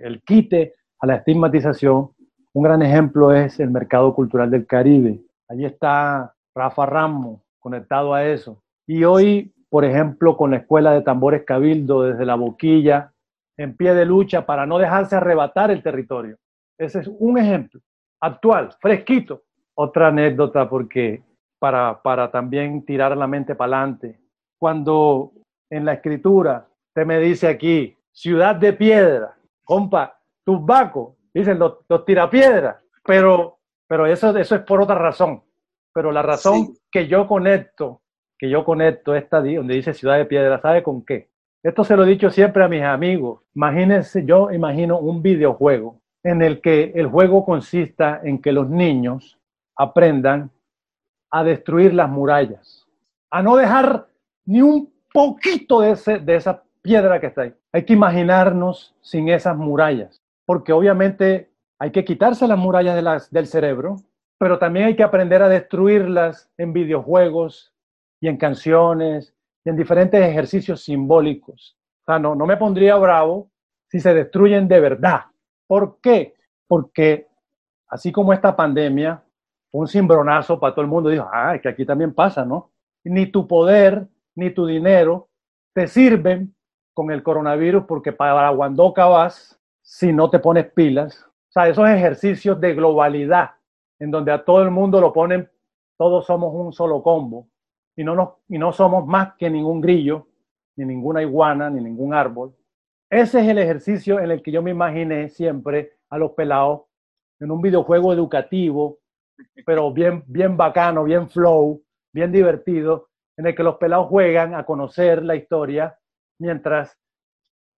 el 0.03 0.22
quite 0.22 0.74
a 1.01 1.07
la 1.07 1.16
estigmatización, 1.16 2.14
un 2.55 2.63
gran 2.63 2.83
ejemplo 2.83 3.33
es 3.33 3.59
el 3.59 3.71
mercado 3.71 4.15
cultural 4.15 4.51
del 4.51 4.67
Caribe. 4.67 5.21
Allí 5.49 5.65
está 5.65 6.35
Rafa 6.55 6.87
Ramos 6.87 7.41
conectado 7.59 8.15
a 8.15 8.25
eso. 8.25 8.63
Y 8.87 9.05
hoy, 9.05 9.53
por 9.69 9.85
ejemplo, 9.85 10.37
con 10.37 10.53
la 10.53 10.59
Escuela 10.59 10.93
de 10.93 11.03
Tambores 11.03 11.43
Cabildo 11.45 12.03
desde 12.03 12.25
la 12.25 12.37
Boquilla, 12.37 13.13
en 13.57 13.77
pie 13.77 13.95
de 13.95 14.05
lucha 14.05 14.47
para 14.47 14.67
no 14.67 14.79
dejarse 14.79 15.17
arrebatar 15.17 15.71
el 15.71 15.83
territorio. 15.83 16.37
Ese 16.79 17.01
es 17.01 17.11
un 17.19 17.39
ejemplo 17.39 17.81
actual, 18.21 18.71
fresquito. 18.81 19.43
Otra 19.77 20.09
anécdota 20.09 20.69
porque 20.69 21.23
para, 21.59 22.01
para 22.03 22.31
también 22.31 22.85
tirar 22.85 23.17
la 23.17 23.27
mente 23.27 23.57
para 23.57 23.79
adelante. 23.79 24.21
Cuando 24.59 25.33
en 25.71 25.85
la 25.85 25.95
escritura 25.95 26.69
te 26.95 27.05
me 27.05 27.19
dice 27.19 27.49
aquí, 27.49 27.97
ciudad 28.13 28.55
de 28.55 28.73
piedra, 28.73 29.37
compa, 29.65 30.17
Tubaco, 30.45 31.17
dicen 31.35 31.59
los, 31.59 31.78
los 31.89 32.05
tirapiedras, 32.05 32.76
pero, 33.05 33.59
pero 33.87 34.07
eso, 34.07 34.37
eso 34.37 34.55
es 34.55 34.62
por 34.62 34.80
otra 34.80 34.95
razón. 34.95 35.43
Pero 35.93 36.11
la 36.12 36.22
razón 36.22 36.66
Sí. 36.66 36.78
que 36.91 37.07
yo 37.07 37.26
conecto, 37.26 38.01
que 38.39 38.49
yo 38.49 38.64
conecto 38.64 39.14
esta 39.14 39.41
donde 39.41 39.74
dice 39.74 39.95
ciudad 39.95 40.16
de 40.16 40.24
piedra, 40.24 40.61
¿sabe 40.61 40.82
con 40.82 41.05
qué? 41.05 41.28
Esto 41.62 41.85
se 41.85 41.97
lo 41.97 42.05
he 42.05 42.09
dicho 42.09 42.30
siempre 42.30 42.62
a 42.64 42.68
mis 42.68 42.82
amigos. 42.82 43.43
Imagínense, 43.55 44.24
yo 44.24 44.51
imagino 44.51 44.99
un 44.99 45.22
videojuego 45.22 46.01
en 46.22 46.43
el 46.43 46.61
que 46.61 46.93
el 46.95 47.07
juego 47.07 47.45
consista 47.45 48.20
en 48.22 48.41
que 48.41 48.53
los 48.53 48.68
niños 48.68 49.39
aprendan 49.76 50.51
a 51.30 51.43
destruir 51.45 51.95
las 51.95 52.09
murallas, 52.09 52.87
a 53.30 53.43
no 53.43 53.57
dejar 53.57 54.07
ni 54.47 54.62
un 54.62 54.93
poquito 55.12 55.80
de, 55.80 55.93
ese, 55.93 56.18
de 56.18 56.37
esa 56.37 56.62
piedra 56.82 57.20
que 57.20 57.26
está 57.28 57.43
ahí. 57.43 57.55
Hay 57.72 57.85
que 57.85 57.93
imaginarnos 57.93 58.95
sin 59.01 59.28
esas 59.28 59.57
murallas, 59.57 60.20
porque 60.47 60.72
obviamente 60.72 61.51
hay 61.78 61.90
que 61.90 62.05
quitarse 62.05 62.47
las 62.47 62.59
murallas 62.59 62.95
de 62.95 63.03
las, 63.03 63.30
del 63.30 63.47
cerebro, 63.47 63.97
pero 64.38 64.59
también 64.59 64.86
hay 64.86 64.97
que 64.97 65.03
aprender 65.03 65.42
a 65.42 65.49
destruirlas 65.49 66.51
en 66.57 66.72
videojuegos 66.72 67.74
y 68.20 68.28
en 68.28 68.36
canciones 68.36 69.34
y 69.64 69.70
en 69.70 69.76
diferentes 69.76 70.20
ejercicios 70.20 70.82
simbólicos. 70.84 71.76
O 72.03 72.05
sea, 72.07 72.18
no, 72.18 72.34
no 72.34 72.47
me 72.47 72.57
pondría 72.57 72.97
bravo 72.97 73.51
si 73.90 74.01
se 74.01 74.12
destruyen 74.12 74.68
de 74.68 74.80
verdad. 74.80 75.22
¿Por 75.66 76.01
qué? 76.01 76.34
Porque 76.66 77.28
así 77.88 78.12
como 78.12 78.32
esta 78.32 78.55
pandemia, 78.55 79.22
un 79.72 79.88
cimbronazo 79.88 80.61
para 80.61 80.74
todo 80.74 80.82
el 80.82 80.90
mundo, 80.90 81.11
dijo, 81.11 81.28
ah, 81.32 81.55
es 81.55 81.62
que 81.62 81.68
aquí 81.68 81.84
también 81.84 82.14
pasa, 82.14 82.45
¿no? 82.45 82.70
Ni 83.05 83.26
tu 83.26 83.47
poder, 83.47 84.07
ni 84.34 84.51
tu 84.51 84.66
dinero 84.66 85.28
te 85.74 85.88
sirven 85.88 86.55
con 86.95 87.11
el 87.11 87.22
coronavirus 87.22 87.84
porque 87.86 88.12
para 88.12 88.49
Guandoca 88.51 89.07
vas 89.07 89.61
si 89.95 90.12
no 90.12 90.28
te 90.28 90.40
pones 90.40 90.72
pilas. 90.72 91.24
O 91.24 91.53
sea, 91.53 91.68
esos 91.68 91.88
ejercicios 91.88 92.61
de 92.61 92.74
globalidad 92.74 93.53
en 94.01 94.11
donde 94.11 94.32
a 94.32 94.45
todo 94.45 94.61
el 94.61 94.72
mundo 94.72 95.01
lo 95.01 95.12
ponen, 95.12 95.49
todos 95.97 96.26
somos 96.26 96.53
un 96.53 96.72
solo 96.72 97.01
combo 97.01 97.47
y 97.95 98.03
no, 98.03 98.16
nos, 98.16 98.30
y 98.49 98.59
no 98.59 98.72
somos 98.72 99.07
más 99.07 99.34
que 99.38 99.49
ningún 99.49 99.80
grillo, 99.80 100.26
ni 100.74 100.84
ninguna 100.84 101.22
iguana, 101.22 101.70
ni 101.70 101.80
ningún 101.80 102.12
árbol. 102.12 102.57
Ese 103.09 103.40
es 103.40 103.47
el 103.47 103.59
ejercicio 103.59 104.18
en 104.18 104.32
el 104.32 104.42
que 104.42 104.51
yo 104.51 104.62
me 104.62 104.72
imaginé 104.72 105.28
siempre 105.28 105.92
a 106.11 106.18
los 106.18 106.32
pelados 106.32 106.82
en 107.38 107.53
un 107.53 107.62
videojuego 107.62 108.12
educativo, 108.12 108.99
pero 109.64 109.92
bien, 109.92 110.24
bien 110.26 110.57
bacano, 110.57 111.05
bien 111.05 111.28
flow, 111.30 111.80
bien 112.12 112.32
divertido, 112.32 113.11
en 113.36 113.47
el 113.47 113.55
que 113.55 113.62
los 113.62 113.76
pelados 113.76 114.09
juegan 114.09 114.57
a 114.57 114.64
conocer 114.64 115.22
la 115.22 115.36
historia, 115.36 115.97
mientras 116.40 116.99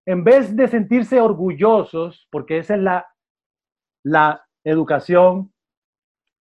en 0.06 0.22
vez 0.22 0.54
de 0.54 0.68
sentirse 0.68 1.20
orgullosos, 1.20 2.28
porque 2.30 2.58
esa 2.58 2.76
es 2.76 2.80
la, 2.80 3.06
la 4.04 4.46
educación 4.64 5.52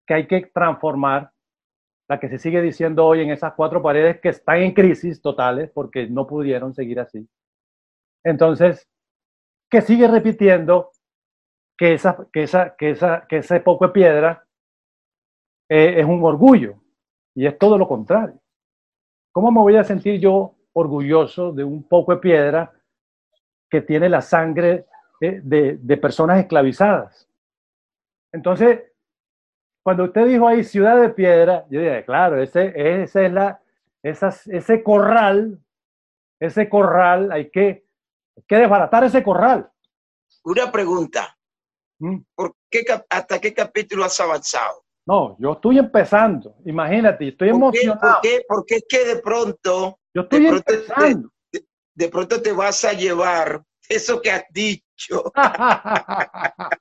que 0.05 0.13
hay 0.13 0.27
que 0.27 0.41
transformar, 0.53 1.31
la 2.09 2.19
que 2.19 2.27
se 2.27 2.37
sigue 2.37 2.61
diciendo 2.61 3.05
hoy 3.05 3.21
en 3.21 3.31
esas 3.31 3.53
cuatro 3.53 3.81
paredes 3.81 4.19
que 4.19 4.29
están 4.29 4.57
en 4.57 4.73
crisis 4.73 5.21
totales 5.21 5.71
porque 5.73 6.07
no 6.07 6.27
pudieron 6.27 6.73
seguir 6.73 6.99
así. 6.99 7.27
Entonces, 8.25 8.89
que 9.69 9.81
sigue 9.81 10.09
repitiendo 10.09 10.91
que, 11.77 11.93
esa, 11.93 12.27
que, 12.31 12.43
esa, 12.43 12.75
que, 12.75 12.89
esa, 12.91 13.25
que 13.27 13.37
ese 13.37 13.61
poco 13.61 13.87
de 13.87 13.93
piedra 13.93 14.45
eh, 15.69 16.01
es 16.01 16.05
un 16.05 16.21
orgullo 16.21 16.75
y 17.33 17.45
es 17.45 17.57
todo 17.57 17.77
lo 17.77 17.87
contrario. 17.87 18.39
¿Cómo 19.31 19.51
me 19.51 19.61
voy 19.61 19.77
a 19.77 19.85
sentir 19.85 20.19
yo 20.19 20.55
orgulloso 20.73 21.53
de 21.53 21.63
un 21.63 21.87
poco 21.87 22.13
de 22.13 22.19
piedra 22.19 22.73
que 23.73 23.81
tiene 23.81 24.07
la 24.07 24.21
sangre 24.21 24.85
de, 25.19 25.41
de, 25.41 25.77
de 25.81 25.97
personas 25.97 26.39
esclavizadas? 26.39 27.27
Entonces, 28.31 28.83
cuando 29.83 30.03
usted 30.03 30.27
dijo 30.27 30.47
ahí 30.47 30.63
ciudad 30.63 31.01
de 31.01 31.09
piedra, 31.09 31.65
yo 31.71 31.79
dije, 31.79 32.05
claro, 32.05 32.39
ese, 32.39 32.71
ese 32.75 33.25
es 33.25 33.33
la, 33.33 33.59
esas, 34.03 34.45
ese 34.47 34.83
corral, 34.83 35.59
ese 36.39 36.69
corral, 36.69 37.31
hay 37.31 37.49
que, 37.49 37.87
hay 38.37 38.43
que 38.47 38.55
desbaratar 38.57 39.05
ese 39.05 39.23
corral. 39.23 39.71
Una 40.43 40.71
pregunta. 40.71 41.35
¿Mm? 41.97 42.19
¿Por 42.35 42.53
qué, 42.69 42.85
¿Hasta 43.09 43.41
qué 43.41 43.55
capítulo 43.55 44.03
has 44.03 44.19
avanzado? 44.19 44.83
No, 45.07 45.35
yo 45.39 45.53
estoy 45.53 45.79
empezando, 45.79 46.57
imagínate, 46.63 47.29
estoy 47.29 47.49
¿Por 47.49 47.71
qué? 47.71 47.81
emocionado. 47.81 48.13
¿Por 48.13 48.21
qué? 48.21 48.41
Porque 48.47 48.75
es 48.75 48.85
que 48.87 49.03
de 49.03 49.15
pronto, 49.19 49.99
Yo 50.13 50.21
estoy 50.21 50.47
pronto 50.47 50.73
empezando. 50.73 51.32
De 51.95 52.09
pronto 52.09 52.41
te 52.41 52.51
vas 52.51 52.83
a 52.85 52.93
llevar 52.93 53.63
eso 53.89 54.21
que 54.21 54.31
has 54.31 54.43
dicho. 54.51 55.31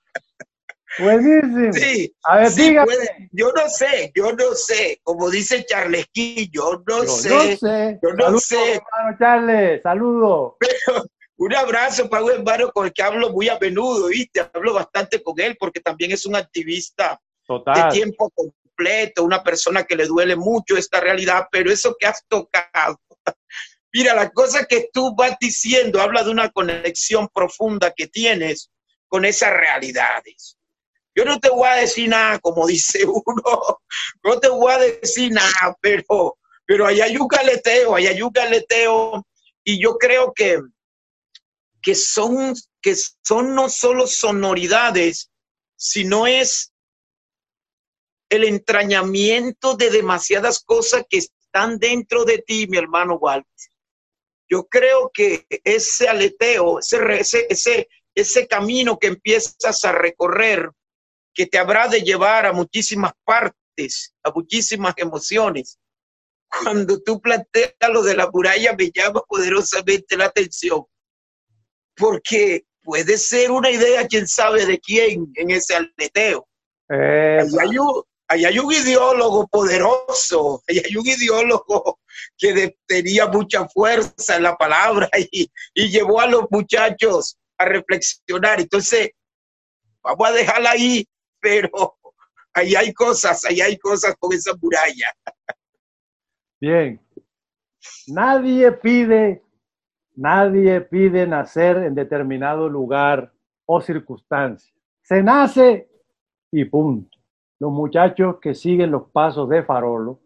Buenísimo. 0.98 1.72
Sí, 1.72 2.14
A 2.24 2.36
ver, 2.36 2.50
sí, 2.50 2.76
puede. 2.84 3.28
yo 3.32 3.50
no 3.52 3.66
sé, 3.68 4.12
yo 4.14 4.32
no 4.32 4.52
sé, 4.54 5.00
como 5.02 5.30
dice 5.30 5.64
Charlesquín, 5.64 6.50
yo 6.52 6.82
no 6.86 7.04
Yo 7.04 7.08
sé. 7.10 7.30
no 7.30 7.56
sé. 7.56 7.98
yo 8.02 8.10
no 8.12 8.24
Saludos, 8.24 8.44
sé. 8.44 8.72
hermano 8.74 9.16
Charles, 9.18 9.82
saludos. 9.82 10.52
Un 11.38 11.54
abrazo 11.54 12.08
para 12.10 12.24
un 12.24 12.30
hermano 12.32 12.70
con 12.72 12.86
el 12.86 12.92
que 12.92 13.02
hablo 13.02 13.30
muy 13.30 13.48
a 13.48 13.58
menudo, 13.58 14.08
¿viste? 14.08 14.40
Hablo 14.52 14.74
bastante 14.74 15.22
con 15.22 15.40
él 15.40 15.56
porque 15.58 15.80
también 15.80 16.12
es 16.12 16.26
un 16.26 16.36
activista 16.36 17.18
de 17.48 17.82
tiempo 17.90 18.30
completo, 18.34 19.24
una 19.24 19.42
persona 19.42 19.84
que 19.84 19.96
le 19.96 20.06
duele 20.06 20.36
mucho 20.36 20.76
esta 20.76 21.00
realidad, 21.00 21.46
pero 21.50 21.70
eso 21.72 21.96
que 21.98 22.06
has 22.06 22.22
tocado, 22.28 23.00
mira, 23.92 24.14
la 24.14 24.30
cosa 24.30 24.64
que 24.64 24.88
tú 24.92 25.14
vas 25.14 25.36
diciendo 25.40 26.00
habla 26.00 26.22
de 26.22 26.30
una 26.30 26.50
conexión 26.50 27.28
profunda 27.28 27.92
que 27.92 28.06
tienes 28.06 28.70
con 29.08 29.24
esas 29.24 29.52
realidades. 29.52 30.56
Yo 31.14 31.24
no 31.24 31.38
te 31.38 31.50
voy 31.50 31.68
a 31.68 31.74
decir 31.74 32.08
nada, 32.08 32.38
como 32.38 32.66
dice 32.68 33.04
uno, 33.04 33.80
no 34.22 34.40
te 34.40 34.48
voy 34.48 34.72
a 34.72 34.78
decir 34.78 35.32
nada, 35.32 35.76
pero, 35.80 36.38
pero 36.64 36.86
hay 36.86 37.16
un 37.16 37.28
caleteo, 37.28 37.94
ahí 37.94 38.06
hay 38.06 38.22
un 38.22 38.30
caleteo, 38.30 39.26
y 39.64 39.80
yo 39.80 39.96
creo 39.96 40.32
que, 40.34 40.60
que, 41.80 41.94
son, 41.94 42.54
que 42.80 42.96
son 43.22 43.54
no 43.54 43.68
solo 43.68 44.06
sonoridades, 44.06 45.30
sino 45.76 46.26
es 46.26 46.72
el 48.28 48.44
entrañamiento 48.44 49.76
de 49.76 49.90
demasiadas 49.90 50.60
cosas 50.64 51.04
que 51.08 51.18
están 51.18 51.78
dentro 51.78 52.24
de 52.24 52.38
ti, 52.38 52.66
mi 52.66 52.78
hermano 52.78 53.16
Walter. 53.16 53.71
Yo 54.52 54.66
creo 54.68 55.10
que 55.14 55.46
ese 55.64 56.10
aleteo, 56.10 56.78
ese, 56.78 57.46
ese, 57.48 57.88
ese 58.14 58.46
camino 58.46 58.98
que 58.98 59.06
empiezas 59.06 59.82
a 59.82 59.92
recorrer, 59.92 60.70
que 61.32 61.46
te 61.46 61.56
habrá 61.56 61.88
de 61.88 62.02
llevar 62.02 62.44
a 62.44 62.52
muchísimas 62.52 63.12
partes, 63.24 64.14
a 64.22 64.30
muchísimas 64.30 64.92
emociones. 64.98 65.78
Cuando 66.50 67.00
tú 67.00 67.18
planteas 67.18 67.72
lo 67.90 68.02
de 68.02 68.14
la 68.14 68.28
muralla, 68.30 68.74
me 68.76 68.90
llama 68.90 69.22
poderosamente 69.26 70.18
la 70.18 70.26
atención, 70.26 70.84
porque 71.96 72.66
puede 72.82 73.16
ser 73.16 73.50
una 73.50 73.70
idea, 73.70 74.06
quién 74.06 74.28
sabe 74.28 74.66
de 74.66 74.78
quién, 74.78 75.32
en 75.34 75.50
ese 75.50 75.76
aleteo. 75.76 76.46
Eh, 76.90 77.38
Ahí 77.40 77.48
hay, 77.58 77.78
un, 77.78 78.02
ahí 78.28 78.44
hay 78.44 78.58
un 78.58 78.70
ideólogo 78.70 79.48
poderoso, 79.48 80.62
ahí 80.68 80.82
hay 80.84 80.94
un 80.94 81.06
ideólogo 81.06 82.01
que 82.36 82.76
tenía 82.86 83.26
mucha 83.26 83.68
fuerza 83.68 84.36
en 84.36 84.42
la 84.44 84.56
palabra 84.56 85.08
y, 85.32 85.50
y 85.74 85.88
llevó 85.88 86.20
a 86.20 86.26
los 86.26 86.46
muchachos 86.50 87.38
a 87.58 87.64
reflexionar. 87.64 88.60
Entonces, 88.60 89.10
vamos 90.02 90.28
a 90.28 90.32
dejarla 90.32 90.70
ahí, 90.70 91.06
pero 91.40 91.70
ahí 92.54 92.74
hay 92.74 92.92
cosas, 92.92 93.44
ahí 93.44 93.60
hay 93.60 93.78
cosas 93.78 94.14
con 94.18 94.32
esa 94.32 94.52
muralla. 94.60 95.06
Bien. 96.60 97.00
Nadie 98.06 98.70
pide, 98.72 99.42
nadie 100.14 100.80
pide 100.82 101.26
nacer 101.26 101.78
en 101.78 101.94
determinado 101.94 102.68
lugar 102.68 103.32
o 103.66 103.80
circunstancia. 103.80 104.72
Se 105.02 105.22
nace 105.22 105.88
y 106.52 106.64
punto. 106.64 107.18
Los 107.58 107.72
muchachos 107.72 108.36
que 108.40 108.54
siguen 108.54 108.90
los 108.90 109.10
pasos 109.10 109.48
de 109.48 109.62
Farolo 109.64 110.20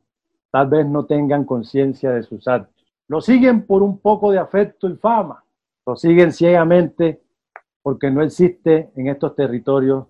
tal 0.57 0.69
vez 0.69 0.87
no 0.87 1.05
tengan 1.05 1.45
conciencia 1.45 2.13
de 2.13 2.23
sus 2.23 2.49
actos. 2.49 2.75
Lo 3.09 3.21
siguen 3.21 3.67
por 3.67 3.83
un 3.83 3.99
poco 3.99 4.33
de 4.33 4.39
afecto 4.39 4.89
y 4.89 4.97
fama. 4.97 5.45
Lo 5.85 5.97
siguen 5.97 6.33
ciegamente 6.33 7.21
porque 7.83 8.11
no 8.11 8.23
existe 8.23 8.91
en 8.97 9.09
estos 9.09 9.37
territorios 9.37 10.07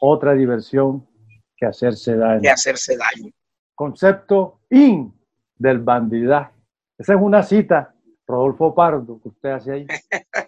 otra 0.00 0.32
diversión 0.32 1.06
que 1.54 1.66
hacerse 1.66 2.16
daño 2.16 2.40
de 2.40 2.48
hacerse 2.48 2.96
daño. 2.96 3.30
concepto 3.74 4.60
in 4.70 5.12
del 5.58 5.80
bandidaje. 5.80 6.54
Esa 6.96 7.12
es 7.12 7.20
una 7.20 7.42
cita, 7.42 7.94
Rodolfo 8.26 8.74
Pardo, 8.74 9.20
que 9.20 9.28
usted 9.28 9.50
hace 9.50 9.72
ahí. 9.72 9.86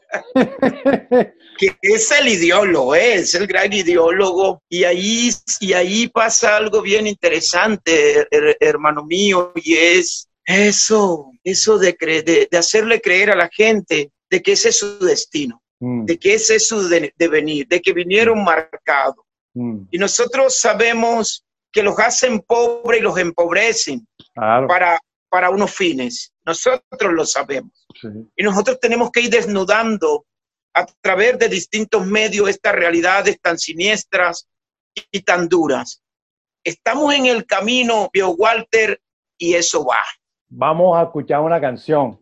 que 1.59 1.77
es 1.83 2.11
el 2.13 2.29
ideólogo, 2.29 2.95
¿eh? 2.95 3.15
es 3.15 3.35
el 3.35 3.47
gran 3.47 3.73
ideólogo, 3.73 4.63
y 4.69 4.85
ahí, 4.85 5.31
y 5.61 5.73
ahí 5.73 6.09
pasa 6.09 6.57
algo 6.57 6.81
bien 6.83 7.07
interesante, 7.07 8.27
her- 8.31 8.57
hermano 8.61 9.05
mío, 9.05 9.53
y 9.57 9.75
es 9.75 10.29
eso, 10.45 11.31
eso 11.45 11.79
de, 11.79 11.97
cre- 11.97 12.25
de, 12.25 12.49
de 12.51 12.59
hacerle 12.59 13.01
creer 13.01 13.31
a 13.31 13.37
la 13.37 13.49
gente 13.53 14.11
de 14.31 14.43
que 14.43 14.53
ese 14.53 14.71
es 14.71 14.79
su 14.79 14.99
destino, 15.05 15.63
Mm, 15.83 16.05
de 16.05 16.19
que 16.19 16.35
ese 16.35 16.57
es 16.57 16.69
su 16.69 16.87
de- 16.91 17.11
devenir, 17.17 17.67
de 17.67 17.81
que 17.81 17.95
vinieron 17.95 18.45
marcados. 18.45 19.25
mm, 19.55 19.85
Y 19.91 19.97
nosotros 19.97 20.59
sabemos 20.59 21.43
que 21.73 21.83
los 21.83 21.99
hacen 21.99 22.41
pobres 22.41 23.01
y 23.01 23.03
los 23.03 23.17
empobrecen 23.19 24.07
claro, 24.35 24.67
para, 24.67 24.99
para 25.31 25.49
unos 25.49 25.73
fines. 25.75 26.33
Nosotros 26.45 27.13
lo 27.15 27.25
sabemos. 27.25 27.73
sí. 27.99 28.09
Y 28.37 28.43
nosotros 28.43 28.79
tenemos 28.79 29.11
que 29.11 29.21
ir 29.23 29.31
desnudando 29.31 30.27
a 30.75 30.87
través 31.01 31.39
de 31.39 31.49
distintos 31.49 32.07
medios 32.07 32.49
estas 32.49 32.75
realidades 32.75 33.41
tan 33.41 33.59
siniestras 33.59 34.49
y 35.11 35.21
tan 35.21 35.49
duras. 35.49 36.03
Estamos 36.65 37.15
en 37.15 37.27
el 37.27 37.47
camino, 37.47 38.11
vio 38.13 38.31
Walter, 38.31 39.01
y 39.39 39.55
eso 39.55 39.85
va. 39.85 40.05
Vamos 40.49 40.99
a 40.99 41.05
escuchar 41.05 41.41
una 41.41 41.61
canción. 41.61 42.21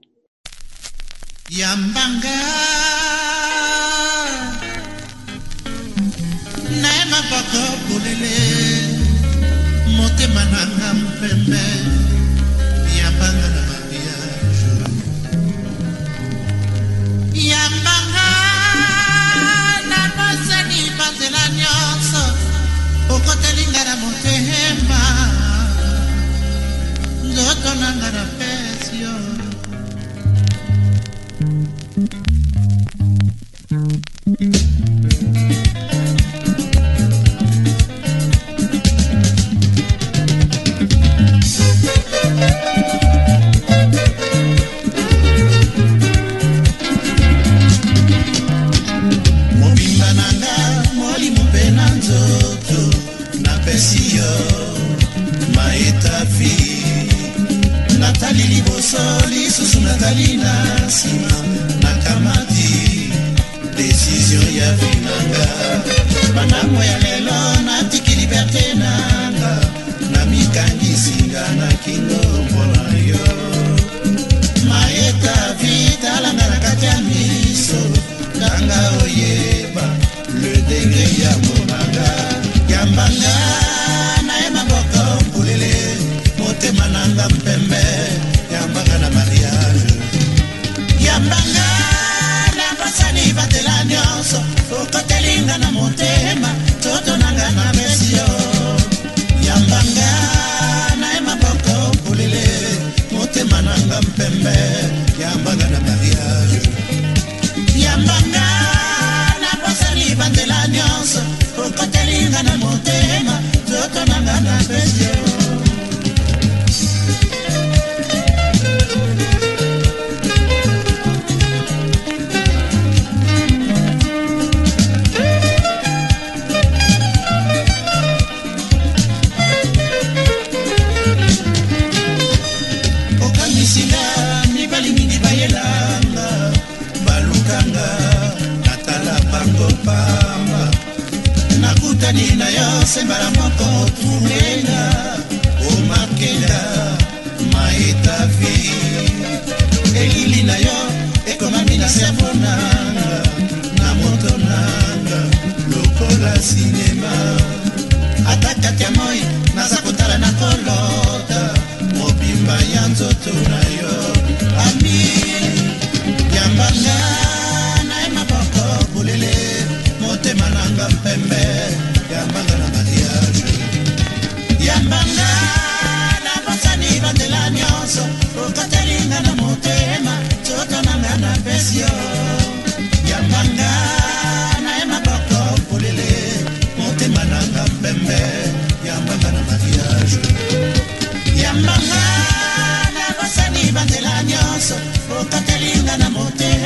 Nyonso 194.68 195.20
okatelinga 195.20 195.96
na 195.96 196.10
motema 196.10 196.57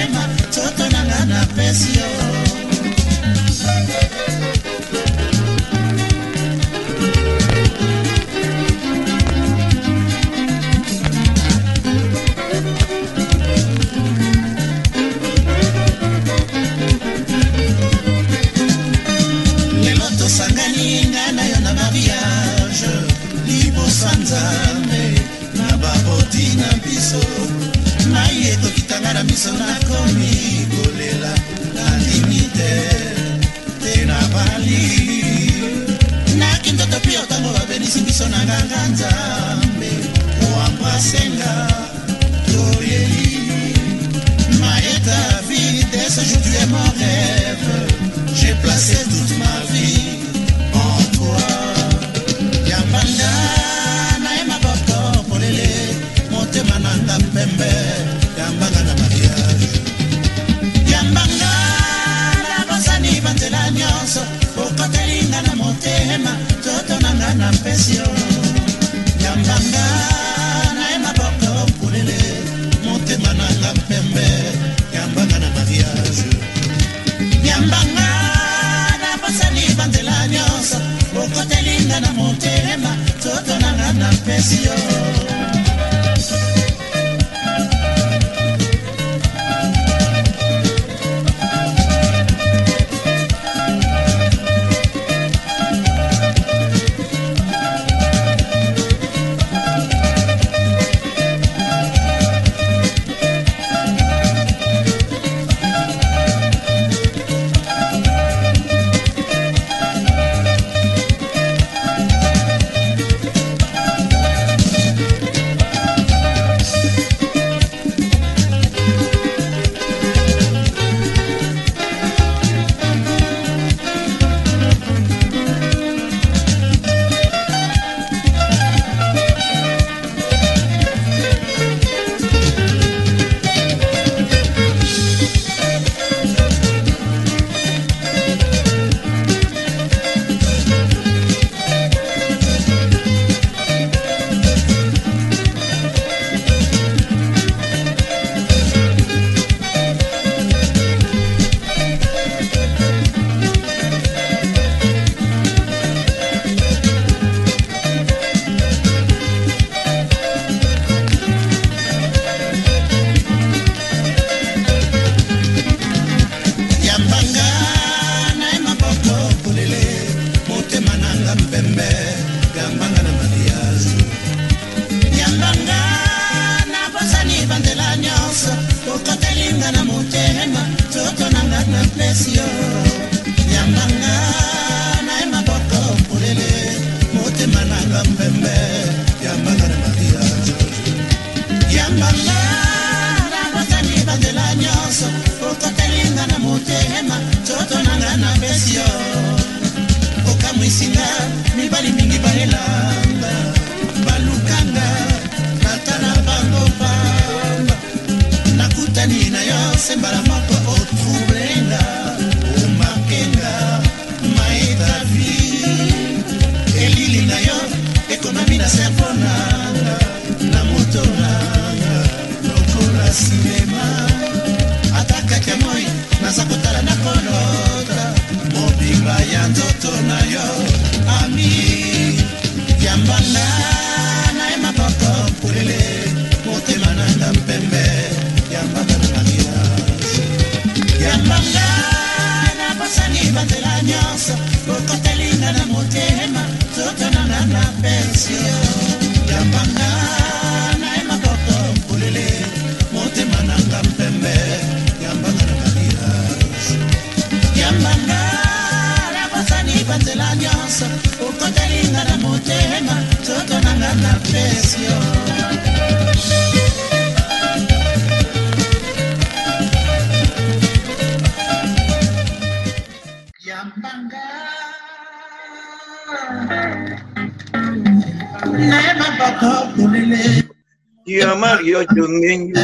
Yo 281.64 281.82
yo 281.82 282.08
niño. 282.08 282.54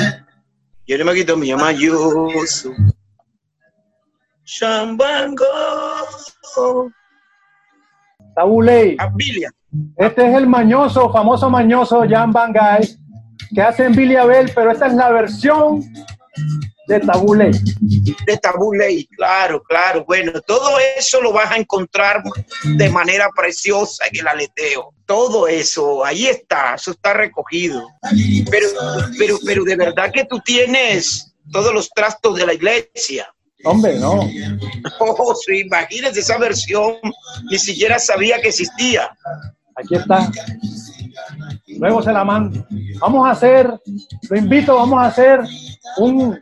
Yere 0.87 1.05
magito 1.05 1.37
mi 1.37 1.49
llama 1.49 1.73
yo. 1.73 2.29
Shambango. 4.45 5.45
Tabuley. 8.35 8.97
Este 9.97 10.29
es 10.31 10.35
el 10.37 10.47
mañoso, 10.47 11.13
famoso 11.13 11.51
mañoso 11.51 12.05
Jan 12.09 12.33
Van 12.33 12.53
Guy, 12.53 12.97
que 13.55 13.61
hace 13.61 13.85
en 13.85 13.95
Billy 13.95 14.17
Abel, 14.17 14.51
pero 14.55 14.71
esta 14.71 14.87
es 14.87 14.95
la 14.95 15.11
versión 15.11 15.83
de 16.87 17.01
Tabuley. 17.01 17.51
de 18.27 18.37
Tabuley, 18.39 19.07
claro, 19.09 19.63
claro. 19.63 20.05
Bueno, 20.07 20.41
todo 20.47 20.79
eso 20.97 21.21
lo 21.21 21.33
vas 21.33 21.51
a 21.51 21.57
encontrar 21.57 22.23
de 22.65 22.89
manera 22.89 23.29
preciosa 23.37 24.07
en 24.11 24.21
el 24.21 24.29
aleteo. 24.29 24.95
Todo 25.09 25.49
eso, 25.49 26.05
ahí 26.05 26.27
está, 26.27 26.75
eso 26.75 26.91
está 26.91 27.15
recogido. 27.15 27.89
Pero, 28.51 28.67
pero, 29.19 29.39
pero 29.43 29.65
de 29.65 29.75
verdad 29.75 30.13
que 30.13 30.27
tú 30.27 30.39
tienes 30.45 31.35
todos 31.51 31.73
los 31.73 31.89
trastos 31.89 32.37
de 32.37 32.45
la 32.45 32.53
iglesia. 32.53 33.27
Hombre, 33.65 33.99
no. 33.99 34.21
Oh, 35.01 35.35
sí, 35.35 35.61
imagínense 35.61 36.21
esa 36.21 36.37
versión, 36.37 36.97
ni 37.51 37.59
siquiera 37.59 37.99
sabía 37.99 38.39
que 38.41 38.49
existía. 38.49 39.11
Aquí 39.77 39.95
está. 39.95 40.31
Luego 41.79 42.03
se 42.03 42.13
la 42.13 42.23
mando. 42.23 42.67
Vamos 43.01 43.27
a 43.27 43.31
hacer, 43.31 43.73
lo 44.29 44.37
invito, 44.37 44.75
vamos 44.75 45.01
a 45.01 45.07
hacer 45.07 45.41
un, 45.97 46.39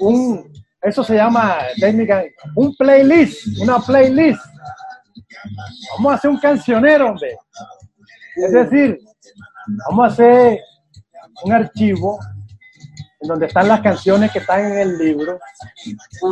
un, 0.00 0.52
eso 0.82 1.02
se 1.02 1.14
llama 1.14 1.58
técnica, 1.80 2.22
un 2.54 2.76
playlist, 2.76 3.60
una 3.60 3.78
playlist. 3.78 4.40
Vamos 5.96 6.12
a 6.12 6.14
hacer 6.16 6.30
un 6.30 6.38
cancionero, 6.38 7.10
hombre. 7.10 7.36
Es 8.44 8.52
decir, 8.52 8.98
vamos 9.88 10.08
a 10.08 10.12
hacer 10.12 10.60
un 11.44 11.52
archivo 11.52 12.18
en 13.20 13.28
donde 13.28 13.46
están 13.46 13.66
las 13.68 13.80
canciones 13.80 14.30
que 14.30 14.38
están 14.38 14.64
en 14.72 14.78
el 14.78 14.98
libro. 14.98 15.38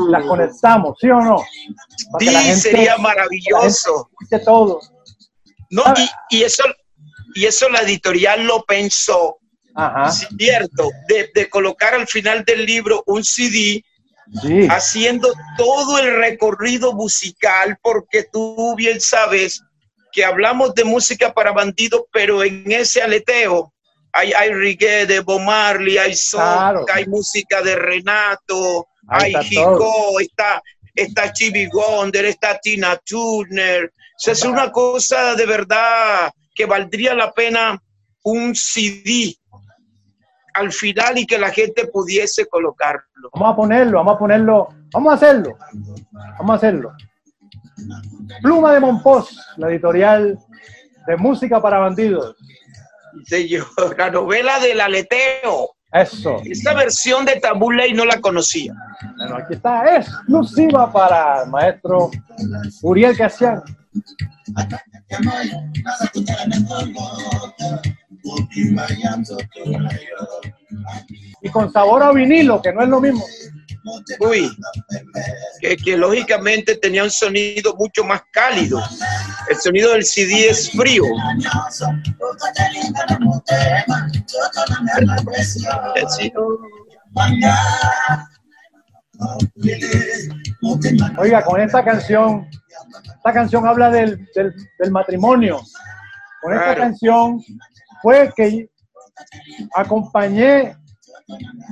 Las 0.08 0.24
conectamos, 0.24 0.96
¿sí 1.00 1.08
o 1.10 1.20
no? 1.20 1.36
Para 2.12 2.18
que 2.24 2.30
la 2.32 2.40
Sí, 2.40 2.46
gente- 2.46 2.60
sería 2.60 2.84
la 2.84 2.90
gente 2.92 3.02
maravilloso. 3.02 4.10
escuche 4.20 4.44
todo. 4.44 4.80
No, 5.70 5.82
y, 6.30 6.36
y 6.38 6.42
eso, 6.44 6.62
y 7.34 7.44
eso 7.46 7.68
la 7.68 7.80
editorial 7.80 8.46
lo 8.46 8.62
pensó, 8.64 9.38
Ajá. 9.74 10.10
cierto, 10.12 10.90
de, 11.08 11.28
de 11.34 11.50
colocar 11.50 11.94
al 11.94 12.06
final 12.06 12.44
del 12.44 12.64
libro 12.64 13.02
un 13.06 13.24
CD 13.24 13.84
Sí. 14.42 14.66
haciendo 14.68 15.32
todo 15.56 15.98
el 15.98 16.16
recorrido 16.16 16.92
musical, 16.94 17.78
porque 17.80 18.24
tú 18.32 18.74
bien 18.76 19.00
sabes 19.00 19.62
que 20.16 20.24
hablamos 20.24 20.74
de 20.74 20.82
música 20.82 21.34
para 21.34 21.52
bandidos, 21.52 22.04
pero 22.10 22.42
en 22.42 22.64
ese 22.72 23.02
aleteo 23.02 23.74
hay, 24.10 24.32
hay 24.32 24.48
reggae 24.48 25.04
de 25.04 25.20
Bob 25.20 25.42
Marley, 25.42 25.98
hay 25.98 26.14
soul, 26.16 26.42
Claro. 26.42 26.86
hay 26.90 27.06
música 27.06 27.60
de 27.60 27.76
Renato, 27.76 28.88
Ahí 29.08 29.34
hay 29.34 29.44
Jico, 29.44 30.18
está, 30.18 30.62
está 30.94 31.30
Chibi 31.34 31.68
Wonder, 31.68 32.24
está 32.24 32.58
Tina 32.58 32.96
Turner. 33.04 33.84
O 33.84 34.18
sea, 34.18 34.32
es 34.32 34.42
una 34.42 34.72
cosa 34.72 35.34
de 35.34 35.44
verdad 35.44 36.32
que 36.54 36.64
valdría 36.64 37.12
la 37.14 37.30
pena 37.30 37.78
un 38.22 38.54
CD 38.56 39.36
al 40.54 40.72
final 40.72 41.18
y 41.18 41.26
que 41.26 41.38
la 41.38 41.50
gente 41.50 41.88
pudiese 41.88 42.46
colocarlo. 42.46 43.28
Vamos 43.34 43.52
a 43.52 43.56
ponerlo, 43.56 43.98
vamos 43.98 44.14
a 44.14 44.18
ponerlo, 44.18 44.68
vamos 44.92 45.12
a 45.12 45.16
hacerlo. 45.16 45.58
Vamos 46.38 46.50
a 46.50 46.54
hacerlo. 46.54 46.92
Pluma 48.42 48.72
de 48.72 48.80
Monpós, 48.80 49.36
la 49.56 49.70
editorial 49.70 50.38
de 51.06 51.16
música 51.16 51.60
para 51.60 51.78
bandidos. 51.78 52.36
Yo, 53.48 53.64
la 53.96 54.10
novela 54.10 54.58
del 54.60 54.80
aleteo. 54.80 55.76
Eso. 55.92 56.40
Esta 56.44 56.74
versión 56.74 57.24
de 57.24 57.36
Tabú 57.36 57.70
Ley 57.70 57.94
no 57.94 58.04
la 58.04 58.20
conocía. 58.20 58.74
Bueno, 59.16 59.36
aquí 59.36 59.54
está 59.54 59.96
exclusiva 59.96 60.92
para 60.92 61.44
el 61.44 61.50
maestro 61.50 62.10
Uriel 62.82 63.16
Casiano. 63.16 63.62
Y 71.40 71.48
con 71.50 71.72
sabor 71.72 72.02
a 72.02 72.12
vinilo, 72.12 72.60
que 72.60 72.72
no 72.72 72.82
es 72.82 72.88
lo 72.88 73.00
mismo. 73.00 73.24
Uy, 74.20 74.50
que, 75.60 75.76
que 75.76 75.96
lógicamente 75.96 76.76
tenía 76.76 77.04
un 77.04 77.10
sonido 77.10 77.74
mucho 77.76 78.02
más 78.04 78.22
cálido. 78.32 78.82
El 79.48 79.56
sonido 79.56 79.92
del 79.92 80.04
CD 80.04 80.48
es 80.50 80.70
frío. 80.72 81.04
Sí. 86.08 86.32
Oiga, 91.18 91.42
con 91.44 91.60
esta 91.60 91.84
canción, 91.84 92.46
esta 93.16 93.32
canción 93.32 93.66
habla 93.66 93.90
del, 93.90 94.28
del- 94.34 94.54
del 94.78 94.90
matrimonio. 94.90 95.60
Con 96.42 96.52
esta 96.52 96.64
Claro. 96.66 96.80
canción 96.80 97.42
fue 98.02 98.32
que 98.36 98.68
acompañé 99.74 100.76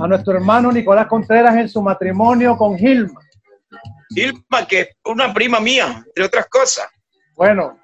a 0.01 0.07
nuestro 0.07 0.35
hermano 0.35 0.73
Nicolás 0.73 1.07
Contreras 1.07 1.57
en 1.57 1.69
su 1.69 1.81
matrimonio 1.83 2.57
con 2.57 2.77
Gilma. 2.77 3.21
Ilma, 4.17 4.67
que 4.69 4.81
es 4.81 4.89
una 5.05 5.33
prima 5.33 5.61
mía, 5.61 6.03
entre 6.07 6.25
otras 6.25 6.47
cosas. 6.49 6.87
Bueno, 7.37 7.79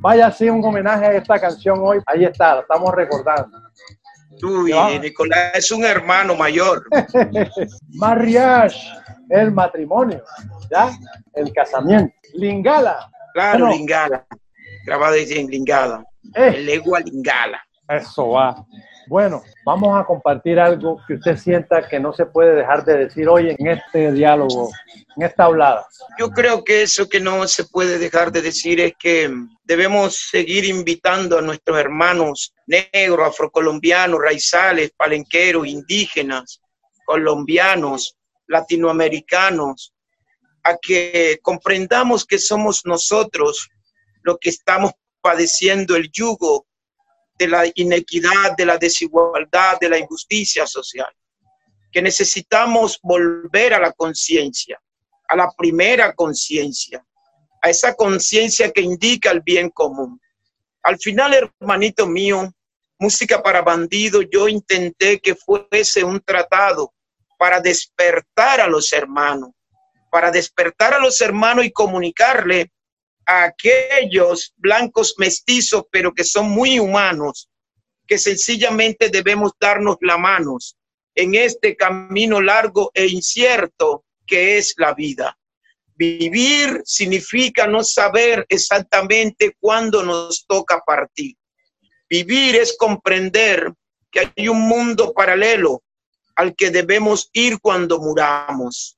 vaya 0.00 0.26
así 0.28 0.48
un 0.48 0.64
homenaje 0.64 1.06
a 1.06 1.12
esta 1.14 1.38
canción 1.40 1.78
hoy. 1.80 2.00
Ahí 2.06 2.24
está, 2.24 2.56
la 2.56 2.60
estamos 2.62 2.92
recordando. 2.94 3.58
Uy, 4.42 4.70
Ya. 4.70 4.98
Nicolás 4.98 5.52
es 5.54 5.70
un 5.72 5.84
hermano 5.84 6.34
mayor. 6.36 6.84
Mariage, 7.94 8.78
el 9.30 9.52
matrimonio, 9.52 10.22
¿ya? 10.70 10.90
El 11.34 11.52
casamiento. 11.52 12.14
Lingala, 12.34 13.10
Claro, 13.34 13.66
Bueno. 13.66 13.76
Lingala. 13.76 14.26
Grabado 14.86 15.14
en 15.16 15.46
Lingala. 15.48 16.04
eh, 16.34 16.52
El 16.56 16.66
legua 16.66 17.00
Lingala. 17.00 17.62
Eso 17.88 18.30
va. 18.30 18.64
Bueno, 19.08 19.42
vamos 19.68 20.00
a 20.00 20.04
compartir 20.06 20.58
algo 20.58 20.98
que 21.06 21.14
usted 21.14 21.36
sienta 21.36 21.86
que 21.86 22.00
no 22.00 22.14
se 22.14 22.24
puede 22.24 22.54
dejar 22.54 22.86
de 22.86 23.04
decir 23.04 23.28
hoy 23.28 23.50
en 23.50 23.66
este 23.66 24.12
diálogo, 24.12 24.70
en 25.14 25.22
esta 25.22 25.44
hablada. 25.44 25.86
Yo 26.18 26.30
creo 26.30 26.64
que 26.64 26.80
eso 26.80 27.06
que 27.06 27.20
no 27.20 27.46
se 27.46 27.64
puede 27.64 27.98
dejar 27.98 28.32
de 28.32 28.40
decir 28.40 28.80
es 28.80 28.94
que 28.98 29.30
debemos 29.64 30.28
seguir 30.30 30.64
invitando 30.64 31.36
a 31.36 31.42
nuestros 31.42 31.78
hermanos 31.78 32.54
negros, 32.66 33.28
afrocolombianos, 33.28 34.18
raizales, 34.22 34.90
palenqueros, 34.96 35.66
indígenas, 35.66 36.62
colombianos, 37.04 38.16
latinoamericanos, 38.46 39.92
a 40.62 40.78
que 40.80 41.40
comprendamos 41.42 42.24
que 42.24 42.38
somos 42.38 42.86
nosotros 42.86 43.68
los 44.22 44.38
que 44.40 44.48
estamos 44.48 44.92
padeciendo 45.20 45.94
el 45.94 46.10
yugo 46.10 46.64
de 47.38 47.48
la 47.48 47.64
inequidad, 47.74 48.56
de 48.56 48.66
la 48.66 48.78
desigualdad, 48.78 49.78
de 49.80 49.88
la 49.88 49.98
injusticia 49.98 50.66
social, 50.66 51.12
que 51.92 52.02
necesitamos 52.02 52.98
volver 53.02 53.74
a 53.74 53.80
la 53.80 53.92
conciencia 53.92 54.80
a 55.28 55.36
la 55.36 55.50
primera 55.56 56.14
conciencia, 56.14 57.04
a 57.62 57.68
esa 57.68 57.94
conciencia 57.94 58.72
que 58.72 58.80
indica 58.80 59.30
el 59.30 59.42
bien 59.42 59.68
común. 59.70 60.20
Al 60.82 60.98
final, 60.98 61.34
hermanito 61.34 62.06
mío, 62.06 62.50
música 62.98 63.42
para 63.42 63.60
bandidos, 63.60 64.24
yo 64.32 64.48
intenté 64.48 65.20
que 65.20 65.34
fuese 65.34 66.02
un 66.02 66.20
tratado 66.20 66.94
para 67.38 67.60
despertar 67.60 68.60
a 68.60 68.66
los 68.66 68.92
hermanos, 68.92 69.50
para 70.10 70.30
despertar 70.30 70.94
a 70.94 70.98
los 70.98 71.20
hermanos 71.20 71.66
y 71.66 71.70
comunicarle 71.70 72.72
a 73.28 73.44
aquellos 73.44 74.54
blancos 74.56 75.14
mestizos, 75.18 75.84
pero 75.92 76.14
que 76.14 76.24
son 76.24 76.50
muy 76.50 76.78
humanos, 76.78 77.50
que 78.06 78.16
sencillamente 78.16 79.10
debemos 79.10 79.52
darnos 79.60 79.98
la 80.00 80.16
manos 80.16 80.76
en 81.14 81.34
este 81.34 81.76
camino 81.76 82.40
largo 82.40 82.90
e 82.94 83.06
incierto 83.06 84.06
que 84.26 84.56
es 84.56 84.74
la 84.78 84.94
vida. 84.94 85.38
Vivir 85.94 86.80
significa 86.84 87.66
no 87.66 87.84
saber 87.84 88.46
exactamente 88.48 89.56
cuándo 89.60 90.02
nos 90.02 90.46
toca 90.46 90.80
partir. 90.86 91.36
Vivir 92.08 92.56
es 92.56 92.76
comprender 92.78 93.72
que 94.10 94.20
hay 94.20 94.48
un 94.48 94.62
mundo 94.62 95.12
paralelo 95.12 95.82
al 96.34 96.54
que 96.56 96.70
debemos 96.70 97.28
ir 97.34 97.58
cuando 97.60 97.98
muramos. 97.98 98.96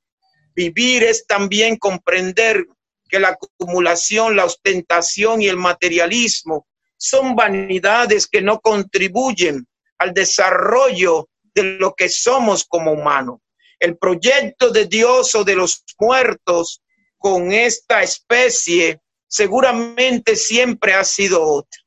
Vivir 0.54 1.02
es 1.02 1.26
también 1.26 1.78
comprender 1.78 2.66
que 3.10 3.20
la 3.20 3.30
acumulación, 3.30 4.36
la 4.36 4.44
ostentación 4.44 5.42
y 5.42 5.48
el 5.48 5.56
materialismo 5.56 6.66
son 6.96 7.34
vanidades 7.34 8.26
que 8.26 8.40
no 8.40 8.60
contribuyen 8.60 9.66
al 9.98 10.14
desarrollo 10.14 11.28
de 11.54 11.62
lo 11.78 11.94
que 11.94 12.08
somos 12.08 12.64
como 12.64 12.92
humanos 12.92 13.40
el 13.80 13.96
proyecto 13.96 14.70
de 14.70 14.86
Dios 14.86 15.34
o 15.34 15.42
de 15.42 15.56
los 15.56 15.82
muertos 15.98 16.82
con 17.16 17.50
esta 17.50 18.02
especie 18.02 19.00
seguramente 19.26 20.36
siempre 20.36 20.92
ha 20.94 21.04
sido 21.04 21.42
otro. 21.42 21.80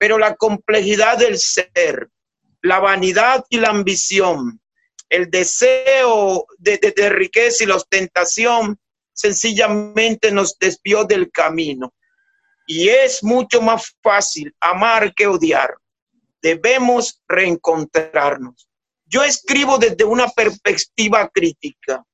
pero 0.00 0.16
la 0.16 0.36
complejidad 0.36 1.18
del 1.18 1.38
ser, 1.40 2.08
la 2.62 2.78
vanidad 2.78 3.44
y 3.48 3.58
la 3.58 3.70
ambición, 3.70 4.60
el 5.08 5.28
deseo 5.28 6.46
de, 6.56 6.78
riqueza 7.10 7.64
y 7.64 7.66
la 7.66 7.74
ostentación 7.74 8.78
sencillamente 9.18 10.30
nos 10.30 10.56
desvió 10.58 11.04
del 11.04 11.30
camino. 11.32 11.92
Y 12.66 12.88
es 12.88 13.24
mucho 13.24 13.60
más 13.60 13.96
fácil 14.02 14.54
amar 14.60 15.12
que 15.14 15.26
odiar. 15.26 15.74
Debemos 16.40 17.20
reencontrarnos. 17.26 18.68
Yo 19.06 19.24
escribo 19.24 19.78
desde 19.78 20.04
una 20.04 20.28
perspectiva 20.28 21.28
crítica. 21.30 22.04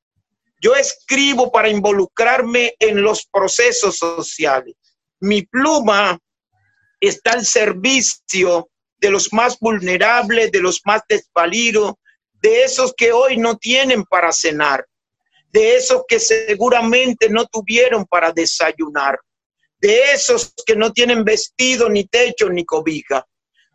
Yo 0.61 0.75
escribo 0.75 1.53
para 1.53 1.69
involucrarme 1.69 2.75
en 2.79 3.03
los 3.03 3.27
procesos 3.27 3.99
sociales. 3.99 4.77
Mi 5.21 5.43
pluma 5.43 6.19
está 7.01 7.33
al 7.33 7.45
servicio 7.45 8.71
de 8.99 9.11
los 9.11 9.31
más 9.33 9.59
vulnerables, 9.59 10.51
de 10.53 10.61
los 10.61 10.81
más 10.87 11.03
desvalidos, 11.07 11.95
de 12.33 12.63
esos 12.63 12.95
que 12.97 13.13
hoy 13.13 13.37
no 13.37 13.59
tienen 13.59 14.05
para 14.05 14.33
cenar, 14.33 14.87
de 15.55 15.77
esos 15.77 16.03
que 16.09 16.19
seguramente 16.19 17.31
no 17.31 17.47
tuvieron 17.47 18.05
para 18.07 18.33
desayunar, 18.33 19.21
de 19.79 20.11
esos 20.11 20.53
que 20.67 20.75
no 20.75 20.93
tienen 20.93 21.23
vestido, 21.23 21.89
ni 21.89 22.07
techo, 22.09 22.51
ni 22.51 22.65
cobija. 22.65 23.25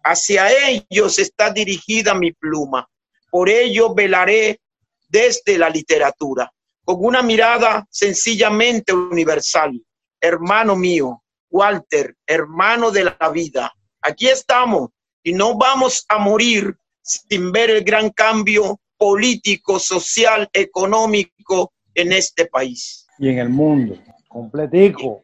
Hacia 0.04 0.50
ellos 0.68 1.18
está 1.20 1.52
dirigida 1.52 2.14
mi 2.14 2.34
pluma. 2.34 2.86
Por 3.32 3.48
ello 3.48 3.94
velaré 3.96 4.60
desde 5.08 5.58
la 5.58 5.70
literatura, 5.70 6.52
con 6.84 6.98
una 7.00 7.22
mirada 7.22 7.88
sencillamente 7.90 8.92
universal. 8.92 9.82
Hermano 10.20 10.76
mío, 10.76 11.24
Walter, 11.50 12.14
hermano 12.28 12.92
de 12.92 13.06
la 13.06 13.30
vida, 13.32 13.74
aquí 14.02 14.28
estamos 14.28 14.90
y 15.24 15.32
no 15.32 15.58
vamos 15.58 16.04
a 16.10 16.18
morir 16.18 16.76
sin 17.02 17.54
ver 17.54 17.70
el 17.70 17.86
gran 17.86 18.10
cambio 18.10 18.82
político, 19.00 19.80
social, 19.80 20.50
económico 20.54 21.72
en 21.96 22.12
este 22.12 22.46
país. 22.46 23.08
Y 23.18 23.30
en 23.30 23.40
el 23.40 23.50
mundo, 23.50 23.98
completico. 24.28 25.24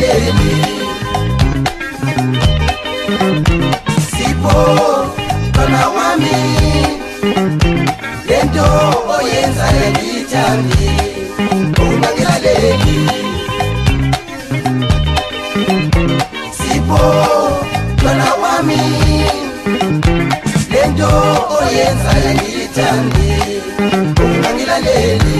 lelimi 0.00 0.54
sipho 4.10 4.58
mama 5.56 5.82
wami 5.96 6.36
lento 8.28 8.66
oyenzayo 9.16 9.86
ngiyithandi 9.92 10.86
ungangilaleli 11.82 12.98
sipho 16.58 17.04
mama 18.04 18.30
wami 18.42 18.82
lento 20.72 21.10
oyenzayo 21.60 22.30
ngiyithandi 22.38 23.30
ungangilaleli 24.24 25.38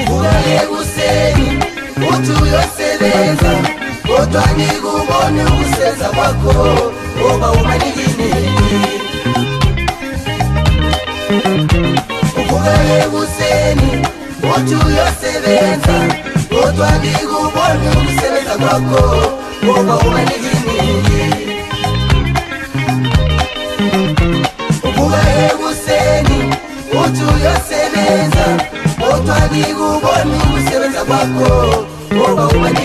uvuka 0.00 0.32
ekuseni 0.56 1.48
uthi 2.10 2.32
uyosebenza 2.42 3.52
kodwa 4.06 4.44
ngikubone 4.54 5.42
ukusebenza 5.52 6.08
kwakho 6.14 6.54
ngoba 7.18 7.48
umanikini 7.52 8.30
uvuka 12.40 12.74
ekuseni 12.98 13.90
uthi 14.52 14.74
uyosebenza 14.86 15.96
kodwa 16.50 16.88
ngikubone 16.98 17.86
ukusebenza 17.98 18.54
kwakho 18.60 19.02
ngoba 19.64 19.94
umanikini 19.98 21.39
neza 28.10 28.44
utwagi 29.14 29.64
kubona 29.78 30.34
ugusebenza 30.46 31.00
kwako 31.08 31.48
woba 32.20 32.44
umanyi 32.48 32.84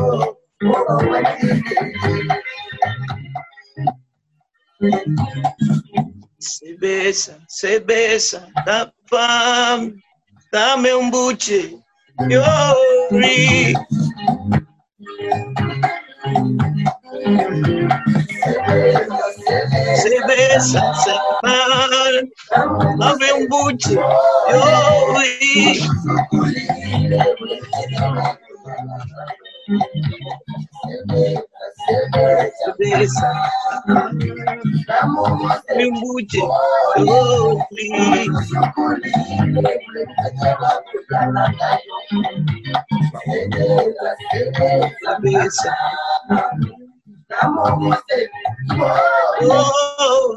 cerveza, 7.91 8.47
da 8.65 8.91
fam, 9.09 9.93
dame 10.51 10.93
un 10.93 11.09
buche. 11.09 11.77
Yo 12.29 12.43
ri. 13.11 13.73
Cerveza, 20.01 20.81
cerveza, 21.03 22.23
dame 22.97 23.31
un 23.33 23.47
buche. 23.49 23.95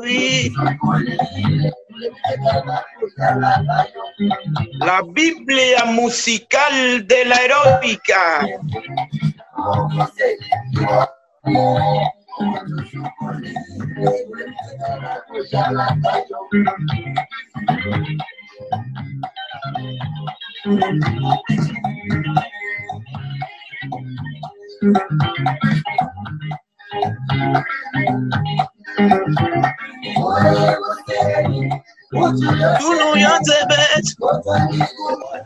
Ri. 0.02 0.52
La 4.80 5.02
Biblia 5.02 5.84
musical 5.84 7.06
de 7.06 7.24
la 7.26 7.36
aeróbica. 7.36 8.48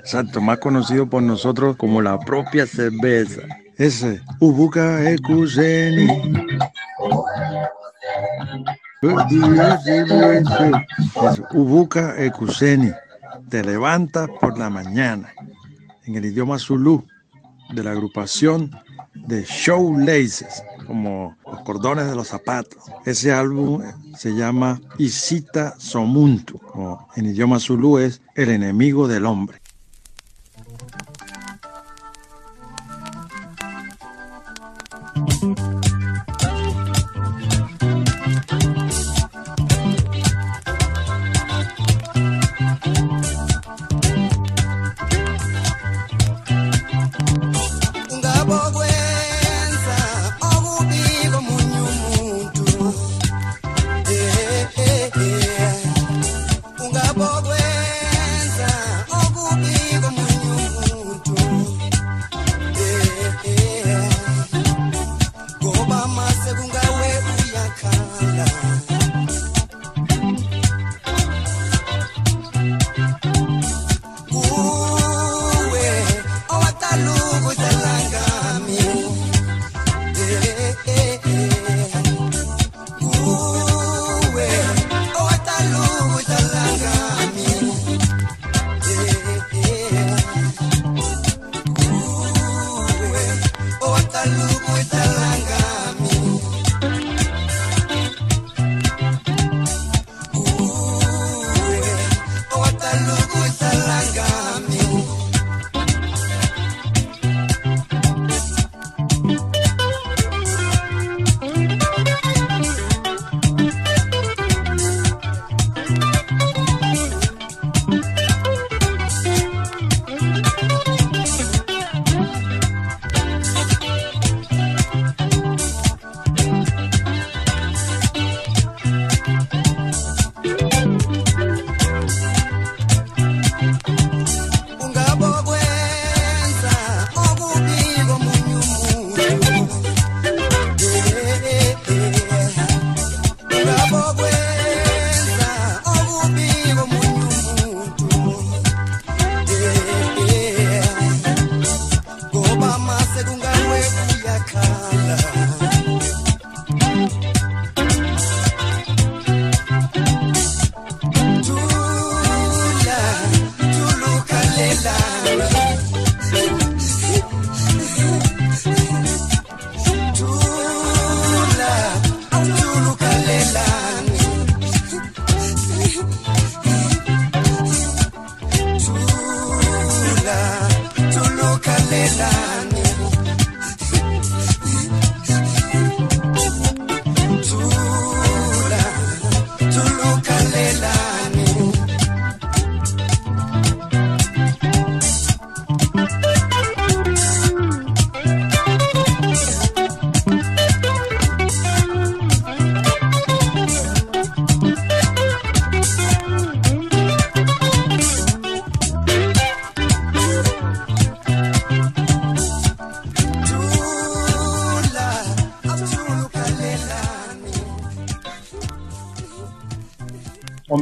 Exacto, 0.01 0.41
más 0.41 0.59
conocido 0.59 1.09
por 1.09 1.23
nosotros 1.23 1.77
como 1.77 2.01
la 2.03 2.19
propia 2.19 2.67
cerveza. 2.67 3.43
Ese, 3.79 4.21
Ubuka 4.41 5.09
Ekuseni. 5.09 6.09
Es 11.23 11.43
Ubuka 11.53 12.17
Ekuseni. 12.19 12.91
Te 13.49 13.63
levantas 13.63 14.29
por 14.41 14.59
la 14.59 14.69
mañana. 14.69 15.33
En 16.07 16.17
el 16.17 16.25
idioma 16.25 16.59
zulú 16.59 17.07
de 17.73 17.85
la 17.85 17.93
agrupación 17.93 18.73
de 19.15 19.45
Shoelaces, 19.45 20.65
como 20.85 21.37
los 21.47 21.61
cordones 21.61 22.09
de 22.09 22.17
los 22.17 22.27
zapatos. 22.27 22.83
Ese 23.07 23.33
álbum 23.33 23.81
se 24.17 24.35
llama 24.35 24.81
Isita 24.99 25.79
Somuntu, 25.79 26.61
o 26.75 27.07
en 27.15 27.27
idioma 27.27 27.61
zulú 27.61 27.99
es 27.99 28.23
El 28.35 28.51
enemigo 28.51 29.07
del 29.07 29.25
hombre. 29.25 29.61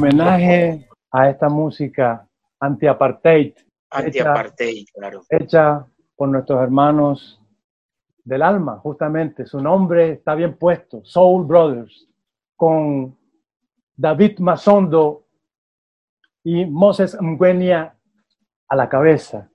Homenaje 0.07 0.87
a 1.11 1.29
esta 1.29 1.49
música 1.49 2.27
anti-apartheid 2.59 3.53
Anti-apartheid, 3.89 4.85
claro. 4.93 5.21
hecha 5.29 5.85
por 6.15 6.29
nuestros 6.29 6.61
hermanos 6.61 7.41
del 8.23 8.41
alma, 8.41 8.77
justamente. 8.79 9.45
Su 9.45 9.61
nombre 9.61 10.13
está 10.13 10.35
bien 10.35 10.57
puesto, 10.57 11.01
Soul 11.05 11.45
Brothers, 11.45 12.09
con 12.55 13.17
David 13.95 14.39
Mazondo 14.39 15.25
y 16.43 16.65
Moses 16.65 17.17
Mgwenia 17.19 17.97
a 18.67 18.75
la 18.75 18.89
cabeza. 18.89 19.49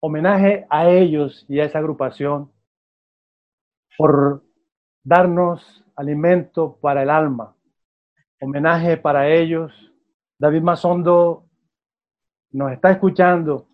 Homenaje 0.00 0.66
a 0.70 0.88
ellos 0.88 1.44
y 1.48 1.58
a 1.58 1.64
esa 1.64 1.78
agrupación 1.78 2.52
por 3.96 4.44
darnos 5.02 5.84
alimento 5.96 6.78
para 6.80 7.02
el 7.02 7.10
alma. 7.10 7.56
Homenaje 8.44 8.96
para 8.96 9.28
ellos. 9.28 9.72
David 10.38 10.60
Mazondo 10.62 11.48
nos 12.50 12.72
está 12.72 12.90
escuchando 12.90 13.68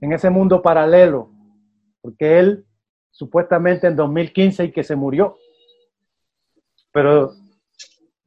en 0.00 0.12
ese 0.12 0.28
mundo 0.30 0.60
paralelo, 0.60 1.30
porque 2.00 2.38
él 2.38 2.66
supuestamente 3.10 3.86
en 3.86 3.96
2015 3.96 4.64
y 4.64 4.72
que 4.72 4.82
se 4.84 4.94
murió, 4.96 5.38
pero 6.92 7.32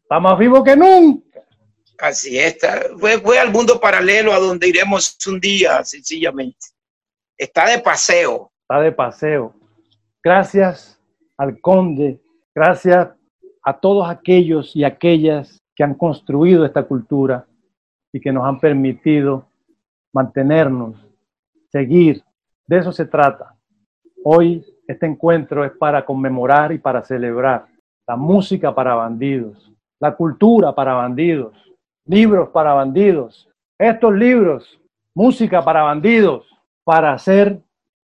está 0.01 0.19
más 0.19 0.37
vivo 0.39 0.63
que 0.63 0.75
nunca. 0.75 1.41
Así 1.99 2.39
es. 2.39 2.55
está- 2.55 2.81
Fue, 2.97 3.19
fue 3.19 3.37
al 3.39 3.51
mundo 3.51 3.79
paralelo 3.79 4.33
a 4.33 4.39
donde 4.39 4.67
iremos 4.67 5.17
un 5.27 5.39
día, 5.39 5.83
sencillamente. 5.83 6.67
Está 7.37 7.67
de 7.69 7.79
paseo. 7.79 8.51
Está 8.61 8.79
de 8.81 8.91
paseo. 8.91 9.53
Gracias 10.23 10.99
al 11.37 11.59
conde, 11.61 12.21
gracias 12.53 13.09
a 13.69 13.79
todos 13.79 14.09
aquellos 14.09 14.75
y 14.75 14.83
aquellas 14.83 15.61
que 15.75 15.83
han 15.83 15.93
construido 15.93 16.65
esta 16.65 16.81
cultura 16.81 17.45
y 18.11 18.19
que 18.19 18.31
nos 18.31 18.43
han 18.43 18.59
permitido 18.59 19.45
mantenernos, 20.11 20.95
seguir. 21.71 22.23
De 22.65 22.79
eso 22.79 22.91
se 22.91 23.05
trata. 23.05 23.55
Hoy 24.23 24.65
este 24.87 25.05
encuentro 25.05 25.63
es 25.63 25.71
para 25.73 26.03
conmemorar 26.03 26.71
y 26.71 26.79
para 26.79 27.03
celebrar 27.03 27.67
la 28.07 28.15
música 28.15 28.73
para 28.73 28.95
bandidos, 28.95 29.71
la 29.99 30.15
cultura 30.15 30.73
para 30.73 30.95
bandidos, 30.95 31.53
libros 32.05 32.49
para 32.49 32.73
bandidos, 32.73 33.47
estos 33.77 34.15
libros, 34.15 34.81
música 35.13 35.63
para 35.63 35.83
bandidos, 35.83 36.47
para 36.83 37.13
hacer 37.13 37.61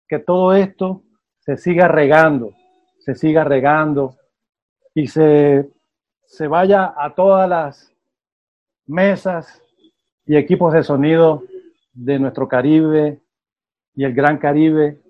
que 0.09 0.18
todo 0.18 0.55
esto 0.55 1.05
se 1.39 1.56
siga 1.56 1.86
regando, 1.86 2.51
se 2.98 3.14
siga 3.14 3.44
regando 3.44 4.16
y 4.94 5.06
se, 5.06 5.69
se 6.27 6.47
vaya 6.47 6.94
a 6.97 7.14
todas 7.14 7.48
las 7.48 7.93
mesas 8.86 9.62
y 10.27 10.36
equipos 10.36 10.73
de 10.73 10.85
sonido 10.85 11.44
de 11.93 12.19
nuestro 12.19 12.48
Caribe 12.48 13.20
y 13.94 14.05
el 14.05 14.14
Gran 14.14 14.39
Caribe 14.39 15.01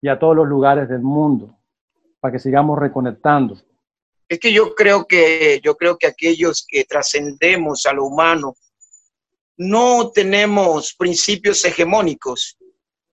y 0.00 0.08
a 0.08 0.18
todos 0.18 0.36
los 0.36 0.48
lugares 0.48 0.88
del 0.88 1.02
mundo 1.02 1.56
para 2.20 2.32
que 2.32 2.38
sigamos 2.38 2.78
reconectando. 2.78 3.56
Es 4.28 4.38
que 4.38 4.52
yo 4.52 4.74
creo 4.74 5.06
que 5.06 5.60
yo 5.62 5.76
creo 5.76 5.98
que 5.98 6.06
aquellos 6.06 6.64
que 6.66 6.84
trascendemos 6.84 7.84
a 7.86 7.92
lo 7.92 8.04
humano 8.04 8.54
no 9.56 10.10
tenemos 10.10 10.94
principios 10.94 11.64
hegemónicos 11.64 12.56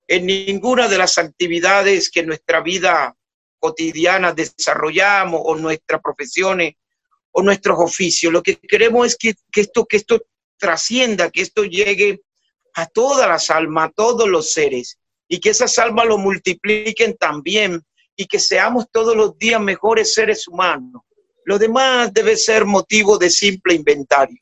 en 0.07 0.25
ninguna 0.25 0.87
de 0.87 0.97
las 0.97 1.17
actividades 1.17 2.09
que 2.09 2.25
nuestra 2.25 2.61
vida 2.61 3.15
cotidiana 3.59 4.33
desarrollamos 4.33 5.41
o 5.43 5.55
nuestras 5.55 6.01
profesiones 6.01 6.75
o 7.31 7.41
nuestros 7.41 7.77
oficios. 7.79 8.33
Lo 8.33 8.41
que 8.41 8.55
queremos 8.55 9.07
es 9.07 9.17
que, 9.17 9.35
que 9.51 9.61
esto 9.61 9.85
que 9.85 9.97
esto 9.97 10.21
trascienda, 10.57 11.29
que 11.29 11.41
esto 11.41 11.63
llegue 11.63 12.21
a 12.75 12.85
todas 12.85 13.27
las 13.27 13.49
almas, 13.49 13.89
a 13.89 13.91
todos 13.91 14.27
los 14.27 14.51
seres 14.51 14.97
y 15.27 15.39
que 15.39 15.49
esas 15.49 15.77
almas 15.79 16.07
lo 16.07 16.17
multipliquen 16.17 17.15
también 17.17 17.83
y 18.15 18.25
que 18.25 18.39
seamos 18.39 18.85
todos 18.91 19.15
los 19.15 19.37
días 19.37 19.61
mejores 19.61 20.13
seres 20.13 20.47
humanos. 20.47 21.03
Lo 21.45 21.57
demás 21.57 22.13
debe 22.13 22.35
ser 22.35 22.65
motivo 22.65 23.17
de 23.17 23.29
simple 23.29 23.73
inventario. 23.73 24.39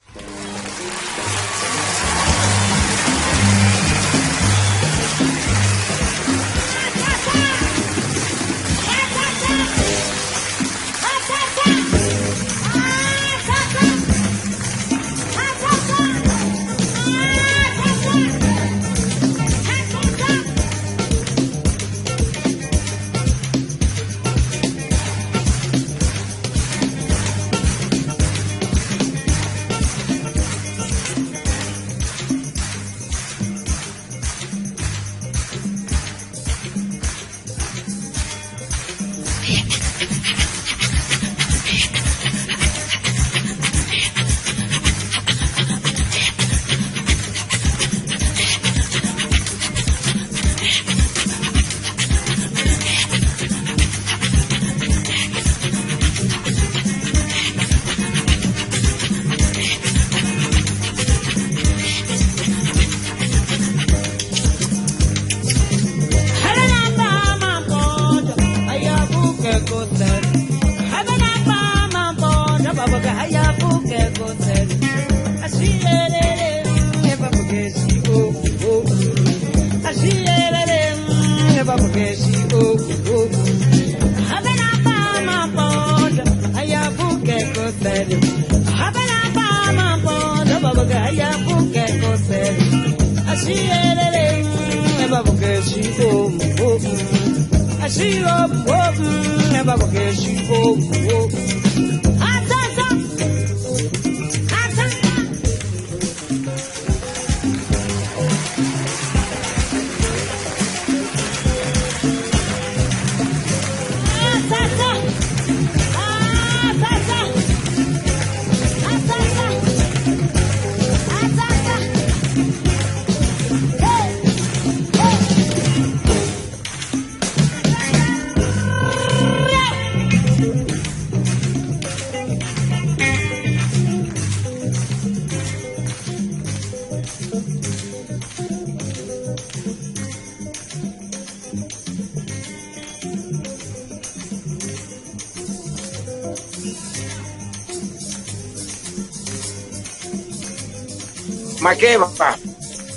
Maqueva 151.68 152.08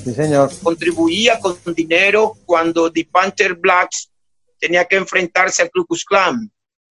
Sí, 0.05 0.15
señor. 0.15 0.49
contribuía 0.63 1.41
con 1.41 1.57
dinero 1.75 2.35
cuando 2.47 2.93
The 2.93 3.09
Panther 3.11 3.55
Blacks 3.55 4.13
tenía 4.61 4.85
que 4.85 4.95
enfrentarse 4.95 5.63
al 5.63 5.71
Ku 5.73 5.85
Klux 5.85 6.05
Klan. 6.05 6.49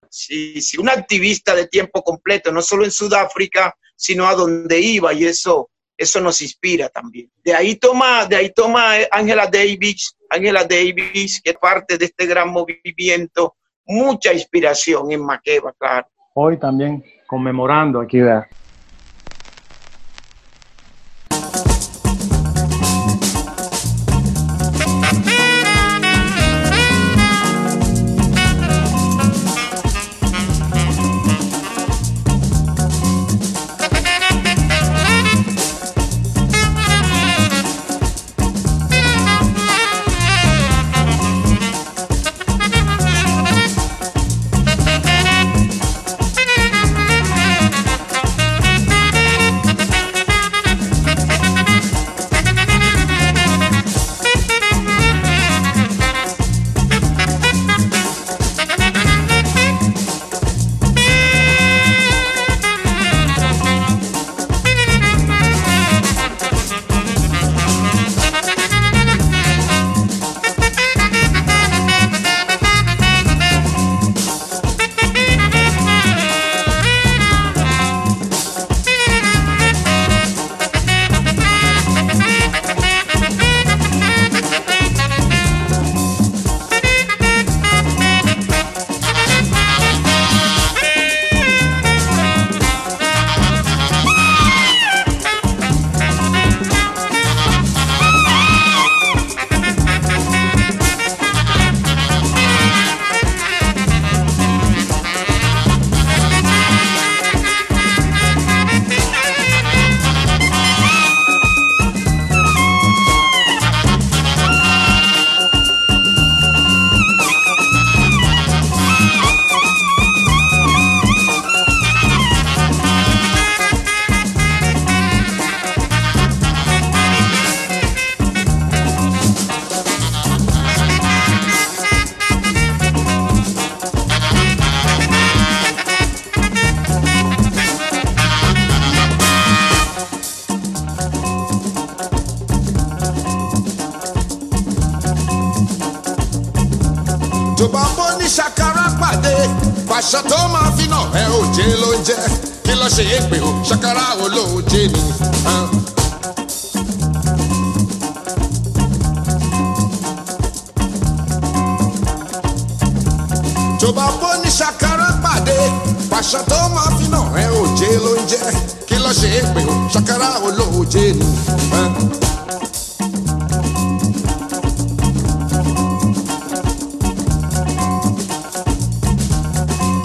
Si, 0.09 0.59
si 0.59 0.77
un 0.77 0.89
activista 0.89 1.55
de 1.55 1.67
tiempo 1.67 2.03
completo, 2.03 2.51
no 2.51 2.61
solo 2.61 2.83
en 2.83 2.91
Sudáfrica, 2.91 3.73
sino 3.95 4.27
a 4.27 4.35
dónde 4.35 4.77
iba 4.77 5.13
y 5.13 5.23
eso, 5.23 5.69
eso 5.95 6.19
nos 6.19 6.41
inspira 6.41 6.89
también. 6.89 7.31
De 7.41 7.53
ahí 7.53 7.75
toma, 7.75 8.25
de 8.25 8.35
ahí 8.35 8.51
toma 8.53 8.95
Angela 9.09 9.47
Davis, 9.47 10.17
Angela 10.29 10.65
Davis, 10.65 11.41
que 11.41 11.51
es 11.51 11.57
parte 11.57 11.97
de 11.97 12.05
este 12.05 12.25
gran 12.25 12.49
movimiento, 12.49 13.55
mucha 13.85 14.33
inspiración 14.33 15.13
en 15.13 15.25
Maqueva, 15.25 15.71
claro. 15.79 16.09
Hoy 16.33 16.59
también 16.59 17.05
conmemorando 17.25 18.01
aquí, 18.01 18.19
vea. 18.19 18.49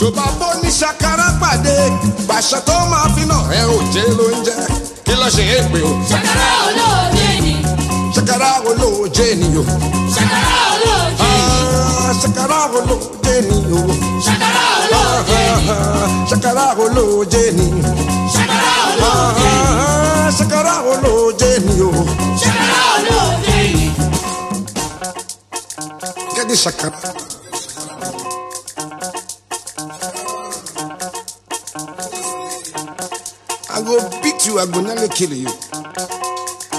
tó 0.04 0.10
bá 0.10 0.26
bó 0.40 0.54
ní 0.62 0.68
ṣàkárá 0.70 1.28
pàdé 1.40 1.76
pàṣẹ 2.28 2.58
tó 2.66 2.74
máa 2.90 3.06
fi 3.16 3.22
náà 3.30 3.40
ẹ 3.58 3.60
ò 3.74 3.76
jẹ 3.94 4.02
ló 4.18 4.24
ń 4.36 4.44
jẹ 4.46 4.56
kí 5.04 5.12
lọ 5.20 5.28
ṣe 5.36 5.42
é 5.56 5.58
pé 5.72 5.78
o. 5.80 5.92
ṣàkárá 6.10 6.48
olóòjé 6.68 7.28
ni. 7.44 7.52
ṣàkárá 8.14 8.50
olóòjé 8.68 9.26
ni 9.40 9.48
o. 9.60 9.62
ṣàkárá 10.14 10.56
olóòjé 10.74 11.30
ni. 11.32 11.54
Ah, 11.56 12.12
ṣàkárá 12.22 12.58
olóòjé 12.76 13.34
ni 13.48 13.56
o. 13.78 13.82
ṣàkárá 14.26 14.64
olóòjé 14.82 15.40
ni. 15.56 15.68
Ah, 15.72 15.80
ah, 15.96 16.08
ṣàkárá 16.30 16.66
olóòjé 16.84 17.42
ni. 17.58 17.66
ṣàkárá 18.34 18.72
olóòjé 18.90 19.50
ni. 19.56 19.74
ṣàkárá 20.38 20.74
olóòjé 20.92 21.50
ni 21.66 21.74
o. 21.88 21.90
ṣàkárá 22.42 22.80
olóòjé 22.96 23.58
ni. 23.76 23.86
kẹ́ni 26.36 26.54
ṣàkárá. 26.64 26.98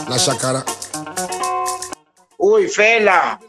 La 0.09 0.17
ṣàkàrà. 0.17 0.61
Uy, 2.37 2.67
Fela, 2.67 3.39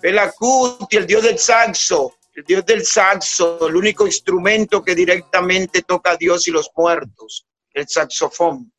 Fela 0.00 0.30
Kuti, 0.32 0.96
el 0.96 1.06
dios 1.06 1.22
del 1.22 1.38
saxo, 1.38 2.14
el 2.34 2.44
dios 2.44 2.64
del 2.64 2.84
saxo, 2.86 3.66
el 3.68 3.76
único 3.76 4.06
instrumento 4.06 4.82
que 4.82 4.94
directamente 4.94 5.82
toca 5.82 6.12
a 6.12 6.16
Dios 6.16 6.46
y 6.46 6.50
los 6.52 6.70
muertos, 6.76 7.46
el 7.74 7.88
saxofón. 7.88 8.72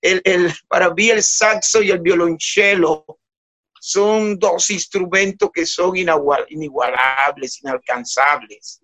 El, 0.00 0.20
el, 0.24 0.52
para 0.68 0.92
mí 0.92 1.10
el 1.10 1.22
saxo 1.22 1.80
y 1.82 1.90
el 1.90 2.00
violonchelo 2.00 3.06
son 3.80 4.38
dos 4.38 4.70
instrumentos 4.70 5.50
que 5.52 5.64
son 5.64 5.92
inigualables, 5.96 7.60
inalcanzables, 7.62 8.80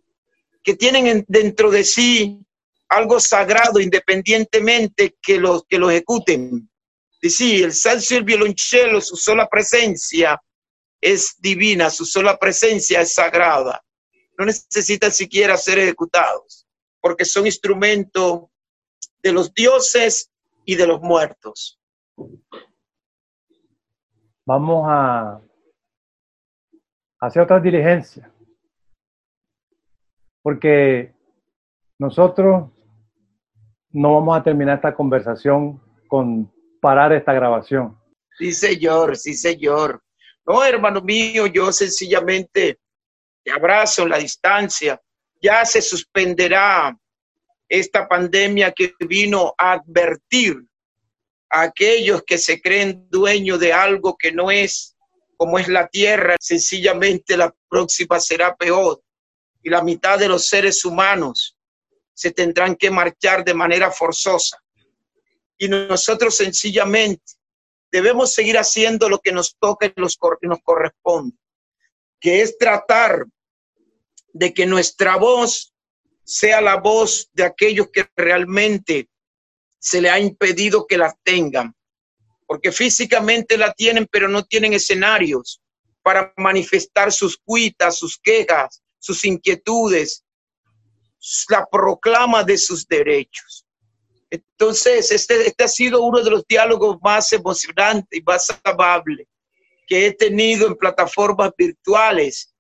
que 0.63 0.75
tienen 0.75 1.07
en- 1.07 1.25
dentro 1.29 1.71
de 1.71 1.85
sí 1.85 2.45
algo 2.89 3.21
sagrado 3.21 3.81
independientemente 3.81 5.17
que 5.21 5.39
los, 5.39 5.65
que 5.69 5.79
lo 5.79 5.91
ejecuten. 5.91 6.71
Sí, 7.21 7.63
el 7.63 7.73
saxo 7.73 8.15
y 8.15 8.19
el 8.19 8.25
violonchelo, 8.25 9.01
su 9.01 9.17
sola 9.17 9.49
presencia 9.49 10.41
es 11.01 11.37
divina, 11.39 11.91
su 11.91 12.05
sola 12.05 12.39
presencia 12.39 13.01
es 13.01 13.13
sagrada. 13.13 13.85
No 14.39 14.47
necesitan 14.47 15.13
siquiera 15.13 15.57
ser 15.57 15.79
ejecutados, 15.79 16.67
porque 17.01 17.25
son 17.25 17.47
instrumentos 17.47 18.45
de 19.23 19.33
los 19.33 19.53
dioses 19.53 20.31
y 20.65 20.77
de 20.77 20.87
los 20.87 21.01
muertos. 21.01 21.81
Vamos 24.47 24.87
a 24.89 25.41
hacer 27.21 27.43
otra 27.43 27.61
diligencia. 27.61 28.33
Porque 30.41 31.13
nosotros 31.99 32.71
no 33.91 34.15
vamos 34.15 34.39
a 34.39 34.43
terminar 34.43 34.77
esta 34.77 34.95
conversación 34.95 35.81
con 36.09 36.51
parar 36.81 37.13
esta 37.13 37.33
grabación. 37.33 37.99
Sí, 38.39 38.53
señor, 38.53 39.17
sí, 39.17 39.35
señor. 39.35 40.03
No, 40.47 40.65
hermano 40.65 41.03
mío, 41.03 41.47
yo 41.47 41.73
sencillamente 41.73 42.79
te 43.43 43.53
abrazo 43.53 44.05
en 44.05 44.11
la 44.11 44.19
distancia. 44.19 45.01
Ya 45.41 45.65
se 45.65 45.83
suspenderá 45.83 46.97
esta 47.69 48.09
pandemia 48.09 48.73
que 48.73 48.95
vino 49.01 49.55
a 49.59 49.73
advertir 49.73 50.57
a 51.51 51.63
aquellos 51.63 52.23
que 52.25 52.39
se 52.39 52.61
creen 52.61 53.09
dueños 53.11 53.61
de 53.61 53.73
algo 53.73 54.17
que 54.17 54.33
no 54.33 54.51
es 54.51 54.97
como 55.37 55.59
es 55.59 55.69
la 55.69 55.87
tierra. 55.89 56.37
Sencillamente 56.41 57.37
la 57.37 57.55
próxima 57.69 58.21
será 58.21 58.57
peor. 58.57 59.03
Y 59.63 59.71
la 59.71 59.83
mitad 59.83 60.19
de 60.19 60.29
los 60.29 60.47
seres 60.47 60.85
humanos 60.85 61.58
se 62.19 62.33
tendrán 62.33 62.75
que 62.75 62.91
marchar 62.91 63.45
de 63.45 63.55
manera 63.55 63.93
forzosa. 63.93 64.61
y 65.57 65.69
nosotros 65.69 66.37
sencillamente 66.37 67.33
debemos 67.93 68.33
seguir 68.33 68.59
haciendo 68.59 69.09
lo 69.09 69.19
que 69.19 69.33
nos 69.33 69.57
toca 69.57 69.87
y 69.87 69.93
nos 69.97 70.17
corresponde, 70.17 71.37
que 72.21 72.43
es 72.43 72.59
tratar 72.59 73.25
de 74.33 74.53
que 74.53 74.67
nuestra 74.67 75.17
voz 75.17 75.73
sea 76.25 76.61
la 76.61 76.77
voz 76.77 77.29
de 77.33 77.45
aquellos 77.45 77.89
que 77.93 78.09
realmente 78.17 79.09
se 79.79 80.01
le 80.01 80.11
ha 80.11 80.19
impedido 80.19 80.87
que 80.87 80.99
la 80.99 81.17
tengan, 81.23 81.73
porque 82.47 82.73
físicamente 82.73 83.57
la 83.57 83.73
tienen, 83.73 84.09
pero 84.11 84.29
no 84.29 84.45
tienen 84.45 84.73
escenarios 84.73 85.61
para 86.03 86.33
manifestar 86.37 87.13
sus 87.13 87.37
cuitas, 87.37 87.97
sus 87.97 88.19
quejas, 88.19 88.83
sus 88.99 89.25
inquietudes, 89.25 90.25
la 91.51 91.67
proclama 91.71 92.45
de 92.45 92.59
sus 92.59 92.87
derechos. 92.87 93.67
Entonces, 94.31 95.11
este, 95.11 95.47
este 95.47 95.65
ha 95.65 95.69
sido 95.69 96.03
uno 96.03 96.23
de 96.23 96.31
los 96.31 96.45
diálogos 96.47 96.99
más 97.03 97.33
emocionantes 97.33 98.19
y 98.19 98.23
más 98.23 98.47
amables 98.63 99.27
que 99.87 100.07
he 100.07 100.13
tenido 100.13 100.67
en 100.67 100.77
plataformas 100.77 101.51
virtuales 101.57 102.55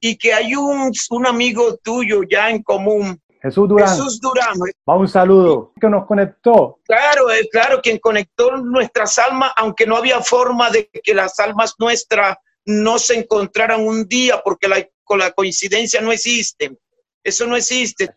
y 0.00 0.18
que 0.18 0.34
hay 0.34 0.54
un, 0.56 0.92
un 1.10 1.26
amigo 1.26 1.76
tuyo 1.82 2.22
ya 2.28 2.50
en 2.50 2.62
común, 2.62 3.20
Jesús 3.44 3.68
Durán, 3.68 3.88
Jesús 3.90 4.20
Durán, 4.20 4.54
va 4.88 4.96
un 4.96 5.06
saludo 5.06 5.72
que 5.78 5.86
nos 5.86 6.06
conectó. 6.06 6.80
Claro, 6.84 7.30
es 7.30 7.46
claro, 7.52 7.82
quien 7.82 7.98
conectó 7.98 8.56
nuestras 8.56 9.18
almas, 9.18 9.52
aunque 9.56 9.86
no 9.86 9.98
había 9.98 10.20
forma 10.22 10.70
de 10.70 10.88
que 10.88 11.12
las 11.12 11.38
almas 11.38 11.74
nuestras 11.78 12.38
no 12.64 12.98
se 12.98 13.18
encontraran 13.18 13.86
un 13.86 14.08
día, 14.08 14.40
porque 14.42 14.66
la, 14.66 14.88
con 15.04 15.18
la 15.18 15.30
coincidencia 15.32 16.00
no 16.00 16.10
existe. 16.10 16.78
Eso 17.24 17.46
no 17.46 17.56
existe. 17.56 18.08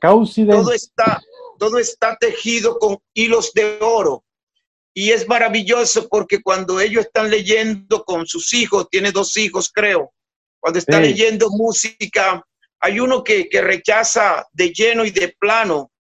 Todo 0.62 0.74
está, 0.74 1.20
todo 1.58 1.80
está 1.80 2.18
tejido 2.20 2.78
con 2.78 2.98
hilos 3.14 3.52
de 3.54 3.78
oro. 3.82 4.24
Y 4.94 5.12
es 5.12 5.28
maravilloso 5.28 6.08
porque 6.10 6.42
cuando 6.42 6.80
ellos 6.80 7.06
están 7.06 7.30
leyendo 7.30 8.04
con 8.04 8.28
sus 8.28 8.54
hijos, 8.54 8.88
tiene 8.90 9.12
dos 9.12 9.38
hijos, 9.38 9.72
creo, 9.74 10.12
cuando 10.60 10.80
está 10.80 10.98
Sí. 10.98 11.04
leyendo 11.04 11.50
música, 11.50 12.44
hay 12.80 13.00
uno 13.00 13.24
que, 13.24 13.48
que 13.48 13.62
rechaza 13.62 14.46
de 14.52 14.72
lleno 14.72 15.06
y 15.06 15.12
de 15.12 15.36
plano 15.40 15.92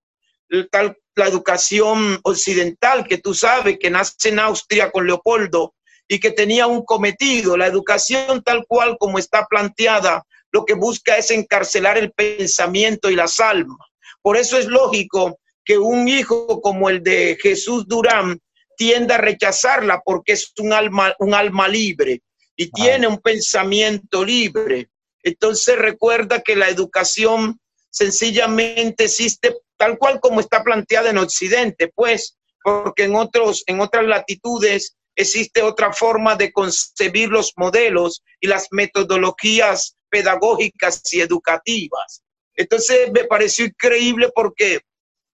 tal, 0.71 0.97
la 1.15 1.27
educación 1.27 2.19
occidental, 2.23 3.05
que 3.07 3.17
tú 3.17 3.33
sabes 3.33 3.77
que 3.79 3.89
nace 3.89 4.29
en 4.29 4.39
Austria 4.39 4.91
con 4.91 5.05
Leopoldo 5.05 5.73
y 6.07 6.19
que 6.19 6.31
tenía 6.31 6.67
un 6.67 6.83
cometido. 6.85 7.57
La 7.57 7.67
educación 7.67 8.41
tal 8.43 8.65
cual 8.67 8.97
como 8.99 9.19
está 9.19 9.45
planteada, 9.47 10.23
lo 10.57 10.65
que 10.65 10.73
busca 10.73 11.17
es 11.17 11.29
encarcelar 11.29 11.99
el 11.99 12.11
pensamiento 12.13 13.11
y 13.11 13.15
las 13.15 13.39
almas. 13.39 13.77
Por 14.23 14.37
eso 14.37 14.57
es 14.57 14.65
lógico 14.65 15.39
que 15.63 15.77
un 15.77 16.07
hijo 16.07 16.61
como 16.61 16.89
el 16.89 17.03
de 17.03 17.37
Jesús 17.39 17.87
Durán 17.87 18.39
tienda 18.75 19.15
a 19.15 19.19
rechazarla 19.19 20.01
porque 20.03 20.33
es 20.33 20.51
un 20.57 20.73
alma, 20.73 21.13
un 21.19 21.35
alma 21.35 21.67
libre 21.67 22.23
y 22.55 22.71
tiene 22.71 23.05
un 23.05 23.19
pensamiento 23.19 24.25
libre. 24.25 24.89
Entonces 25.21 25.77
recuerda 25.77 26.41
que 26.41 26.55
la 26.55 26.69
educación 26.69 27.59
sencillamente 27.91 29.03
existe 29.03 29.57
tal 29.77 29.99
cual 29.99 30.19
como 30.19 30.39
está 30.39 30.63
planteada 30.63 31.11
en 31.11 31.19
Occidente, 31.19 31.91
pues, 31.93 32.35
porque 32.63 33.03
en 33.03 33.15
otros, 33.15 33.63
en 33.67 33.79
otras 33.79 34.05
latitudes 34.05 34.95
existe 35.15 35.61
otra 35.61 35.93
forma 35.93 36.35
de 36.35 36.51
concebir 36.51 37.29
los 37.29 37.53
modelos 37.57 38.23
y 38.39 38.47
las 38.47 38.69
metodologías 38.71 39.96
pedagógicas 40.09 41.01
y 41.13 41.21
educativas. 41.21 42.23
Entonces 42.55 43.11
me 43.11 43.25
pareció 43.25 43.65
increíble 43.65 44.31
porque 44.33 44.81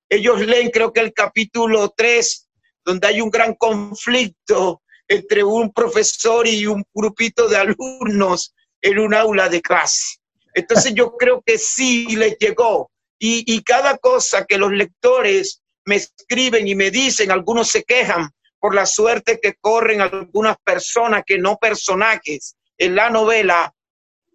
ellos 0.09 0.41
leen, 0.41 0.69
creo 0.69 0.91
que 0.91 0.99
el 0.99 1.13
capítulo 1.13 1.93
3, 1.95 2.49
donde 2.85 3.07
hay 3.07 3.21
un 3.21 3.29
gran 3.29 3.55
conflicto 3.55 4.81
entre 5.07 5.43
un 5.43 5.71
profesor 5.71 6.47
y 6.47 6.65
un 6.65 6.83
grupito 6.93 7.47
de 7.47 7.57
alumnos 7.57 8.53
en 8.81 8.99
un 8.99 9.13
aula 9.13 9.49
de 9.49 9.61
clase. 9.61 10.17
Entonces 10.53 10.93
yo 10.93 11.15
creo 11.17 11.41
que 11.45 11.57
sí 11.57 12.15
les 12.15 12.37
llegó. 12.37 12.91
Y, 13.17 13.43
y 13.51 13.63
cada 13.63 13.97
cosa 13.97 14.45
que 14.45 14.57
los 14.57 14.71
lectores 14.71 15.61
me 15.85 15.95
escriben 15.95 16.67
y 16.67 16.75
me 16.75 16.91
dicen, 16.91 17.31
algunos 17.31 17.69
se 17.69 17.83
quejan 17.83 18.29
por 18.59 18.75
la 18.75 18.85
suerte 18.85 19.39
que 19.41 19.55
corren 19.59 20.01
algunas 20.01 20.57
personas 20.63 21.23
que 21.25 21.37
no 21.37 21.57
personajes 21.57 22.55
en 22.77 22.95
la 22.95 23.09
novela 23.09 23.72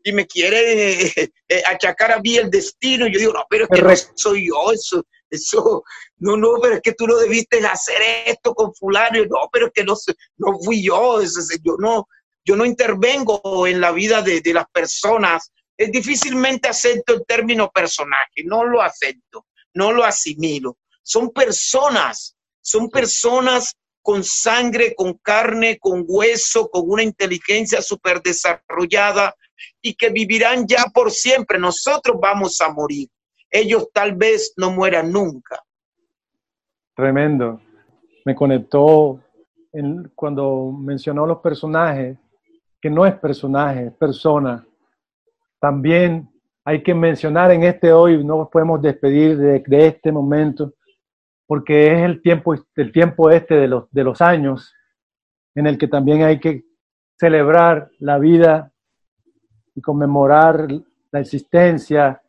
y 0.08 0.12
me 0.12 0.26
quieren 0.26 0.62
eh, 0.66 1.30
eh, 1.48 1.62
achacar 1.66 2.12
a 2.12 2.20
mí 2.20 2.36
el 2.36 2.50
destino. 2.50 3.06
Y 3.06 3.12
yo 3.12 3.18
digo, 3.18 3.32
no, 3.32 3.46
pero 3.48 3.64
es 3.64 3.70
que 3.70 3.82
no 3.82 3.94
soy 4.14 4.48
yo, 4.48 4.72
eso, 4.72 5.04
eso, 5.30 5.84
no, 6.18 6.36
no, 6.36 6.54
pero 6.60 6.76
es 6.76 6.80
que 6.82 6.94
tú 6.94 7.06
no 7.06 7.16
debiste 7.16 7.64
hacer 7.66 8.00
esto 8.26 8.54
con 8.54 8.74
fulano, 8.74 9.24
no, 9.26 9.48
pero 9.52 9.66
es 9.66 9.72
que 9.72 9.84
no, 9.84 9.94
no 10.38 10.58
fui 10.64 10.82
yo, 10.82 11.20
eso, 11.20 11.40
yo 11.62 11.76
no, 11.78 12.08
yo 12.44 12.56
no 12.56 12.64
intervengo 12.64 13.66
en 13.66 13.80
la 13.80 13.92
vida 13.92 14.22
de, 14.22 14.40
de 14.40 14.54
las 14.54 14.66
personas. 14.70 15.52
Es 15.76 15.92
difícilmente 15.92 16.68
acepto 16.68 17.14
el 17.14 17.24
término 17.26 17.70
personaje, 17.70 18.42
no 18.44 18.64
lo 18.64 18.82
acepto, 18.82 19.46
no 19.74 19.92
lo 19.92 20.04
asimilo. 20.04 20.78
Son 21.02 21.30
personas, 21.30 22.36
son 22.60 22.90
personas 22.90 23.76
con 24.02 24.24
sangre, 24.24 24.94
con 24.94 25.14
carne, 25.18 25.78
con 25.78 26.04
hueso, 26.06 26.68
con 26.70 26.84
una 26.86 27.02
inteligencia 27.02 27.82
súper 27.82 28.22
desarrollada 28.22 29.34
que 29.94 30.10
vivirán 30.10 30.66
ya 30.66 30.84
por 30.92 31.10
siempre. 31.10 31.58
Nosotros 31.58 32.16
vamos 32.20 32.60
a 32.60 32.72
morir. 32.72 33.08
Ellos 33.50 33.88
tal 33.92 34.14
vez 34.14 34.52
no 34.56 34.70
mueran 34.70 35.10
nunca. 35.10 35.62
Tremendo. 36.94 37.60
Me 38.24 38.34
conectó 38.34 39.20
cuando 40.14 40.72
mencionó 40.72 41.26
los 41.26 41.38
personajes, 41.38 42.18
que 42.80 42.90
no 42.90 43.06
es 43.06 43.14
personaje, 43.14 43.90
persona. 43.90 44.66
También 45.60 46.28
hay 46.64 46.82
que 46.82 46.94
mencionar 46.94 47.50
en 47.50 47.64
este 47.64 47.92
hoy, 47.92 48.22
no 48.24 48.48
podemos 48.50 48.82
despedir 48.82 49.36
de, 49.38 49.62
de 49.66 49.86
este 49.86 50.12
momento, 50.12 50.74
porque 51.46 51.92
es 51.92 52.02
el 52.02 52.20
tiempo, 52.20 52.54
el 52.54 52.92
tiempo 52.92 53.30
este 53.30 53.54
de 53.54 53.68
los, 53.68 53.90
de 53.90 54.04
los 54.04 54.20
años 54.20 54.74
en 55.54 55.66
el 55.66 55.78
que 55.78 55.88
también 55.88 56.22
hay 56.22 56.38
que 56.38 56.64
celebrar 57.18 57.90
la 57.98 58.18
vida 58.18 58.72
y 59.78 59.80
conmemorar 59.80 60.66
la 61.12 61.20
existencia 61.20 62.20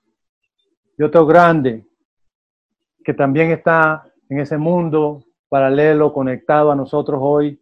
de 0.95 1.03
otro 1.03 1.26
grande 1.26 1.84
que 3.03 3.11
también 3.11 3.49
está 3.49 4.03
en 4.30 4.39
ese 4.39 4.55
mundo 4.55 5.23
paralelo 5.49 6.13
conectado 6.13 6.71
a 6.71 6.76
nosotros 6.76 7.19
hoy, 7.19 7.59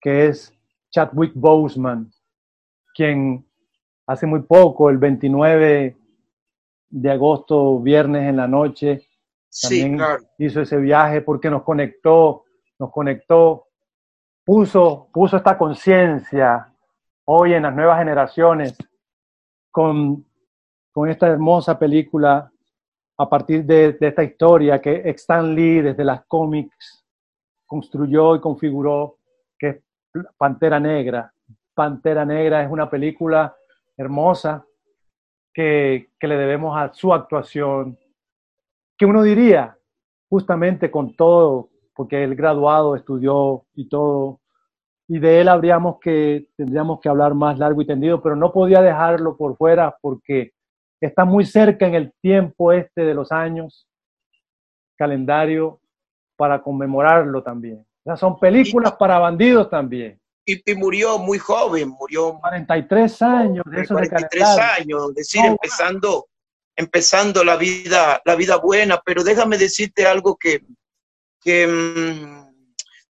que 0.00 0.26
es 0.26 0.52
Chadwick 0.90 1.30
Boseman, 1.36 2.10
quien 2.96 3.46
hace 4.08 4.26
muy 4.26 4.40
poco, 4.42 4.90
el 4.90 4.98
29 4.98 5.96
de 6.90 7.10
agosto, 7.10 7.78
viernes 7.78 8.28
en 8.28 8.38
la 8.38 8.48
noche, 8.48 9.06
Sí, 9.48 9.82
también 9.82 9.98
claro. 9.98 10.22
hizo 10.38 10.62
ese 10.62 10.78
viaje 10.78 11.20
porque 11.20 11.48
nos 11.48 11.62
conectó, 11.62 12.44
nos 12.76 12.90
conectó, 12.90 13.68
puso, 14.44 15.10
puso 15.12 15.36
esta 15.36 15.56
conciencia 15.56 16.72
hoy 17.26 17.52
en 17.52 17.62
las 17.62 17.74
nuevas 17.74 17.98
generaciones 17.98 18.76
con, 19.72 20.24
con 20.92 21.08
esta 21.08 21.26
hermosa 21.26 21.76
película 21.76 22.52
a 23.18 23.28
partir 23.28 23.64
de, 23.64 23.96
esta 24.00 24.22
historia 24.22 24.80
que 24.80 25.02
Stan 25.10 25.54
Lee 25.54 25.80
desde 25.80 26.04
las 26.04 26.24
cómics 26.26 27.04
construyó 27.66 28.36
y 28.36 28.40
configuró, 28.40 29.18
que 29.58 29.82
Pantera 30.36 30.78
Negra. 30.78 31.32
Pantera 31.74 32.24
Negra 32.24 32.62
es 32.62 32.70
una 32.70 32.90
película 32.90 33.56
hermosa 33.96 34.64
que, 35.54 36.10
que 36.18 36.28
le 36.28 36.36
debemos 36.36 36.76
a 36.76 36.92
su 36.92 37.12
actuación, 37.14 37.98
que 38.98 39.06
uno 39.06 39.22
diría, 39.22 39.78
justamente 40.28 40.90
con 40.90 41.16
todo, 41.16 41.70
porque 41.94 42.24
él 42.24 42.34
graduado, 42.34 42.96
estudió 42.96 43.64
y 43.74 43.88
todo, 43.88 44.40
y 45.08 45.18
de 45.18 45.40
él 45.40 45.48
habríamos 45.48 45.98
que, 46.00 46.46
tendríamos 46.56 47.00
que 47.00 47.08
hablar 47.08 47.34
más 47.34 47.58
largo 47.58 47.82
y 47.82 47.86
tendido, 47.86 48.22
pero 48.22 48.36
no 48.36 48.52
podía 48.52 48.80
dejarlo 48.80 49.36
por 49.36 49.56
fuera 49.56 49.96
porque 50.00 50.52
está 51.00 51.24
muy 51.24 51.44
cerca 51.44 51.86
en 51.86 51.94
el 51.94 52.12
tiempo 52.20 52.72
este 52.72 53.02
de 53.02 53.14
los 53.14 53.32
años, 53.32 53.88
calendario 54.96 55.80
para 56.36 56.62
conmemorarlo 56.62 57.42
también. 57.42 57.78
O 57.78 58.04
sea, 58.04 58.16
son 58.16 58.38
películas 58.38 58.92
para 58.92 59.18
bandidos 59.18 59.68
también. 59.68 60.18
Y, 60.44 60.70
y 60.70 60.74
murió 60.74 61.18
muy 61.18 61.38
joven, 61.38 61.90
murió 61.90 62.38
43 62.40 63.22
años 63.22 63.64
de 63.66 63.76
de 63.76 63.82
de 63.82 63.88
43 63.88 64.42
calendario. 64.42 64.96
años, 64.96 65.08
es 65.10 65.14
decir, 65.14 65.42
Oh, 65.44 65.52
empezando, 65.52 66.26
empezando 66.76 67.44
la 67.44 67.56
vida, 67.56 68.20
la 68.24 68.34
vida 68.34 68.56
buena, 68.56 69.00
pero 69.04 69.22
déjame 69.22 69.56
decirte 69.56 70.04
algo 70.06 70.36
que, 70.36 70.64
que 71.40 71.66
mm, 71.66 72.41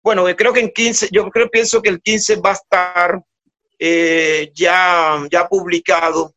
bueno, 0.03 0.25
que 0.27 0.37
creo 0.37 0.53
que 0.53 0.61
en 0.61 0.71
15, 0.71 1.09
yo 1.13 1.31
creo, 1.31 1.49
pienso 1.51 1.81
que 1.81 1.91
el 1.91 2.01
15 2.03 2.37
va 2.37 2.51
a 2.51 2.55
estar 2.55 3.25
eh, 3.79 4.51
ya, 4.55 5.27
ya 5.31 5.49
publicado 5.49 6.35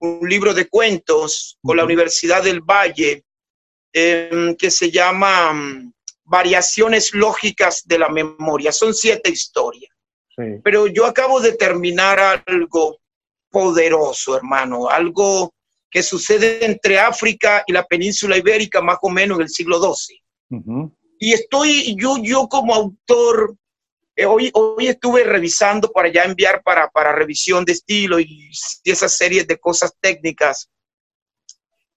un 0.00 0.28
libro 0.28 0.54
de 0.54 0.68
cuentos 0.68 1.58
con 1.62 1.76
la. 1.76 1.84
Universidad 1.84 2.42
del 2.42 2.60
Valle 2.60 3.24
em, 3.92 4.54
que 4.54 4.70
se 4.70 4.90
llama 4.90 5.52
mm, 5.52 5.92
variaciones 6.24 7.14
lógicas 7.14 7.82
de 7.86 7.98
la 7.98 8.08
memoria. 8.08 8.70
Son 8.72 8.94
siete 8.94 9.30
historias. 9.30 9.92
Sí. 10.36 10.60
Pero 10.62 10.86
yo 10.86 11.04
acabo 11.04 11.40
de 11.40 11.52
terminar 11.52 12.42
algo 12.46 12.98
poderoso, 13.50 14.36
hermano, 14.36 14.88
algo 14.88 15.52
que 15.90 16.02
sucede 16.02 16.64
entre 16.64 16.98
África 16.98 17.64
y 17.66 17.72
la 17.72 17.84
península 17.84 18.36
ibérica 18.36 18.80
más 18.80 18.98
o 19.02 19.08
menos 19.08 19.38
en 19.38 19.42
el 19.42 19.48
siglo 19.48 19.80
XII. 19.80 20.22
Ujú. 20.50 20.97
Y 21.18 21.32
estoy, 21.32 21.96
yo, 21.96 22.16
yo 22.22 22.48
como 22.48 22.74
autor, 22.74 23.56
eh, 24.16 24.26
hoy, 24.26 24.50
hoy 24.54 24.88
estuve 24.88 25.24
revisando 25.24 25.90
para 25.90 26.08
ya 26.12 26.24
enviar 26.24 26.62
para, 26.62 26.88
para 26.90 27.12
revisión 27.12 27.64
de 27.64 27.72
estilo 27.72 28.18
y, 28.20 28.50
y 28.84 28.90
esas 28.90 29.16
series 29.16 29.46
de 29.46 29.58
cosas 29.58 29.92
técnicas. 30.00 30.68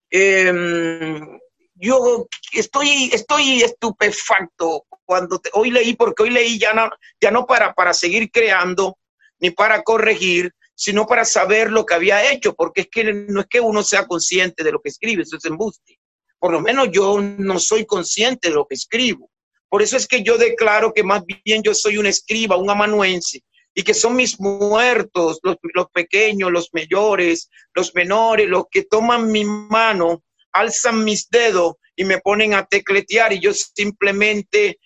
Em, 0.10 1.40
yo 1.76 2.28
estoy, 2.54 3.10
estoy 3.14 3.64
estupefacto 3.64 4.86
cuando 5.06 5.40
te- 5.40 5.50
hoy 5.54 5.72
leí, 5.72 5.96
porque 5.96 6.24
hoy 6.24 6.30
leí 6.32 6.60
ya 6.60 6.74
no, 6.74 6.90
ya 7.20 7.32
no 7.32 7.46
para, 7.46 7.74
para 7.74 7.94
seguir 7.94 8.30
creando 8.32 8.98
ni 9.40 9.52
para 9.52 9.82
corregir, 9.84 10.52
sino 10.76 11.06
para 11.06 11.26
saber 11.26 11.72
lo 11.72 11.86
que 11.86 11.94
había 11.94 12.32
hecho, 12.32 12.54
porque 12.56 12.82
es 12.82 12.88
que 12.92 13.04
no 13.14 13.42
es 13.42 13.48
que 13.48 13.60
uno 13.60 13.84
sea 13.84 14.06
consciente 14.06 14.64
de 14.64 14.72
lo 14.72 14.82
que 14.82 14.90
escribe, 14.90 15.24
eso 15.24 15.38
es 15.38 15.46
embuste. 15.46 16.00
Por 16.42 16.54
lo 16.54 16.60
menos 16.60 16.90
yo 16.92 17.22
no 17.22 17.60
soy 17.60 17.86
consciente 17.86 18.50
de 18.50 18.56
lo 18.56 18.66
que 18.66 18.74
escribo. 18.74 19.30
Por 19.70 19.84
eso 19.84 19.96
es 19.96 20.08
que 20.08 20.24
yo 20.24 20.40
declaro 20.40 20.92
que 20.92 21.04
más 21.04 21.22
bien 21.46 21.62
yo 21.62 21.76
soy 21.76 21.98
un 21.98 22.08
escriba, 22.08 22.58
un 22.58 22.68
amanuense, 22.68 23.44
y 23.76 23.84
que 23.84 23.94
son 23.94 24.16
mis 24.16 24.40
muertos, 24.40 25.40
los, 25.44 25.58
los 25.76 25.86
pequeños, 25.94 26.52
los 26.52 26.70
mayores, 26.74 27.48
los 27.76 27.94
menores, 27.94 28.50
los 28.50 28.64
que 28.72 28.86
toman 28.86 29.32
mi 29.32 29.46
mano, 29.46 30.24
alzan 30.52 31.04
mis 31.04 31.30
dedos 31.30 31.76
y 31.96 32.06
me 32.06 32.18
ponen 32.18 32.56
a 32.56 32.66
tecletear 32.66 33.34
y 33.34 33.40
yo 33.40 33.54
simplemente 33.54 34.80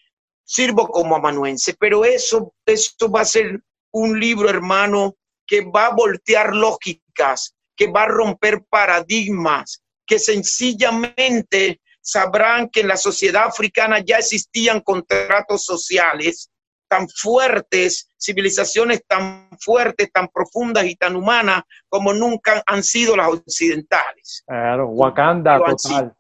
sirvo 0.43 0.89
como 0.89 1.15
amanuense. 1.15 1.73
Pero 1.79 2.03
eso, 2.03 2.53
eso 2.65 3.09
va 3.09 3.21
a 3.21 3.25
ser 3.25 3.61
un 3.91 4.19
libro, 4.19 4.49
hermano, 4.49 5.15
que 5.47 5.61
va 5.61 5.87
a 5.87 5.95
voltear 5.95 6.53
lógicas, 6.53 7.55
que 7.77 7.87
va 7.87 8.03
a 8.03 8.09
romper 8.09 8.61
paradigmas, 8.69 9.84
que 10.05 10.19
sencillamente 10.19 11.81
sabrán 12.01 12.69
que 12.69 12.81
en 12.81 12.87
la 12.87 12.97
sociedad 12.97 13.45
africana 13.45 13.99
ya 13.99 14.17
existían 14.17 14.81
contratos 14.81 15.63
sociales 15.65 16.49
tan 16.87 17.07
fuertes, 17.09 18.07
civilizaciones 18.17 19.01
tan 19.07 19.49
fuertes, 19.59 20.11
tan 20.11 20.27
profundas 20.27 20.85
y 20.85 20.95
tan 20.95 21.15
humanas 21.15 21.63
como 21.89 22.13
nunca 22.13 22.61
han 22.65 22.83
sido 22.83 23.15
las 23.15 23.29
occidentales 23.29 24.43
Claro, 24.45 24.89
Wakanda 24.89 25.55
han 25.55 25.75
total. 25.75 26.13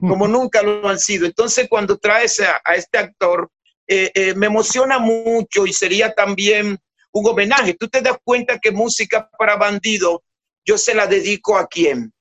como 0.00 0.28
nunca 0.28 0.62
lo 0.62 0.86
han 0.88 0.98
sido. 0.98 1.26
Entonces, 1.26 1.66
cuando 1.68 1.96
traes 1.96 2.40
a, 2.40 2.60
a 2.62 2.74
este 2.74 2.98
actor, 2.98 3.50
eh, 3.86 4.10
eh, 4.14 4.34
me 4.34 4.46
emociona 4.46 4.98
mucho 4.98 5.66
y 5.66 5.72
sería 5.72 6.12
también 6.14 6.78
un 7.12 7.28
homenaje. 7.28 7.74
Tú 7.74 7.88
te 7.88 8.00
das 8.00 8.16
cuenta 8.22 8.58
que 8.58 8.70
música 8.70 9.28
para 9.38 9.56
bandido, 9.56 10.22
yo 10.64 10.78
se 10.78 10.94
la 10.94 11.06
dedico 11.06 11.56
a 11.58 11.66
quién? 11.66 12.12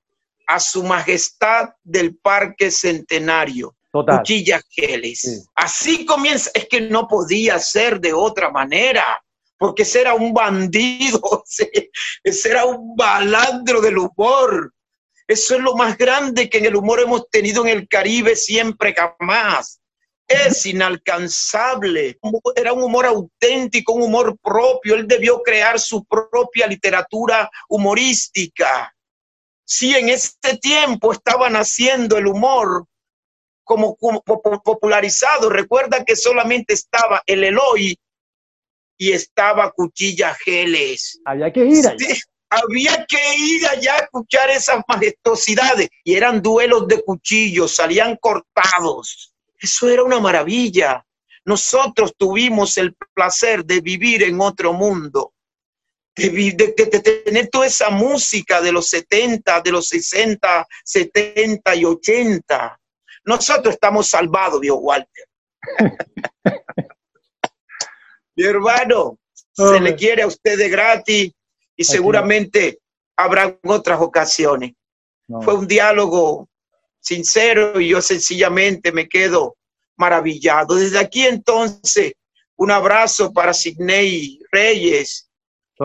A 0.51 0.59
su 0.59 0.83
majestad 0.83 1.69
del 1.83 2.17
Parque 2.17 2.71
Centenario. 2.71 3.75
Total. 3.91 4.17
Cuchillas 4.17 4.63
Geles. 4.69 5.21
Sí. 5.21 5.43
Así 5.55 6.05
comienza, 6.05 6.51
es 6.53 6.67
que 6.67 6.81
no 6.81 7.07
podía 7.07 7.57
ser 7.59 7.99
de 7.99 8.13
otra 8.13 8.49
manera, 8.49 9.21
porque 9.57 9.83
ese 9.83 10.01
era 10.01 10.13
un 10.13 10.33
bandido, 10.33 11.21
ese, 11.47 11.91
ese 12.23 12.49
era 12.49 12.65
un 12.65 12.95
balandro 12.95 13.79
del 13.79 13.97
humor. 13.97 14.73
Eso 15.27 15.55
es 15.55 15.61
lo 15.61 15.75
más 15.75 15.97
grande 15.97 16.49
que 16.49 16.57
en 16.57 16.65
el 16.65 16.75
humor 16.75 16.99
hemos 16.99 17.29
tenido 17.29 17.65
en 17.65 17.69
el 17.69 17.87
Caribe 17.87 18.35
siempre, 18.35 18.93
jamás. 18.93 19.79
Es 20.27 20.65
inalcanzable. 20.65 22.17
Era 22.55 22.73
un 22.73 22.83
humor 22.83 23.05
auténtico, 23.05 23.93
un 23.93 24.03
humor 24.03 24.37
propio. 24.41 24.95
Él 24.95 25.07
debió 25.07 25.41
crear 25.41 25.79
su 25.79 26.03
propia 26.05 26.67
literatura 26.67 27.49
humorística. 27.69 28.93
Si 29.65 29.95
en 29.95 30.09
ese 30.09 30.57
tiempo 30.61 31.11
estaban 31.13 31.55
haciendo 31.55 32.17
el 32.17 32.27
humor 32.27 32.85
como, 33.63 33.95
como 33.95 34.21
po- 34.21 34.41
popularizado, 34.63 35.49
recuerda 35.49 36.03
que 36.03 36.15
solamente 36.15 36.73
estaba 36.73 37.21
el 37.25 37.43
Eloy 37.43 37.97
y 38.97 39.11
estaba 39.13 39.71
Cuchilla 39.71 40.35
Geles. 40.43 41.19
Había 41.25 41.51
que 41.51 41.65
ir 41.65 41.87
allá. 41.87 41.95
Sí, 41.97 42.21
había 42.49 43.05
que 43.07 43.35
ir 43.37 43.65
allá 43.67 43.93
a 43.95 43.99
escuchar 43.99 44.49
esas 44.49 44.83
majestuosidades 44.87 45.89
y 46.03 46.15
eran 46.15 46.41
duelos 46.41 46.87
de 46.87 47.01
cuchillos, 47.01 47.75
salían 47.75 48.17
cortados. 48.17 49.33
Eso 49.57 49.87
era 49.89 50.03
una 50.03 50.19
maravilla. 50.19 51.05
Nosotros 51.45 52.13
tuvimos 52.17 52.77
el 52.77 52.93
placer 53.13 53.63
de 53.65 53.79
vivir 53.81 54.21
en 54.23 54.41
otro 54.41 54.73
mundo, 54.73 55.33
de, 56.15 56.29
de- 56.29 56.73
de- 56.85 57.21
tener 57.23 57.47
toda 57.49 57.67
esa 57.67 57.89
música 57.89 58.61
de 58.61 58.71
los 58.71 58.87
70, 58.89 59.61
de 59.61 59.71
los 59.71 59.87
60, 59.87 60.67
70 60.83 61.75
y 61.75 61.85
80. 61.85 62.79
Nosotros 63.25 63.73
estamos 63.75 64.07
salvados, 64.09 64.59
viejo 64.59 64.77
Walter. 64.77 65.25
Mi 68.35 68.43
hermano, 68.45 69.17
se 69.53 69.79
le 69.79 69.95
quiere 69.95 70.21
a 70.23 70.27
usted 70.27 70.57
de 70.57 70.69
gratis 70.69 71.31
y 71.75 71.83
seguramente 71.83 72.79
habrá 73.17 73.57
otras 73.63 73.99
ocasiones. 74.01 74.71
No. 75.27 75.41
Fue 75.41 75.53
un 75.55 75.67
diálogo 75.67 76.49
sincero 76.99 77.79
y 77.79 77.89
yo 77.89 78.01
sencillamente 78.01 78.91
me 78.91 79.07
quedo 79.07 79.57
maravillado. 79.97 80.75
Desde 80.75 80.99
aquí 80.99 81.25
entonces, 81.25 82.13
un 82.55 82.71
abrazo 82.71 83.31
para 83.33 83.53
Sidney 83.53 84.39
Reyes, 84.51 85.29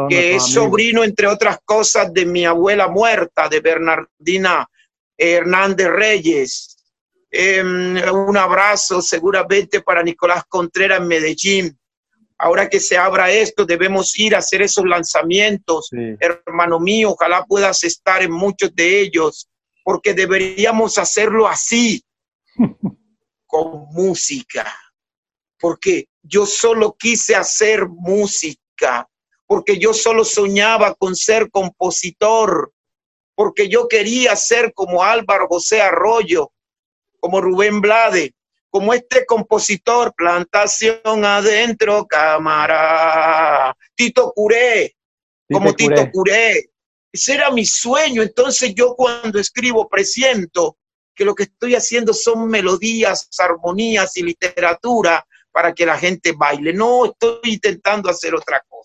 que 0.08 0.36
es 0.36 0.46
sobrino, 0.46 1.04
entre 1.04 1.26
otras 1.26 1.58
cosas, 1.64 2.12
de 2.12 2.26
mi 2.26 2.44
abuela 2.44 2.88
muerta, 2.88 3.48
de 3.48 3.60
Bernardina 3.60 4.68
Hernández 5.16 5.88
Reyes. 5.88 6.76
Em, 7.30 7.96
un 8.12 8.36
abrazo 8.36 9.02
seguramente 9.02 9.80
para 9.80 10.02
Nicolás 10.02 10.44
Contreras 10.48 11.00
en 11.00 11.08
Medellín. 11.08 11.78
Ahora 12.38 12.68
que 12.68 12.80
se 12.80 12.98
abra 12.98 13.30
esto, 13.30 13.64
debemos 13.64 14.18
ir 14.18 14.34
a 14.34 14.38
hacer 14.38 14.62
esos 14.62 14.84
lanzamientos. 14.84 15.88
Sí. 15.90 16.16
Hermano 16.20 16.78
mío, 16.78 17.10
ojalá 17.12 17.44
puedas 17.44 17.82
estar 17.84 18.22
en 18.22 18.32
muchos 18.32 18.74
de 18.74 19.00
ellos, 19.00 19.48
porque 19.84 20.12
deberíamos 20.12 20.98
hacerlo 20.98 21.48
así, 21.48 22.04
con 23.46 23.86
música. 23.92 24.66
Porque 25.58 26.08
yo 26.22 26.44
solo 26.44 26.94
quise 26.98 27.34
hacer 27.34 27.86
música, 27.88 29.08
porque 29.46 29.78
yo 29.78 29.94
solo 29.94 30.24
soñaba 30.24 30.94
con 30.94 31.14
ser 31.14 31.50
compositor, 31.50 32.72
porque 33.34 33.68
yo 33.68 33.86
quería 33.88 34.34
ser 34.36 34.72
como 34.72 35.02
Álvaro 35.02 35.46
José 35.48 35.80
Arroyo, 35.80 36.50
como 37.20 37.40
Rubén 37.40 37.80
Blade, 37.80 38.34
como 38.70 38.92
este 38.92 39.24
compositor, 39.24 40.14
plantación 40.14 41.24
adentro, 41.24 42.06
cámara, 42.06 43.74
Tito 43.94 44.32
Curé, 44.34 44.94
como 45.50 45.74
Tito 45.74 45.94
Curé. 45.94 46.10
Curé. 46.12 46.70
Ese 47.12 47.34
era 47.34 47.50
mi 47.50 47.64
sueño. 47.64 48.22
Entonces 48.22 48.74
yo 48.74 48.94
cuando 48.94 49.38
escribo 49.38 49.88
presiento 49.88 50.76
que 51.14 51.24
lo 51.24 51.34
que 51.34 51.44
estoy 51.44 51.74
haciendo 51.74 52.12
son 52.12 52.48
melodías, 52.48 53.28
armonías 53.38 54.14
y 54.18 54.22
literatura 54.22 55.26
para 55.50 55.72
que 55.72 55.86
la 55.86 55.96
gente 55.96 56.32
baile. 56.32 56.74
No 56.74 57.06
estoy 57.06 57.40
intentando 57.44 58.10
hacer 58.10 58.34
otra 58.34 58.62
cosa. 58.68 58.75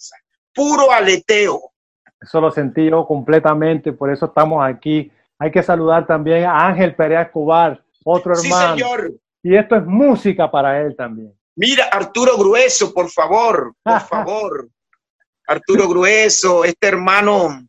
Puro 0.53 0.91
aleteo. 0.91 1.71
Eso 2.19 2.39
lo 2.41 2.51
sentí 2.51 2.89
yo 2.89 3.05
completamente, 3.05 3.93
por 3.93 4.11
eso 4.11 4.25
estamos 4.27 4.63
aquí. 4.63 5.11
Hay 5.39 5.51
que 5.51 5.63
saludar 5.63 6.05
también 6.05 6.45
a 6.45 6.67
Ángel 6.67 6.95
Perea 6.95 7.23
Escobar, 7.23 7.83
otro 8.03 8.35
Sí, 8.35 8.47
hermano. 8.47 8.75
señor. 8.75 9.11
Y 9.43 9.55
esto 9.55 9.75
es 9.75 9.85
música 9.85 10.49
para 10.51 10.81
él 10.81 10.95
también. 10.95 11.33
Mira, 11.55 11.85
Arturo 11.85 12.37
Grueso, 12.37 12.93
por 12.93 13.09
favor, 13.09 13.73
por 13.83 13.99
favor. 14.07 14.69
Arturo 15.47 15.87
Grueso, 15.87 16.63
este 16.63 16.87
hermano, 16.87 17.65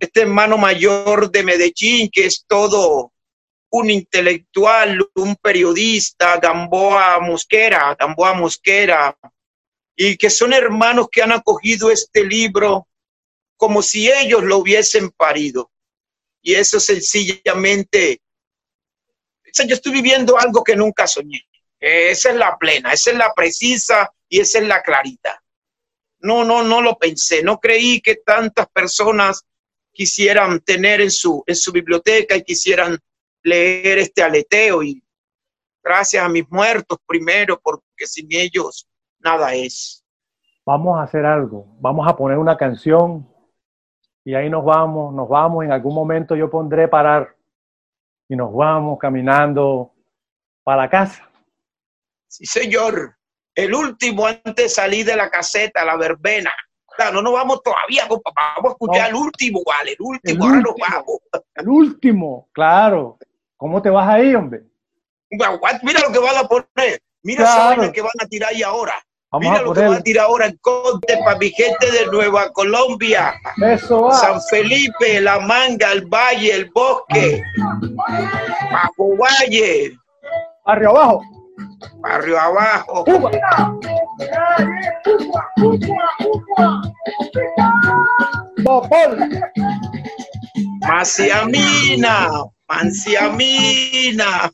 este 0.00 0.22
hermano 0.22 0.56
mayor 0.56 1.30
de 1.30 1.42
Medellín, 1.42 2.08
que 2.10 2.26
es 2.26 2.44
todo 2.48 3.12
un 3.70 3.90
intelectual, 3.90 5.04
un 5.16 5.36
periodista, 5.36 6.38
Gamboa 6.38 7.20
Mosquera, 7.20 7.94
Gamboa 7.98 8.32
Mosquera, 8.34 9.14
y 9.96 10.16
que 10.16 10.30
son 10.30 10.52
hermanos 10.52 11.08
que 11.10 11.22
han 11.22 11.32
acogido 11.32 11.90
este 11.90 12.24
libro 12.24 12.88
como 13.56 13.82
si 13.82 14.10
ellos 14.10 14.42
lo 14.42 14.58
hubiesen 14.58 15.10
parido. 15.10 15.70
Y 16.42 16.54
eso 16.54 16.80
sencillamente, 16.80 18.20
o 19.46 19.50
sea, 19.52 19.66
yo 19.66 19.74
estoy 19.74 19.92
viviendo 19.92 20.38
algo 20.38 20.62
que 20.62 20.76
nunca 20.76 21.06
soñé. 21.06 21.46
Esa 21.78 22.30
es 22.30 22.36
la 22.36 22.56
plena, 22.58 22.92
esa 22.92 23.10
es 23.10 23.16
la 23.16 23.32
precisa 23.34 24.10
y 24.28 24.40
esa 24.40 24.58
es 24.58 24.66
la 24.66 24.82
clarita. 24.82 25.42
No, 26.20 26.44
no, 26.44 26.62
no 26.62 26.80
lo 26.80 26.98
pensé. 26.98 27.42
No 27.42 27.58
creí 27.58 28.00
que 28.00 28.16
tantas 28.16 28.66
personas 28.70 29.44
quisieran 29.92 30.60
tener 30.60 31.00
en 31.00 31.10
su, 31.10 31.44
en 31.46 31.54
su 31.54 31.70
biblioteca 31.70 32.36
y 32.36 32.42
quisieran 32.42 32.98
leer 33.42 33.98
este 33.98 34.22
aleteo. 34.22 34.82
Y 34.82 35.04
Gracias 35.84 36.24
a 36.24 36.30
mis 36.30 36.48
muertos 36.48 36.98
primero, 37.06 37.60
porque 37.62 38.06
sin 38.06 38.28
ellos 38.30 38.88
nada 39.24 39.54
es. 39.54 40.04
Vamos 40.66 40.98
a 40.98 41.02
hacer 41.02 41.24
algo. 41.26 41.66
Vamos 41.80 42.06
a 42.08 42.16
poner 42.16 42.38
una 42.38 42.56
canción 42.56 43.28
y 44.24 44.34
ahí 44.34 44.48
nos 44.48 44.64
vamos, 44.64 45.12
nos 45.14 45.28
vamos. 45.28 45.64
En 45.64 45.72
algún 45.72 45.94
momento 45.94 46.36
yo 46.36 46.48
pondré 46.50 46.88
parar 46.88 47.34
y 48.28 48.36
nos 48.36 48.52
vamos 48.54 48.98
caminando 48.98 49.92
para 50.62 50.82
la 50.82 50.90
casa. 50.90 51.28
Sí, 52.28 52.46
señor. 52.46 53.16
El 53.54 53.74
último 53.74 54.26
antes 54.26 54.54
de 54.56 54.68
salir 54.68 55.06
de 55.06 55.14
la 55.16 55.30
caseta, 55.30 55.84
la 55.84 55.96
verbena. 55.96 56.50
Claro, 56.96 57.14
no 57.16 57.22
nos 57.22 57.32
vamos 57.34 57.62
todavía, 57.62 58.06
compa. 58.08 58.32
Vamos 58.56 58.70
a 58.70 58.72
escuchar 58.72 59.08
el 59.10 59.14
último, 59.16 59.60
vale, 59.66 59.92
el 59.92 59.96
último, 60.00 60.44
El 60.44 60.50
ahora 60.50 60.60
nos 60.60 60.70
último. 60.72 60.86
vamos. 60.90 61.18
El 61.54 61.68
último, 61.68 62.48
claro. 62.52 63.18
¿Cómo 63.56 63.80
te 63.82 63.90
vas 63.90 64.08
ahí, 64.08 64.34
hombre? 64.34 64.62
Mira 65.30 66.00
lo 66.00 66.12
que 66.12 66.18
van 66.18 66.36
a 66.36 66.48
poner. 66.48 67.00
Mira 67.22 67.44
Claro. 67.44 67.82
esa 67.82 67.92
que 67.92 68.02
van 68.02 68.12
a 68.20 68.26
tirar 68.26 68.50
ahí 68.50 68.62
ahora. 68.62 68.94
Vamos 69.34 69.48
Mira 69.50 69.58
a 69.58 69.62
lo 69.62 69.72
que 69.74 69.80
poner 69.80 69.98
a 69.98 70.02
tirar 70.02 70.26
ahora 70.26 70.46
en 70.46 70.56
Conte 70.58 71.18
para 71.24 71.36
mi 71.38 71.50
gente 71.50 71.90
de 71.90 72.06
Nueva 72.06 72.52
Colombia. 72.52 73.34
eso 73.60 74.02
va. 74.02 74.12
San 74.12 74.40
Felipe, 74.42 75.20
La 75.20 75.40
Manga, 75.40 75.90
el 75.90 76.06
Valle, 76.06 76.54
el 76.54 76.70
Bosque, 76.70 77.42
Bajo 78.70 79.16
Valle, 79.16 79.98
Barrio 80.64 80.90
abajo. 80.90 81.22
Barrio 81.98 82.38
Abajo. 82.38 83.04
Cuba. 83.04 83.30
Popol. 88.64 89.28
Maciamina, 90.86 92.28
Manciamina. 92.68 94.52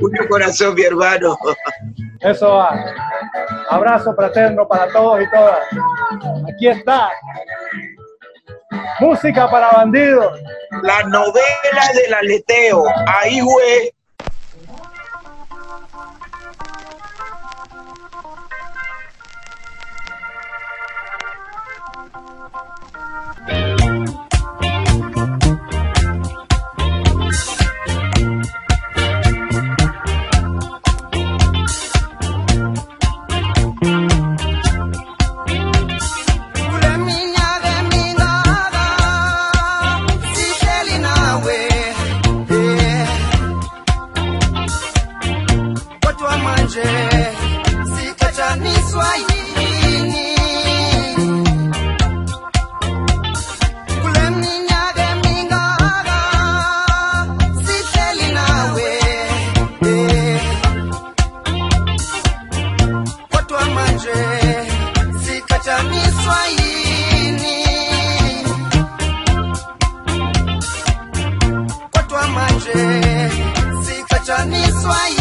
Mucho 0.00 0.28
corazón, 0.28 0.74
mi 0.74 0.82
hermano. 0.82 1.36
Eso 2.20 2.48
va. 2.54 2.74
Abrazo 3.70 4.14
fraterno 4.14 4.66
para 4.66 4.88
todos 4.92 5.22
y 5.22 5.30
todas. 5.30 5.60
Aquí 6.52 6.68
está. 6.68 7.10
Música 9.00 9.50
para 9.50 9.70
bandidos. 9.70 10.40
La 10.82 11.02
novela 11.04 11.92
del 11.94 12.14
aleteo. 12.14 12.84
Ahí, 13.06 13.40
güey. 13.40 13.92
why 74.88 75.17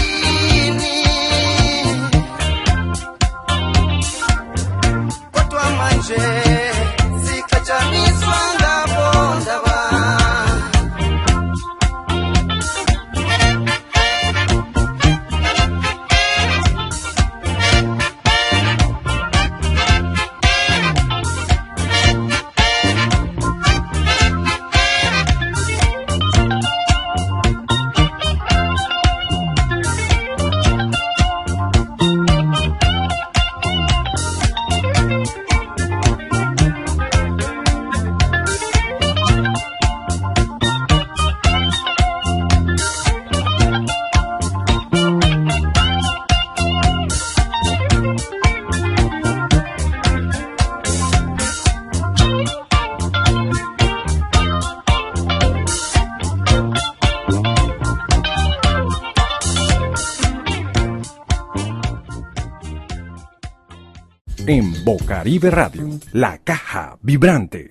En 65.07 65.11
Bocaribe 65.11 65.49
Radio, 65.49 65.87
la 66.11 66.37
caja 66.39 66.97
vibrante. 67.01 67.65